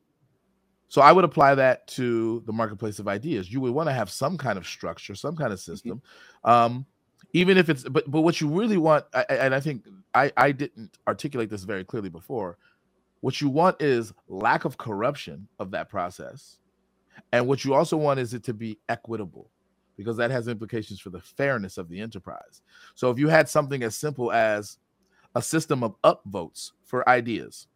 [0.92, 3.50] so I would apply that to the marketplace of ideas.
[3.50, 6.02] You would want to have some kind of structure, some kind of system,
[6.44, 6.84] um,
[7.32, 7.82] even if it's.
[7.84, 11.64] But but what you really want, I- and I think I I didn't articulate this
[11.64, 12.58] very clearly before.
[13.22, 16.58] What you want is lack of corruption of that process,
[17.32, 19.50] and what you also want is it to be equitable,
[19.96, 22.60] because that has implications for the fairness of the enterprise.
[22.94, 24.76] So if you had something as simple as
[25.34, 27.66] a system of upvotes for ideas,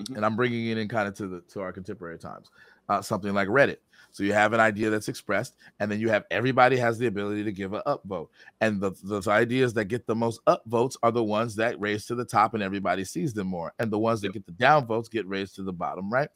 [0.00, 0.16] Mhm.
[0.16, 2.50] and I'm bringing it in kind of to the to our contemporary times,
[2.88, 3.76] uh, something like Reddit.
[4.10, 7.42] So you have an idea that's expressed, and then you have everybody has the ability
[7.44, 8.28] to give an upvote,
[8.60, 12.14] and the those ideas that get the most upvotes are the ones that raise to
[12.14, 15.26] the top, and everybody sees them more, and the ones that get the downvotes get
[15.26, 16.12] raised to the bottom.
[16.12, 16.28] Right?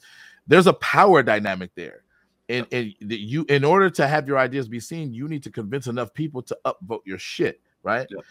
[0.46, 2.02] There's a power dynamic there.
[2.50, 5.86] And, and you, in order to have your ideas be seen, you need to convince
[5.86, 8.06] enough people to upvote your shit, right?
[8.10, 8.24] Yep.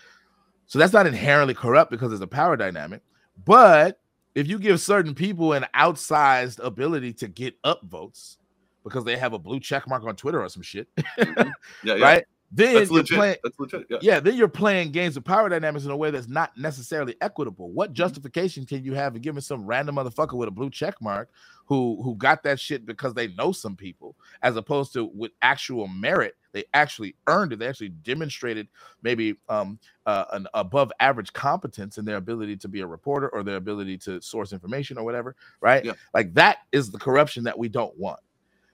[0.66, 3.04] So that's not inherently corrupt because there's a power dynamic.
[3.46, 4.00] But
[4.38, 8.38] if you give certain people an outsized ability to get up votes
[8.84, 10.88] because they have a blue check mark on Twitter or some shit,
[11.18, 11.52] Mhm.
[11.84, 12.06] yeah, yeah.
[12.06, 12.24] right?
[12.52, 13.18] Then That's you're legit.
[13.18, 13.86] playing, That's legit.
[13.90, 13.98] Yeah.
[14.02, 17.68] yeah, then you're playing games of power dynamics in a way that's not necessarily equitable.
[17.68, 17.76] Mm-hmm.
[17.76, 21.30] What justification can you have in giving some random motherfucker with a blue check mark
[21.66, 25.90] who who got that shit because they know some people, as opposed to with actual
[25.90, 27.60] merit, they actually earned it.
[27.60, 28.70] They actually demonstrated
[29.04, 33.44] maybe um uh, an above average competence in their ability to be a reporter or
[33.44, 35.84] their ability to source information or whatever, right?
[35.84, 35.94] Yeah.
[36.14, 38.22] Like that is the corruption that we don't want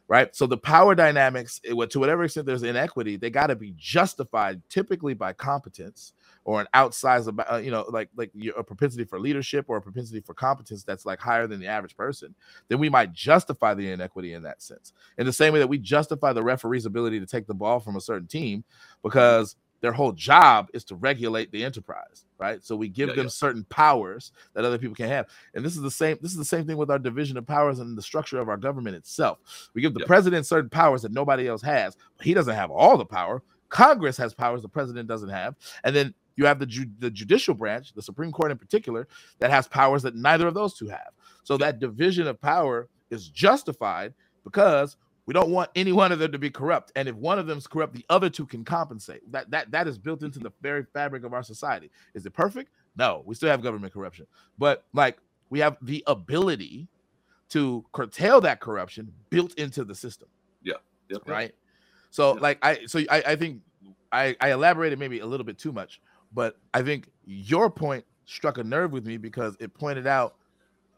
[0.07, 0.35] right?
[0.35, 4.61] So the power dynamics, it to whatever extent there's inequity, they got to be justified
[4.69, 6.13] typically by competence,
[6.45, 10.19] or an outsized uh, you know like like a propensity for leadership or a propensity
[10.19, 12.33] for competence that's like higher than the average person
[12.67, 15.77] then we might justify the inequity in that sense in the same way that we
[15.77, 18.63] justify the referee's ability to take the ball from a certain team
[19.03, 22.63] because their whole job is to regulate the enterprise right?
[22.63, 23.29] So we give Yeah, them yeah.
[23.29, 25.27] certain powers that other people can't have.
[25.55, 27.79] And this is the same this is the same thing with our division of powers
[27.79, 29.39] and the structure of our government itself.
[29.75, 30.07] We give the Yep.
[30.07, 33.43] president certain powers that nobody else has but he doesn't have all the power.
[33.69, 35.55] Congress has powers the president doesn't have.
[35.85, 39.07] And then you have the ju- the judicial branch the supreme court in particular
[39.39, 41.11] that has powers that neither of those two have.
[41.43, 46.31] So that division of power is justified because we don't want any one of them
[46.31, 49.49] to be corrupt and if one of them's corrupt the other two can compensate that
[49.51, 53.23] that that is built into the very fabric of our society is it perfect no
[53.25, 54.25] we still have government corruption
[54.57, 55.17] but like
[55.49, 56.87] we have the ability
[57.49, 60.27] to curtail that corruption built into the system
[60.63, 60.73] Yeah.
[61.09, 61.21] yep.
[61.27, 61.53] right
[62.09, 62.41] so Yeah.
[62.41, 63.61] like i so I, I think
[64.11, 66.01] I, I elaborated maybe a little bit too much
[66.33, 70.35] but i think your point struck a nerve with me because it pointed out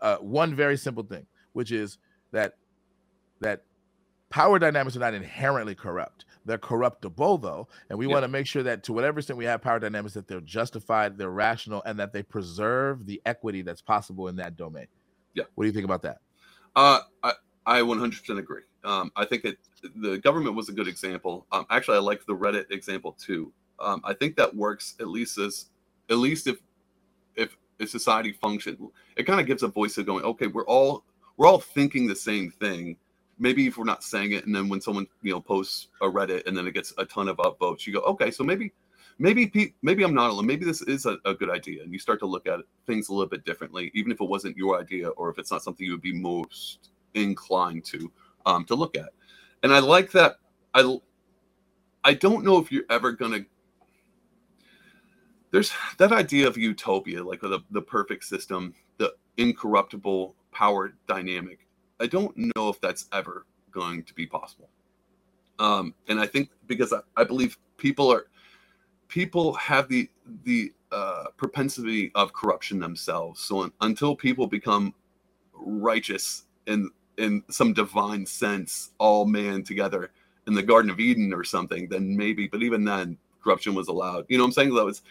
[0.02, 1.98] uh, one very simple thing which is
[2.32, 2.54] that
[3.40, 3.64] that
[4.36, 8.12] power dynamics are not inherently corrupt they're corruptible though and we Yeah.
[8.12, 11.18] want to make sure that to whatever extent we have power dynamics that they're justified
[11.18, 14.88] they're rational and that they preserve the equity that's possible in that domain
[15.36, 15.46] Yeah.
[15.56, 16.18] what do you think about that
[16.76, 17.32] Uh, I,
[17.66, 18.64] I 100% agree.
[18.84, 19.58] Um, I think that
[19.96, 21.48] the government was a good example.
[21.54, 23.54] Um, actually, I like the Reddit example too.
[23.80, 25.70] Um, I think that works at least as,
[26.10, 26.58] at least if,
[27.38, 28.78] if a society function,
[29.16, 31.06] it kind of gives a voice of going, okay, we're all,
[31.38, 32.98] we're all thinking the same thing.
[33.38, 36.48] Maybe if we're not saying it, and then when someone you know posts a Reddit
[36.48, 38.72] and then it gets a ton of upvotes, you go, okay, so maybe,
[39.20, 40.46] maybe, maybe I'm not alone.
[40.46, 43.14] Maybe this is a, a good idea, and you start to look at things a
[43.14, 45.92] little bit differently, even if it wasn't your idea or if it's not something you
[45.92, 48.12] would be most inclined to
[48.46, 49.10] um, to look at.
[49.64, 50.38] And I like that.
[50.74, 50.98] I
[52.04, 53.46] I don't know if you're ever gonna.
[55.52, 61.65] There's that idea of utopia, like the the perfect system, the incorruptible power dynamic.
[62.00, 64.70] I don't know if that's ever going to be possible.
[65.60, 68.26] Um, and I think because I, I believe people are
[69.08, 70.10] people have the
[70.44, 73.42] the uh, propensity of corruption themselves.
[73.42, 74.94] So un- until people become
[75.54, 80.12] righteous in in some divine sense, all man together
[80.48, 82.48] in the Garden of Eden or something, then maybe.
[82.48, 84.26] But even then, corruption was allowed.
[84.28, 84.76] You know what I'm saying?
[84.76, 85.02] That was.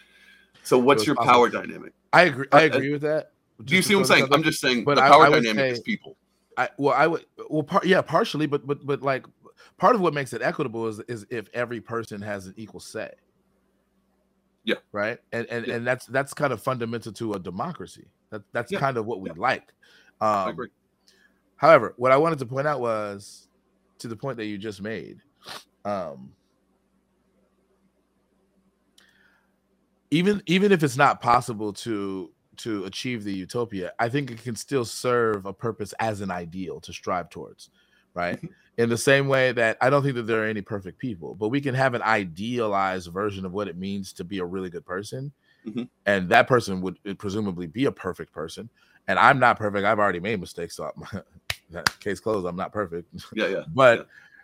[0.63, 1.93] So what's your power dynamic?
[2.13, 3.31] i agree i I- I- agree with that
[3.65, 4.27] Do you see what I'm saying?
[4.33, 6.15] I'm just saying But the I- power dynamic is people.
[6.57, 9.25] I well, I would well, part yeah, partially, but but but like
[9.77, 13.11] part of what makes it equitable is is if every person has an equal say.
[14.63, 14.75] Yeah.
[14.91, 15.19] Right.
[15.31, 15.75] And and Yeah.
[15.75, 18.07] and that's that's kind of fundamental to a democracy.
[18.31, 18.79] That that's Yeah.
[18.79, 19.35] kind of what we Yeah.
[19.37, 19.73] like.
[20.21, 20.69] I Um, agree.
[21.57, 23.47] However, what I wanted to point out was
[23.99, 25.21] to the point that you just made.
[25.85, 26.33] Um,
[30.11, 34.55] even even if it's not possible to to achieve the utopia, I think it can
[34.55, 37.69] still serve a purpose as an ideal to strive towards,
[38.13, 38.39] right?
[38.77, 41.47] In the same way that I don't think that there are any perfect people, but
[41.47, 44.85] we can have an idealized version of what it means to be a really good
[44.85, 45.31] person.
[45.65, 45.87] Mhm.
[46.05, 48.69] And that person would uh, presumably be a perfect person.
[49.07, 49.85] And I'm not perfect.
[49.85, 50.75] I've already made mistakes.
[50.75, 50.91] So
[51.99, 52.45] case closed.
[52.45, 53.07] I'm not perfect.
[53.33, 53.63] Yeah, yeah.
[53.73, 54.03] but Yeah.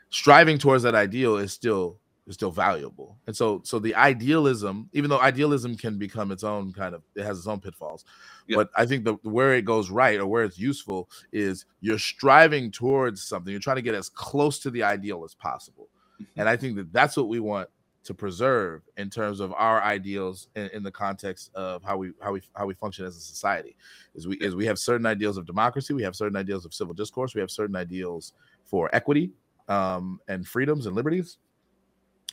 [0.10, 1.98] striving towards that ideal is still
[2.28, 3.18] is still valuable.
[3.28, 7.24] And so so the idealism even though idealism can become its own kind of it
[7.24, 8.06] has its own pitfalls
[8.48, 8.58] Yeah.
[8.58, 12.72] but i think the where it goes right or where it's useful is you're striving
[12.72, 13.52] towards something.
[13.52, 15.90] You're trying to get as close to the ideal as possible.
[16.38, 17.70] And i think that that's what we want
[18.06, 22.34] to preserve in terms of our ideals in, in the context of how we how
[22.34, 23.76] we how we function as a society.
[24.16, 26.94] Is we is we have certain ideals of democracy we have certain ideals of civil
[26.96, 28.34] discourse we have certain ideals
[28.66, 29.32] for equity
[29.70, 31.38] um, and freedoms and liberties.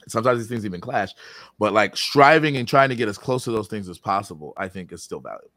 [0.07, 1.13] Sometimes these things even clash,
[1.59, 4.69] but like striving and trying to get as close to those things as possible, I
[4.69, 5.51] think is still valuable.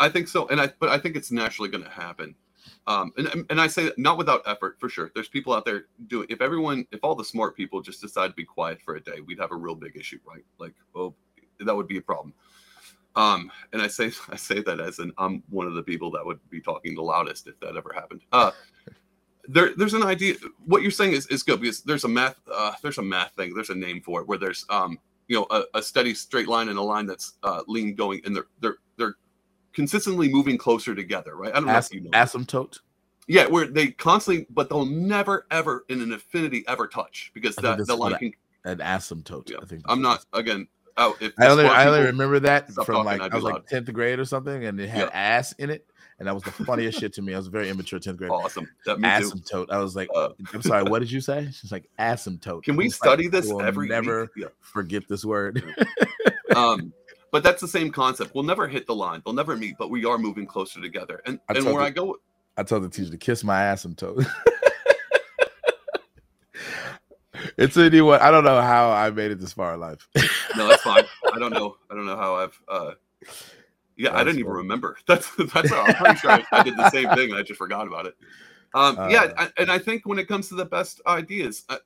[0.00, 2.34] I think so, and I but I think it's naturally going to happen.
[2.86, 5.10] Um, and and I say not without effort for sure.
[5.14, 6.26] There's people out there doing.
[6.28, 9.20] If everyone, if all the smart people just decide to be quiet for a day,
[9.26, 10.44] we'd have a real big issue, right?
[10.58, 11.14] Like, oh,
[11.60, 12.32] that would be a problem.
[13.16, 16.24] Um, and I say I say that as an I'm one of the people that
[16.24, 18.22] would be talking the loudest if that ever happened.
[18.32, 18.52] Uh,
[19.48, 20.34] there there's an idea.
[20.66, 23.54] What you're saying is is good because there's a math uh, there's a math thing.
[23.54, 26.68] There's a name for it where there's um you know a, a steady straight line
[26.68, 29.14] and a line that's uh, lean going, and they're they're they're
[29.72, 31.52] consistently moving closer together, right?
[31.52, 32.10] I don't know As- if you know.
[32.10, 32.78] asymptote.
[33.26, 37.76] yeah, where they constantly, but they'll never ever in an infinity ever touch because that
[37.78, 38.32] that's the line can.
[38.64, 39.50] An asymptote.
[39.50, 40.66] Yeah, I think I'm not again.
[41.00, 44.18] Oh, if I only, I only remember that from like I was like tenth grade
[44.18, 45.10] or something, and it had Yeah.
[45.12, 45.86] ass in it,
[46.18, 47.34] and that was the funniest shit to me.
[47.34, 48.30] I was very immature tenth grade.
[48.30, 48.68] awesome.
[48.86, 49.30] That me too.
[49.30, 49.66] asymptote.
[49.70, 51.48] I was like, Uh, I'm sorry, what did you say?
[51.52, 52.62] She's like asymptote.
[52.64, 54.28] Can we like, study this I will every never?
[54.36, 54.46] Yeah.
[54.60, 55.62] forget this word.
[56.56, 56.92] um
[57.30, 58.34] but that's the same concept.
[58.34, 59.20] We'll never hit the line.
[59.24, 61.20] They'll never meet, but we are moving closer together.
[61.26, 62.16] And I and where you- I go,
[62.56, 64.26] I told the teacher to kiss my asymptote.
[67.56, 68.20] it's anyone.
[68.20, 70.08] I don't know how I made it this far in life.
[70.56, 71.04] no, that's fine.
[71.32, 71.76] I don't know.
[71.90, 72.60] I don't know how I've.
[72.68, 72.90] uh
[73.98, 74.96] Yeah, I didn't even remember.
[75.06, 75.72] That's that's.
[75.72, 77.34] I'm pretty sure I, I did the same thing.
[77.34, 78.16] I just forgot about it.
[78.72, 79.48] Um, yeah, Uh.
[79.56, 81.78] I, and I think when it comes to the best ideas, uh,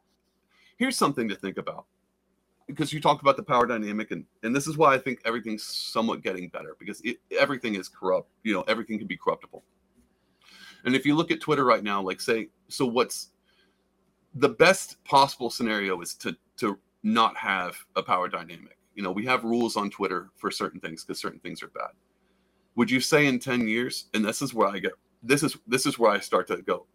[0.77, 1.87] here's something to think about.
[2.67, 5.65] Because you talked about the power dynamic, and and this is why I think everything's
[5.65, 8.31] somewhat getting better because it, everything is corrupt.
[8.45, 9.65] You know, everything can be corruptible.
[10.85, 13.31] And if you look at Twitter right now, like say, so what's
[14.35, 18.77] the best possible scenario is to to not have a power dynamic.
[18.95, 21.91] You know, we have rules on Twitter for certain things because certain things are bad.
[22.77, 24.93] Would you say in 10 years, and this is where I get
[25.23, 26.87] this is this is where I start to go,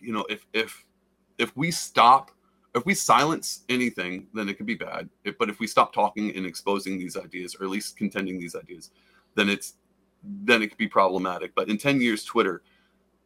[0.00, 0.84] you know, if if
[1.38, 2.30] if we stop,
[2.74, 5.08] if we silence anything, then it could be bad.
[5.24, 8.54] If, but if we stop talking and exposing these ideas, or at least contending these
[8.54, 8.90] ideas,
[9.34, 9.74] then it's
[10.22, 11.54] then it could be problematic.
[11.54, 12.62] But in 10 years, Twitter,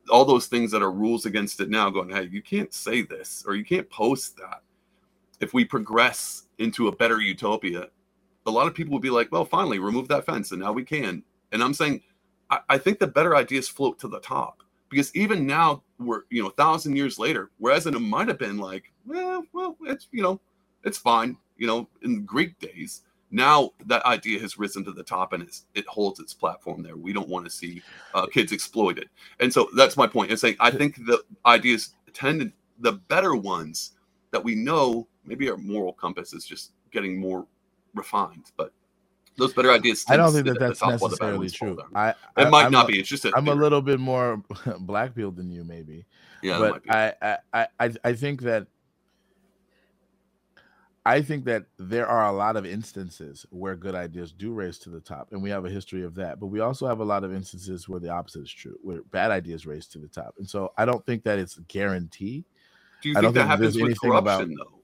[0.08, 3.44] all those things that are rules against it now going, hey, you can't say this
[3.48, 4.62] or you can't post that.
[5.40, 7.88] If we progress into a better utopia,
[8.46, 10.84] a lot of people will be like, well, finally, remove that fence, and now we
[10.84, 11.22] can.
[11.52, 12.02] And I'm saying,
[12.50, 16.42] I, I think the better ideas float to the top because even now we're, you
[16.42, 20.22] know, a thousand years later, whereas it might have been like, well, well, it's, you
[20.22, 20.40] know,
[20.84, 23.02] it's fine, you know, in Greek days.
[23.30, 26.96] Now that idea has risen to the top and it's, it holds its platform there.
[26.96, 27.82] We don't want to see
[28.14, 29.08] uh, kids exploited.
[29.40, 30.30] And so that's my point.
[30.30, 33.92] It's saying I think the ideas tend to, the better ones
[34.30, 37.46] that we know, maybe our moral compass is just getting more
[37.94, 38.72] refined, but
[39.36, 40.04] those better ideas.
[40.08, 41.76] I don't think that that's top while the bad necessarily true.
[41.76, 41.90] down.
[41.94, 42.10] I,
[42.40, 43.00] It might I'm not a- be.
[43.00, 44.42] It's just a I'm a little bit more
[44.80, 46.04] black pilled than you, maybe.
[46.42, 46.82] yeah, but.
[46.88, 48.66] I, I, I, I- I think that
[51.06, 54.90] I think that there are a lot of instances where good ideas do raise to
[54.90, 56.40] the top, and we have a history of that.
[56.40, 59.30] But we also have a lot of instances where the opposite is true, where bad
[59.30, 60.34] ideas raise to the top.
[60.38, 62.44] And so I don't think that it's guaranteed.
[63.02, 64.80] Do you I think don't that happens with anything about- corruption though?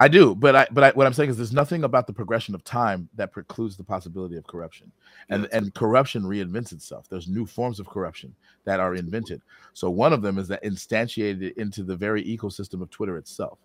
[0.00, 2.54] I do, but I but I, what I'm saying is there's nothing about the progression
[2.54, 4.92] of time that precludes the possibility of corruption.
[5.30, 5.58] And Yeah.
[5.58, 7.08] and corruption reinvents itself.
[7.10, 8.36] There's new forms of corruption
[8.66, 9.42] that are invented.
[9.74, 13.58] So one of them is that instantiated into the very ecosystem of Twitter itself.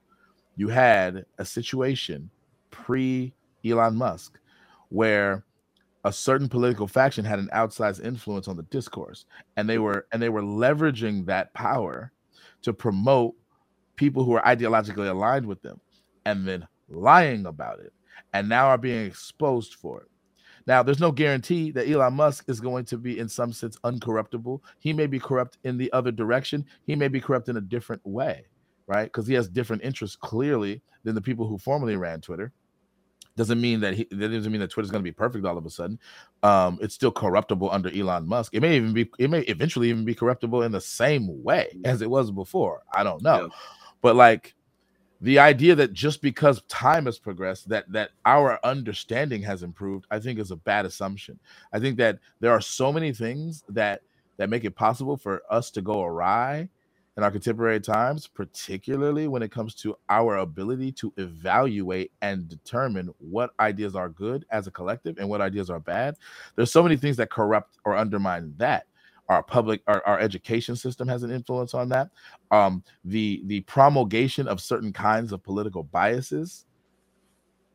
[0.57, 2.31] You had a situation
[2.71, 3.33] pre
[3.65, 4.39] Elon Musk
[4.89, 5.45] where
[6.05, 9.25] a certain political faction had an outsized influence on the discourse
[9.57, 12.11] and they were and they were leveraging that power
[12.63, 13.35] to promote
[13.97, 15.79] people who are ideologically aligned with them
[16.25, 17.93] and then lying about it
[18.33, 20.07] and now are being exposed for it.
[20.67, 24.61] Now, there's no guarantee that Elon Musk is going to be, in some sense, uncorruptible.
[24.79, 26.65] He may be corrupt in the other direction.
[26.87, 28.45] He may be corrupt in a different way,
[28.87, 29.03] right?
[29.05, 32.51] Because he has different interests clearly than the people who formerly ran Twitter.
[33.37, 35.65] Doesn't mean that he that doesn't mean that Twitter's going to be perfect all of
[35.65, 35.99] a sudden.
[36.41, 38.53] Um, it's still corruptible under Elon Musk.
[38.55, 42.01] It may even be, it may eventually even be corruptible in the same way as
[42.01, 42.83] it was before.
[42.93, 43.47] I don't know, Yeah.
[44.01, 44.55] but like
[45.21, 50.19] the idea that just because time has progressed that that our understanding has improved i
[50.19, 51.39] think is a bad assumption.
[51.73, 54.01] I think that there are so many things that
[54.37, 56.69] that make it possible for us to go awry
[57.17, 63.13] in our contemporary times particularly when it comes to our ability to evaluate and determine
[63.19, 66.15] what ideas are good as a collective and what ideas are bad.
[66.55, 68.85] There's so many things that corrupt or undermine that
[69.29, 72.09] our public our, our education system has an influence on that.
[72.51, 76.65] Um the the promulgation of certain kinds of political biases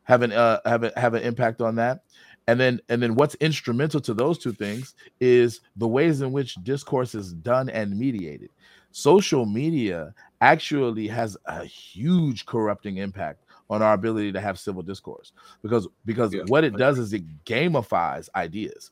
[0.05, 2.03] have an uh have a, have an impact on that.
[2.47, 6.57] And then and then what's instrumental to those two things is the ways in which
[6.57, 8.51] discourse is done and mediated.
[8.93, 15.33] Social media actually has a huge corrupting impact on our ability to have civil discourse
[15.63, 18.91] because because Yeah, what it does is it gamifies ideas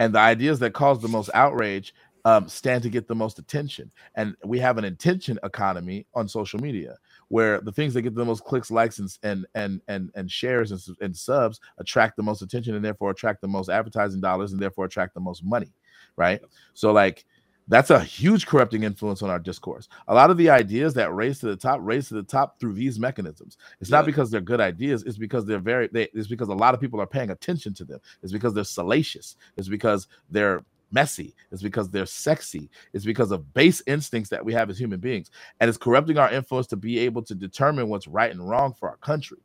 [0.00, 1.94] and the ideas that cause the most outrage
[2.24, 3.90] um, stand to get the most attention.
[4.16, 6.96] And we have an attention economy on social media
[7.28, 10.72] where the things that get the most clicks, likes, and and and and, and shares
[10.72, 14.60] and, and subs attract the most attention and therefore attract the most advertising dollars and
[14.60, 15.72] therefore attract the most money,
[16.16, 16.40] right?
[16.74, 17.26] So like
[17.70, 19.88] that's a huge corrupting influence on our discourse.
[20.08, 22.72] A lot of the ideas that raise to the top raise to the top through
[22.72, 23.56] these mechanisms.
[23.80, 25.04] It's not because they're good ideas.
[25.04, 25.86] It's because they're very.
[25.86, 28.00] They, it's because a lot of people are paying attention to them.
[28.24, 29.36] It's because they're salacious.
[29.56, 31.32] It's because they're messy.
[31.52, 32.68] It's because they're sexy.
[32.92, 35.30] It's because of base instincts that we have as human beings,
[35.60, 38.88] and it's corrupting our influence to be able to determine what's right and wrong for
[38.90, 39.38] our country.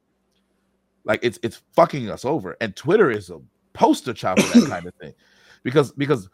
[1.04, 3.40] Like it's it's fucking us over, and Twitter is a
[3.74, 5.14] poster child for that kind of thing,
[5.62, 6.28] because because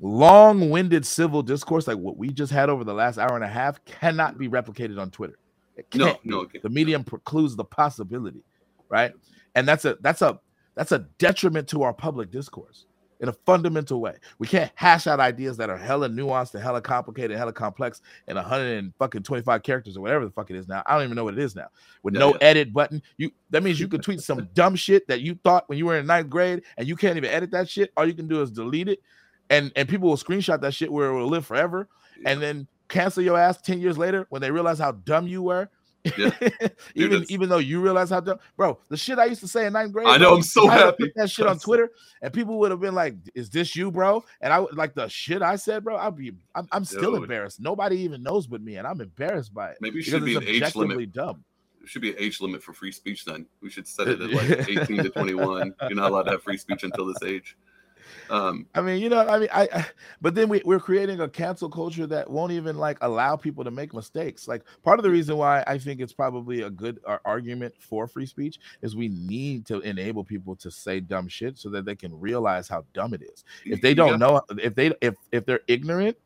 [0.00, 3.84] long-winded civil discourse like what we just had over the last hour and a half
[3.84, 5.38] cannot be replicated on Twitter.
[5.76, 6.44] It No, no, be.
[6.44, 6.64] it can't.
[6.64, 8.44] the medium precludes the possibility,
[8.90, 9.12] right?
[9.54, 10.40] And that's a that's a
[10.74, 12.86] That's a detriment to our public discourse
[13.20, 14.14] in a fundamental way.
[14.38, 18.00] We can't hash out ideas that are hella nuanced and hella complicated and hella complex
[18.26, 20.82] in a hundred and fucking 25 characters or whatever the fuck it is now.
[20.86, 21.68] I don't even know what it is now.
[22.02, 22.38] With Yeah, no yeah.
[22.40, 23.02] edit button.
[23.18, 25.98] You that means you could tweet some dumb shit that you thought when you were
[25.98, 27.92] in ninth grade and you can't even edit that shit.
[27.96, 29.00] All you can do is delete it.
[29.50, 31.88] And and people will screenshot that shit where it will live forever
[32.24, 35.68] and then cancel your ass 10 years later when they realize how dumb you were.
[36.16, 36.30] Yeah.
[36.94, 39.74] even even though you realize how dumb, bro, the shit I used to say in
[39.74, 40.06] ninth grade.
[40.06, 41.12] I know, bro, I'm so I happy.
[41.14, 41.90] That shit on Twitter,
[42.22, 45.08] and people would have been like, "Is this you, bro?" And I would like the
[45.08, 45.98] shit I said, bro.
[45.98, 47.24] I'd be, I'm, I'm still Dude.
[47.24, 47.60] embarrassed.
[47.60, 49.78] Nobody even knows but me, and I'm embarrassed by it.
[49.82, 51.12] Maybe it should be an age limit.
[51.12, 51.44] dumb.
[51.80, 53.26] There should be an age limit for free speech.
[53.26, 55.74] Then we should set it at like 18 to 21.
[55.82, 57.58] You're not allowed to have free speech until this age.
[58.30, 59.86] Um, I mean, you know, I mean, I, I
[60.20, 63.70] but then we, we're creating a cancel culture that won't even like allow people to
[63.70, 64.46] make mistakes.
[64.46, 68.06] Like part of the reason why I think it's probably a good ar- argument for
[68.06, 71.96] free speech is we need to enable people to say dumb shit so that they
[71.96, 73.44] can realize how dumb it is.
[73.64, 76.16] If they don't got- know, if they if if they're ignorant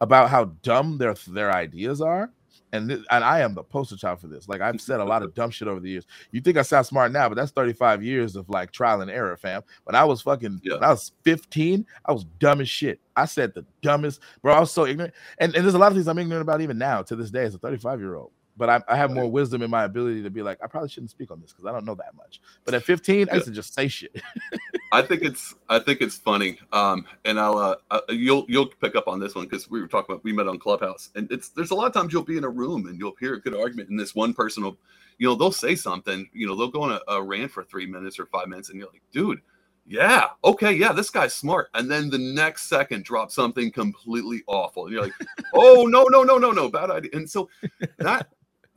[0.00, 2.30] about how dumb their their ideas are.
[2.74, 4.48] And, thi- and I am the poster child for this.
[4.48, 6.06] Like I've said a lot of dumb shit over the years.
[6.32, 9.36] You think I sound smart now, but that's 35 years of like trial and error,
[9.36, 9.62] fam.
[9.84, 10.74] When I was fucking, Yeah.
[10.74, 13.00] when I was 15, I was dumb as shit.
[13.16, 14.54] I said the dumbest, bro.
[14.54, 15.14] I was so ignorant.
[15.38, 17.44] And, and there's a lot of things I'm ignorant about even now to this day
[17.44, 18.32] as a 35 year old.
[18.56, 21.10] But I, I have more wisdom in my ability to be like, I probably shouldn't
[21.10, 22.40] speak on this because I don't know that much.
[22.64, 24.22] But at 15, I used to just say shit.
[24.92, 26.58] I think it's I think it's funny.
[26.72, 29.88] Um, and I'll uh, uh you'll you'll pick up on this one because we were
[29.88, 32.38] talking about we met on Clubhouse, and it's there's a lot of times you'll be
[32.38, 34.78] in a room and you'll hear a good argument, and this one person will,
[35.18, 37.86] you know, they'll say something, you know, they'll go on a, a rant for three
[37.86, 39.40] minutes or five minutes, and you're like, dude,
[39.86, 44.84] yeah, okay, yeah, this guy's smart, and then the next second drop something completely awful,
[44.84, 45.12] and you're like,
[45.54, 47.48] oh no no no no no bad idea, and so
[47.98, 48.28] that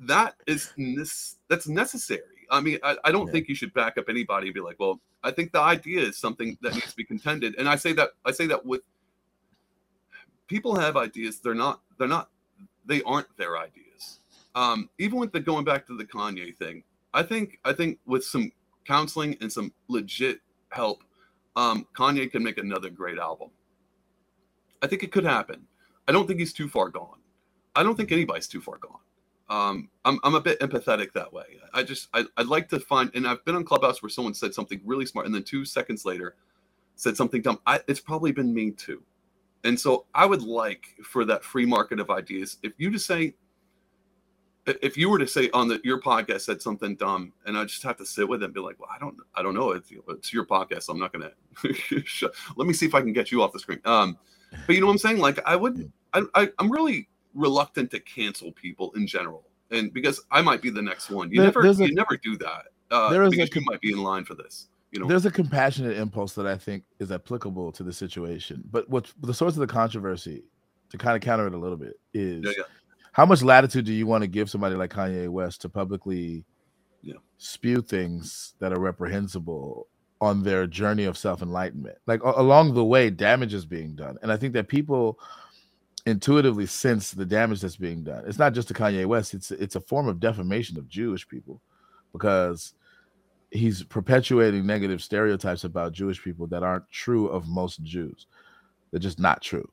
[0.01, 2.21] that is nes- that's necessary.
[2.49, 3.33] I mean, I, I don't Yeah.
[3.33, 6.17] think you should back up anybody and be like, well, I think the idea is
[6.17, 7.55] something that needs to be contended.
[7.57, 8.81] And I say that I say that with
[10.47, 12.29] people have ideas, they're not they're not
[12.85, 14.19] they aren't their ideas.
[14.55, 16.83] Um, even with the going back to the Kanye thing,
[17.13, 18.51] I think I think with some
[18.85, 21.03] counseling and some legit help,
[21.55, 23.49] um, Kanye can make another great album.
[24.81, 25.67] I think it could happen.
[26.07, 27.19] I don't think he's too far gone.
[27.75, 28.99] I don't think anybody's too far gone.
[29.49, 31.45] Um, I'm, I'm a bit empathetic that way.
[31.73, 34.53] I just I, I'd like to find, and I've been on Clubhouse where someone said
[34.53, 36.35] something really smart, and then two seconds later
[36.95, 37.59] said something dumb.
[37.65, 39.01] I, it's probably been me too,
[39.63, 42.57] and so I would like for that free market of ideas.
[42.61, 43.35] If you just say,
[44.65, 47.83] if you were to say on the your podcast said something dumb, and I just
[47.83, 49.71] have to sit with it and be like, well, I don't I don't know.
[49.71, 50.83] It's, it's your podcast.
[50.83, 51.31] So I'm not gonna.
[52.57, 53.79] Let me see if I can get you off the screen.
[53.85, 54.17] Um,
[54.65, 55.19] but you know what I'm saying?
[55.19, 55.89] Like I would.
[56.13, 57.07] I, I I'm really
[57.37, 61.29] reluctant to cancel people in general, and because I might be the next one.
[61.31, 62.65] You There- never there's a- you never do that.
[62.89, 64.69] Uh, there is a you might be in line for this.
[64.91, 68.63] You know, There's a compassionate impulse that I think is applicable to the situation.
[68.71, 70.45] But what the source of the controversy,
[70.89, 72.63] to kind of counter it a little bit, is Yeah, yeah.
[73.11, 76.45] how much latitude do you want to give somebody like Kanye West to publicly
[77.01, 77.15] Yeah.
[77.37, 79.87] spew things that are reprehensible
[80.21, 81.97] on their journey of self enlightenment?
[82.07, 85.19] Like a- along the way, damage is being done, and I think that people
[86.07, 88.23] intuitively sense the damage that's being done.
[88.25, 91.61] It's not just to Kanye West; it's it's a form of defamation of Jewish people
[92.13, 92.73] because
[93.51, 98.27] he's perpetuating negative stereotypes about Jewish people that aren't true of most Jews.
[98.89, 99.69] They're just not true,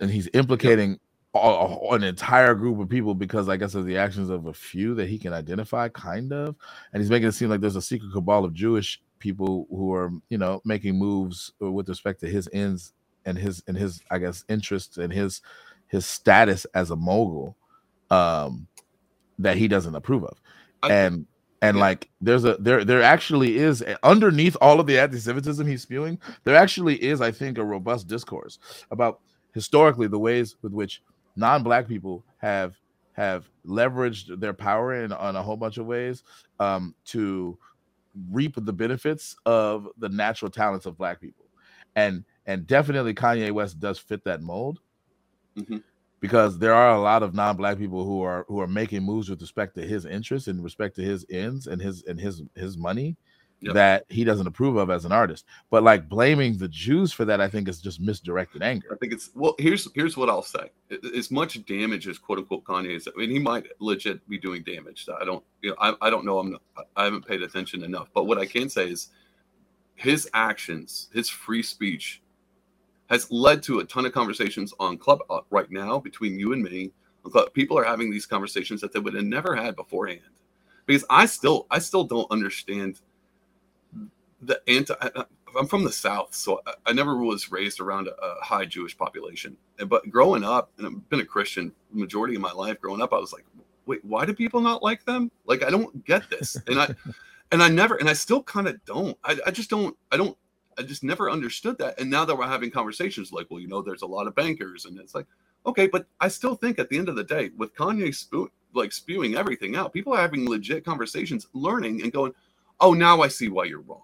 [0.00, 0.98] and he's implicating
[1.34, 5.08] an entire group of people because I guess of the actions of a few that
[5.08, 6.56] he can identify, kind of,
[6.92, 10.10] and he's making it seem like there's a secret cabal of Jewish people who are,
[10.28, 12.94] you know, making moves with respect to his ends
[13.26, 15.42] and his and his, I guess, interests and his
[15.88, 17.56] his status as a mogul,
[18.10, 18.66] um,
[19.38, 20.40] that he doesn't approve of,
[20.82, 21.26] I- and
[21.60, 21.82] and yeah.
[21.82, 26.54] like there's a there there actually is underneath all of the anti-Semitism he's spewing, there
[26.54, 28.58] actually is, I think, a robust discourse
[28.90, 29.20] about
[29.54, 31.02] historically the ways with which
[31.36, 32.76] non-black people have
[33.12, 36.22] have leveraged their power in on a whole bunch of ways
[36.60, 37.58] um, to
[38.30, 41.46] reap the benefits of the natural talents of black people,
[41.96, 44.80] and and definitely Kanye West does fit that mold
[45.58, 45.82] Mhm.
[46.20, 49.40] because there are a lot of non-black people who are who are making moves with
[49.40, 53.16] respect to his interests and respect to his ends and his and his his money
[53.60, 53.74] Yep.
[53.74, 55.44] that he doesn't approve of as an artist.
[55.68, 58.86] But like blaming the Jews for that, I think is just misdirected anger.
[58.92, 59.56] I think it's well.
[59.58, 60.70] Here's here's what I'll say.
[61.16, 64.62] As much damage as quote unquote Kanye is, I mean, he might legit be doing
[64.62, 65.08] damage.
[65.20, 66.38] I don't, you know, I, I don't know.
[66.38, 66.62] I'm not,
[66.94, 68.10] I haven't paid attention enough.
[68.14, 69.08] But what I can say is,
[69.96, 72.22] his actions, his free speech,
[73.08, 76.62] has led to a ton of conversations on Club uh, right now between you and
[76.62, 76.92] me.
[77.52, 80.20] People are having these conversations that they would have never had beforehand,
[80.86, 83.00] because I still I still don't understand
[84.42, 84.94] the anti.
[85.58, 88.96] I'm from the South, so I, I never was raised around a, a high Jewish
[88.96, 89.56] population.
[89.86, 92.80] But growing up, and I've been a Christian majority of my life.
[92.80, 93.44] Growing up, I was like,
[93.86, 95.30] wait, why do people not like them?
[95.46, 96.94] Like, I don't get this, and I,
[97.52, 99.16] and I never, and I still kind of don't.
[99.24, 99.96] I, I just don't.
[100.12, 100.36] I don't.
[100.78, 101.98] I just never understood that.
[102.00, 104.84] And now that we're having conversations, like, well, you know, there's a lot of bankers,
[104.84, 105.26] and it's like,
[105.66, 108.92] okay, but I still think at the end of the day, with Kanye spew- like
[108.92, 112.32] spewing everything out, people are having legit conversations, learning, and going,
[112.80, 114.02] oh, now I see why you're wrong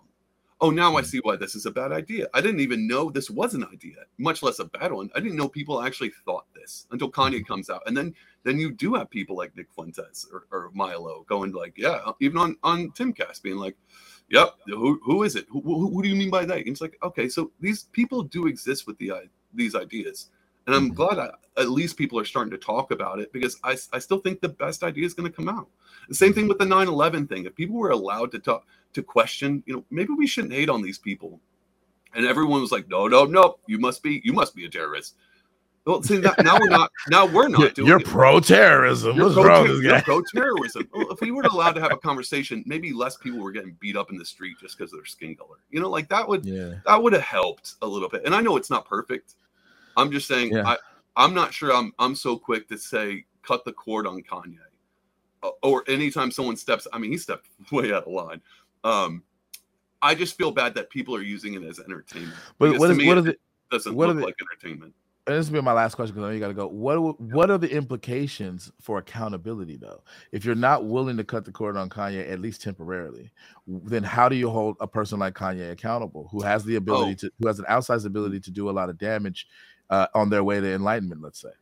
[0.65, 1.07] oh, now I mm.
[1.07, 2.27] see why this is a bad idea.
[2.33, 5.11] I didn't even know this was an idea, much less a bad one.
[5.15, 7.47] I didn't know people actually thought this until Kanye mm.
[7.47, 7.83] comes out.
[7.87, 8.15] And then
[8.45, 12.39] then you do have people like Nick Fuentes or, or Milo going like, yeah, even
[12.39, 13.77] on on Timcast being like,
[14.29, 15.47] yep, who, who is it?
[15.51, 16.59] Who, who, who do you mean by that?
[16.59, 19.13] And it's like, okay, so these people do exist with the
[19.53, 20.31] these ideas.
[20.67, 20.95] And I'm mm-hmm.
[20.95, 21.31] glad I,
[21.61, 24.49] at least people are starting to talk about it because I, I still think the
[24.49, 25.69] best idea is going to come out.
[26.09, 27.45] The same thing with the 9 11 thing.
[27.45, 30.83] If people were allowed to talk, to question, you know, maybe we shouldn't hate on
[30.83, 31.41] these people.
[32.15, 35.17] And everyone was like, no, no, no, you must be, you must be a terrorist.
[35.87, 39.17] Well, see, that, now we're not, now we're not doing You're pro-terrorism.
[39.17, 40.01] You're What's pro- wrong with this guy?
[40.01, 40.89] pro-terrorism.
[40.95, 43.95] well, if we were allowed to have a conversation, maybe less people were getting beat
[43.95, 45.57] up in the street just because of their skin color.
[45.71, 46.75] You know, like that would, yeah.
[46.87, 48.23] that would have helped a little bit.
[48.25, 49.35] And I know it's not perfect.
[49.97, 50.67] I'm just saying, yeah.
[50.67, 50.79] I,
[51.17, 54.59] I'm not sure I'm, I'm so quick to say cut the cord on Kanye.
[55.43, 58.41] Uh, or anytime someone steps, I mean, he stepped way out of line.
[58.85, 59.23] Um,
[60.01, 62.39] I just feel bad that people are using it as entertainment.
[62.59, 63.41] But what is me, what is it?
[63.71, 64.95] Doesn't what look like entertainment.
[65.27, 66.67] And this will be my last question because I know you got to go.
[66.67, 70.03] What what are the implications for accountability though?
[70.33, 73.31] If you're not willing to cut the cord on Kanye at least temporarily,
[73.67, 77.15] then how do you hold a person like Kanye accountable, who has the ability oh.
[77.15, 79.49] to, who has an outsized ability to do a lot of damage
[79.89, 81.23] uh, on their way to enlightenment?
[81.23, 81.53] Let's say.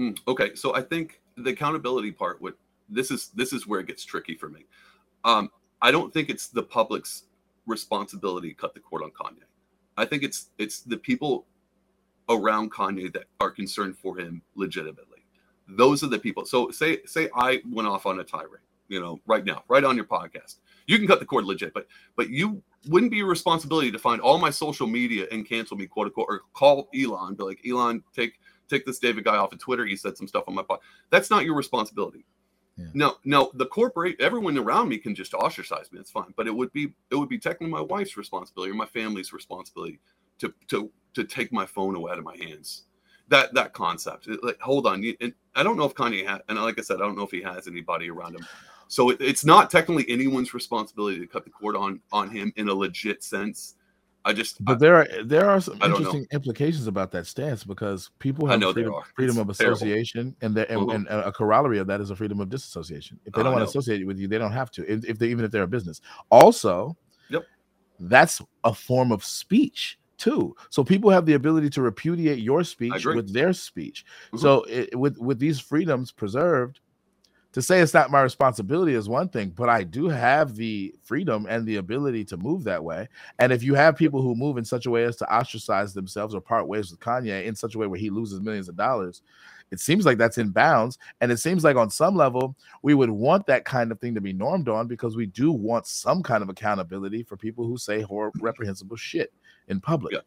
[0.00, 2.54] Mm, okay, so I think the accountability part would
[2.88, 4.64] this is this is where it gets tricky for me.
[5.24, 5.48] Um,
[5.80, 7.24] I don't think it's the public's
[7.66, 9.44] responsibility to cut the cord on Kanye.
[9.96, 11.46] I think it's it's the people
[12.32, 15.24] around Kanye that are concerned for him legitimately.
[15.68, 16.44] Those are the people.
[16.44, 19.96] So say say I went off on a tirade, you know, right now, right on
[19.96, 20.56] your podcast.
[20.86, 21.86] You can cut the cord legit, but
[22.16, 25.86] but you wouldn't be your responsibility to find all my social media and cancel me,
[25.86, 29.58] quote unquote, or call Elon, be like, Elon, take take this David guy off of
[29.58, 29.86] Twitter.
[29.86, 30.80] He said some stuff on my podcast.
[31.10, 32.24] That's not your responsibility.
[32.76, 32.86] Yeah.
[32.94, 35.98] No, no, the corporate, everyone around me can just ostracize me.
[35.98, 38.86] That's fine, but it would be it would be technically my wife's responsibility or my
[38.86, 40.00] family's responsibility
[40.38, 42.84] to to to take my phone away out of my hands.
[43.28, 44.28] That that concept.
[44.42, 47.00] Like, hold on, and I don't know if Kanye had, and like I said, I
[47.00, 48.46] don't know if he has anybody around him.
[48.88, 52.68] So it, it's not technically anyone's responsibility to cut the cord on on him in
[52.68, 53.76] a legit sense.
[54.24, 58.10] I just but I, there are there are some interesting implications about that stance because
[58.18, 60.90] people have freedom, freedom of association and, and, mm-hmm.
[60.90, 63.18] and, a corollary of that is a freedom of disassociation.
[63.24, 64.92] If they don't want to associate with you, they don't have to.
[64.92, 66.96] If, if they even if they're a business, also,
[67.30, 67.42] yep,
[67.98, 70.54] that's a form of speech too.
[70.70, 74.04] So people have the ability to repudiate your speech with their speech.
[74.28, 74.38] Mm-hmm.
[74.38, 76.80] So it, with with these freedoms preserved,
[77.52, 81.46] to say it's not my responsibility is one thing, but I do have the freedom
[81.48, 83.08] and the ability to move that way.
[83.40, 86.34] And if you have people who move in such a way as to ostracize themselves
[86.34, 89.22] or part ways with Kanye in such a way where he loses millions of dollars,
[89.72, 90.98] it seems like that's in bounds.
[91.22, 94.20] And it seems like on some level, we would want that kind of thing to
[94.20, 98.02] be normed on because we do want some kind of accountability for people who say
[98.02, 99.32] horrible, reprehensible shit
[99.68, 100.12] in public.
[100.12, 100.20] Yeah.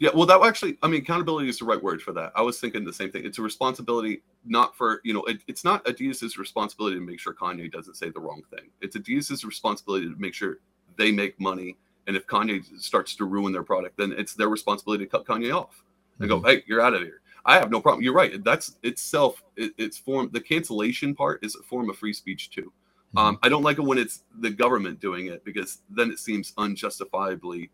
[0.00, 2.32] Yeah, well, that actually, I mean, accountability is the right word for that.
[2.34, 3.24] I was thinking the same thing.
[3.24, 7.32] It's a responsibility, not for, you know, it, it's not Adidas's responsibility to make sure
[7.32, 8.70] Kanye doesn't say the wrong thing.
[8.80, 10.58] It's Adidas's responsibility to make sure
[10.98, 11.76] they make money.
[12.08, 15.54] And if Kanye starts to ruin their product, then it's their responsibility to cut Kanye
[15.54, 15.84] off
[16.18, 16.42] and mm-hmm.
[16.42, 17.20] go, hey, you're out of here.
[17.46, 18.02] I have no problem.
[18.02, 18.42] You're right.
[18.42, 22.72] That's itself, it, it's form, the cancellation part is a form of free speech too.
[23.14, 23.18] Mm-hmm.
[23.18, 26.52] Um, I don't like it when it's the government doing it because then it seems
[26.56, 27.70] unjustifiably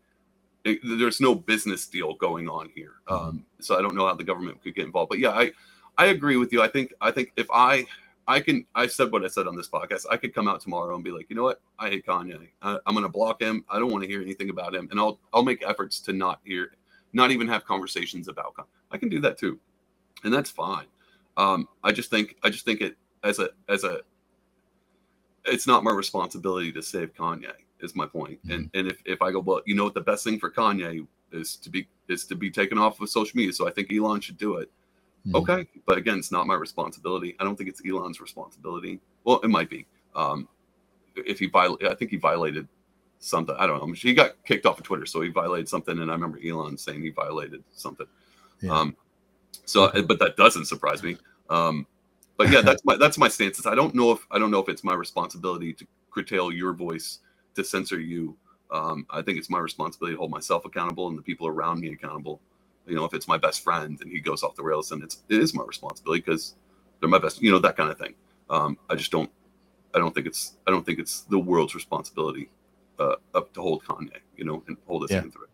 [0.63, 2.93] it, there's no business deal going on here.
[3.07, 3.29] Mm-hmm.
[3.29, 5.09] Um, so I don't know how the government could get involved.
[5.09, 5.51] But yeah, I
[5.97, 6.61] I agree with you.
[6.61, 7.85] I think I think if I
[8.27, 10.05] I can I said what I said on this podcast.
[10.09, 11.61] I could come out tomorrow and be like, you know what?
[11.79, 12.47] I hate Kanye.
[12.61, 13.65] I, am going to block him.
[13.69, 16.39] I don't want to hear anything about him, and I'll I'll make efforts to not
[16.43, 16.73] hear,
[17.13, 18.55] not even have conversations about.
[18.55, 18.65] Kanye.
[18.91, 19.59] I can do that too,
[20.23, 20.85] and that's fine.
[21.37, 24.01] Um, I just think I just think it as a as a
[25.45, 28.39] it's not my responsibility to save Kanye is my point.
[28.45, 28.51] Mm-hmm.
[28.51, 31.05] And and if, if I go, well, you know what the best thing for Kanye
[31.31, 33.53] is to be is to be taken off of social media.
[33.53, 34.71] So I think Elon should do it.
[35.27, 35.35] Mm-hmm.
[35.37, 35.67] Okay.
[35.85, 37.35] But again, it's not my responsibility.
[37.39, 38.99] I don't think it's Elon's responsibility.
[39.23, 39.85] Well, it might be.
[40.15, 40.47] Um
[41.15, 42.67] if he violated I think he violated
[43.21, 43.55] something.
[43.59, 43.93] I don't know.
[43.93, 47.03] He got kicked off of Twitter, so he violated something, and I remember Elon saying
[47.03, 48.07] he violated something.
[48.61, 48.77] Yeah.
[48.77, 48.97] Um,
[49.65, 51.17] so, but that doesn't surprise me.
[51.49, 51.87] Um,
[52.37, 53.65] but yeah, that's my that's my stance.
[53.67, 57.19] I don't know if I don't know if it's my responsibility to curtail your voice
[57.55, 58.37] to censor you
[58.71, 61.89] Um, I think it's my responsibility to hold myself accountable and the people around me
[61.93, 62.41] accountable.
[62.87, 65.23] You know, if it's my best friend and he goes off the rails, then it's
[65.29, 66.55] it is my responsibility because
[66.99, 67.41] they're my best.
[67.41, 68.15] You know that kind of thing.
[68.49, 69.31] Um, I just don't.
[69.95, 70.57] I don't think it's.
[70.67, 72.49] I don't think it's the world's responsibility
[73.01, 74.19] uh, up to hold Kanye.
[74.37, 75.21] You know, and hold his Yeah.
[75.21, 75.49] hand through it.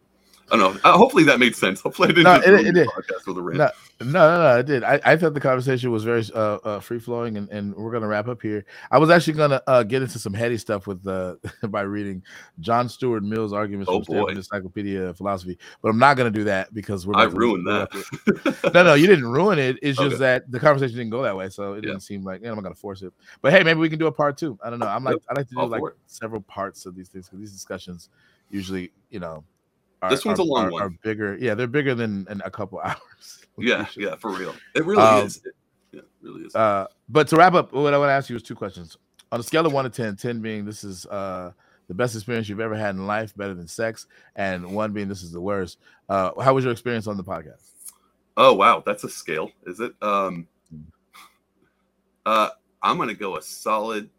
[0.52, 0.80] I don't know.
[0.84, 1.82] Uh, hopefully that made sense.
[1.82, 2.88] Hopefully I didn't No, just it- it did.
[2.88, 3.57] podcast with a rant.
[3.57, 3.69] No,
[3.99, 4.84] no, no, no, I did.
[4.84, 8.07] I, I thought the conversation was very uh, uh free flowing, and, and we're gonna
[8.07, 8.64] wrap up here.
[8.91, 11.36] I was actually gonna uh get into some heady stuff with uh
[11.69, 12.22] by reading
[12.60, 14.38] John Stuart Mill's arguments Oh, from Stanford.
[14.38, 18.72] Encyclopedia of Philosophy, but I'm not gonna do that because we're I ruined that.
[18.74, 19.78] no, no, you didn't ruin it.
[19.82, 20.18] It's just Okay.
[20.19, 21.90] that the conversation didn't go that way, so it Yeah.
[21.91, 23.11] didn't seem like know, I'm not gonna force it.
[23.41, 24.57] But hey, maybe we can do a part two.
[24.64, 24.88] I don't know.
[24.88, 27.52] I'm like I like to do all like several parts of these things because these
[27.52, 28.10] discussions
[28.52, 29.44] usually, you know,
[30.02, 30.82] are, This one's are- a long are- one.
[30.84, 33.45] Are bigger, yeah, they're bigger than in a couple hours.
[33.57, 34.53] yeah, yeah, for real.
[34.76, 35.38] It really Um, is.
[35.45, 35.56] It,
[35.91, 36.56] yeah, really is.
[36.56, 38.98] Uh, but to wrap up, what I want to ask you is two questions.
[39.32, 41.52] On a scale of one to 10, 10 being this is uh,
[41.88, 45.24] the best experience you've ever had in life, better than sex, and one being this
[45.24, 45.80] is the worst.
[46.10, 47.72] Uh, how was your experience on the podcast?
[48.38, 49.94] Oh wow, that's a scale, is it?
[50.02, 50.48] Um
[52.26, 52.49] uh
[52.82, 54.10] I'm gonna go a solid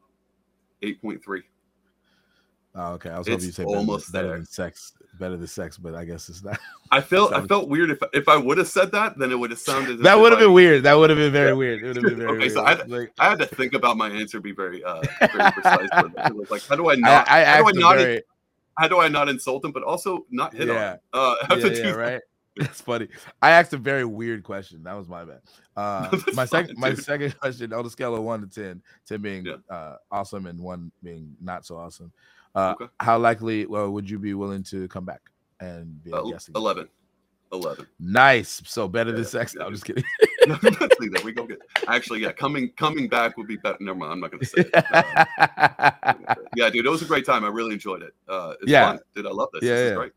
[0.83, 1.43] eight point three.
[2.75, 3.11] Oh, okay.
[3.11, 4.37] I was It's hoping you say better, almost better there.
[4.39, 6.59] than sex, better than sex, but I guess it's not.
[6.91, 9.51] I felt I felt weird if if I would have said that, then it would
[9.51, 10.83] have sounded that would have I- been weird.
[10.85, 11.55] That would have been very Yeah.
[11.55, 11.83] weird.
[11.83, 12.53] It would have been very Okay, weird.
[12.53, 15.53] so I had- like, I had to think about my answer, be very uh very
[15.53, 15.89] precise.
[16.03, 16.27] with it.
[16.27, 18.23] It was like how do I I, not I how do I not very,
[18.79, 20.75] how do I not insult him, but also not hit Yeah.
[20.75, 20.99] on him?
[21.13, 22.21] Uh have yeah, to yeah, right.
[22.57, 23.07] That's funny.
[23.41, 24.83] I asked a very weird question.
[24.83, 25.43] That was my bad.
[25.77, 29.47] Uh, my second, my second question on a scale of one to 10, 10 being
[29.47, 29.57] Yeah.
[29.71, 32.11] uh, awesome and one being not so awesome.
[32.59, 32.87] Uh, Okay.
[33.01, 35.23] How likely well, would you be willing to come back
[35.61, 36.49] and be a Uh, guest?
[36.49, 36.61] again?
[36.63, 36.89] 11.
[37.53, 37.87] 11.
[37.99, 38.61] Nice.
[38.67, 39.55] So better than sex.
[39.55, 40.05] yeah, No, I'm just kidding.
[40.49, 41.23] No, that.
[41.25, 41.59] We go get
[41.89, 43.77] actually yeah, coming coming back would be better.
[43.81, 44.71] Never mind, I'm not gonna say it.
[44.75, 47.45] Uh, yeah, dude, it was a great time.
[47.45, 48.15] I really enjoyed it.
[48.27, 48.87] Uh, it's Yeah.
[48.93, 49.01] fun.
[49.15, 49.63] Dude, I love this.
[49.63, 50.11] Yeah, this is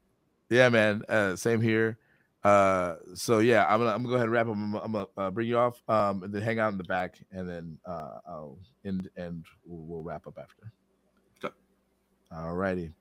[0.49, 0.57] yeah.
[0.57, 1.03] yeah, man.
[1.09, 1.97] Uh, same here.
[2.45, 4.53] Uh, so yeah, I'm gonna I'm gonna go ahead and wrap up.
[4.55, 6.85] I'm, gonna- I'm gonna uh, bring you off, um, and then hang out in the
[6.85, 10.71] back, and then uh, I'll end and we'll, we'll wrap up after.
[12.33, 12.91] All righty.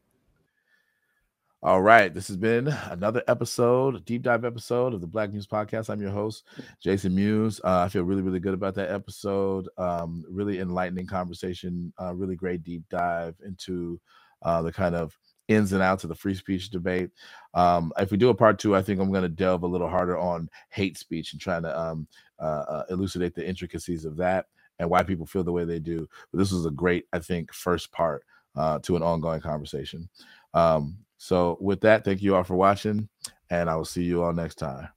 [1.63, 5.47] All right, this has been another episode, a deep dive episode of the Black Muse
[5.47, 5.89] Podcast.
[5.89, 6.45] I'm your host,
[6.83, 7.61] Jason Muse.
[7.63, 9.69] Uh, I feel really, really good about that episode.
[9.79, 14.01] Um, really enlightening conversation, uh, really great deep dive into
[14.43, 15.17] uh, the kind of
[15.47, 17.11] ins and outs of the free speech debate.
[17.55, 19.89] Um, if we do a part two, I think I'm going to delve a little
[19.89, 22.09] harder on hate speech and trying to um,
[22.41, 24.47] uh, uh, elucidate the intricacies of that
[24.81, 26.09] and why people feel the way they do.
[26.33, 28.25] But this was a great, I think, first part
[28.57, 30.09] uh, to an ongoing conversation.
[30.55, 33.09] Um, so, with that, thank you all for watching,
[33.51, 34.89] and I will see you all next time.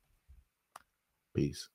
[1.36, 1.70] Peace.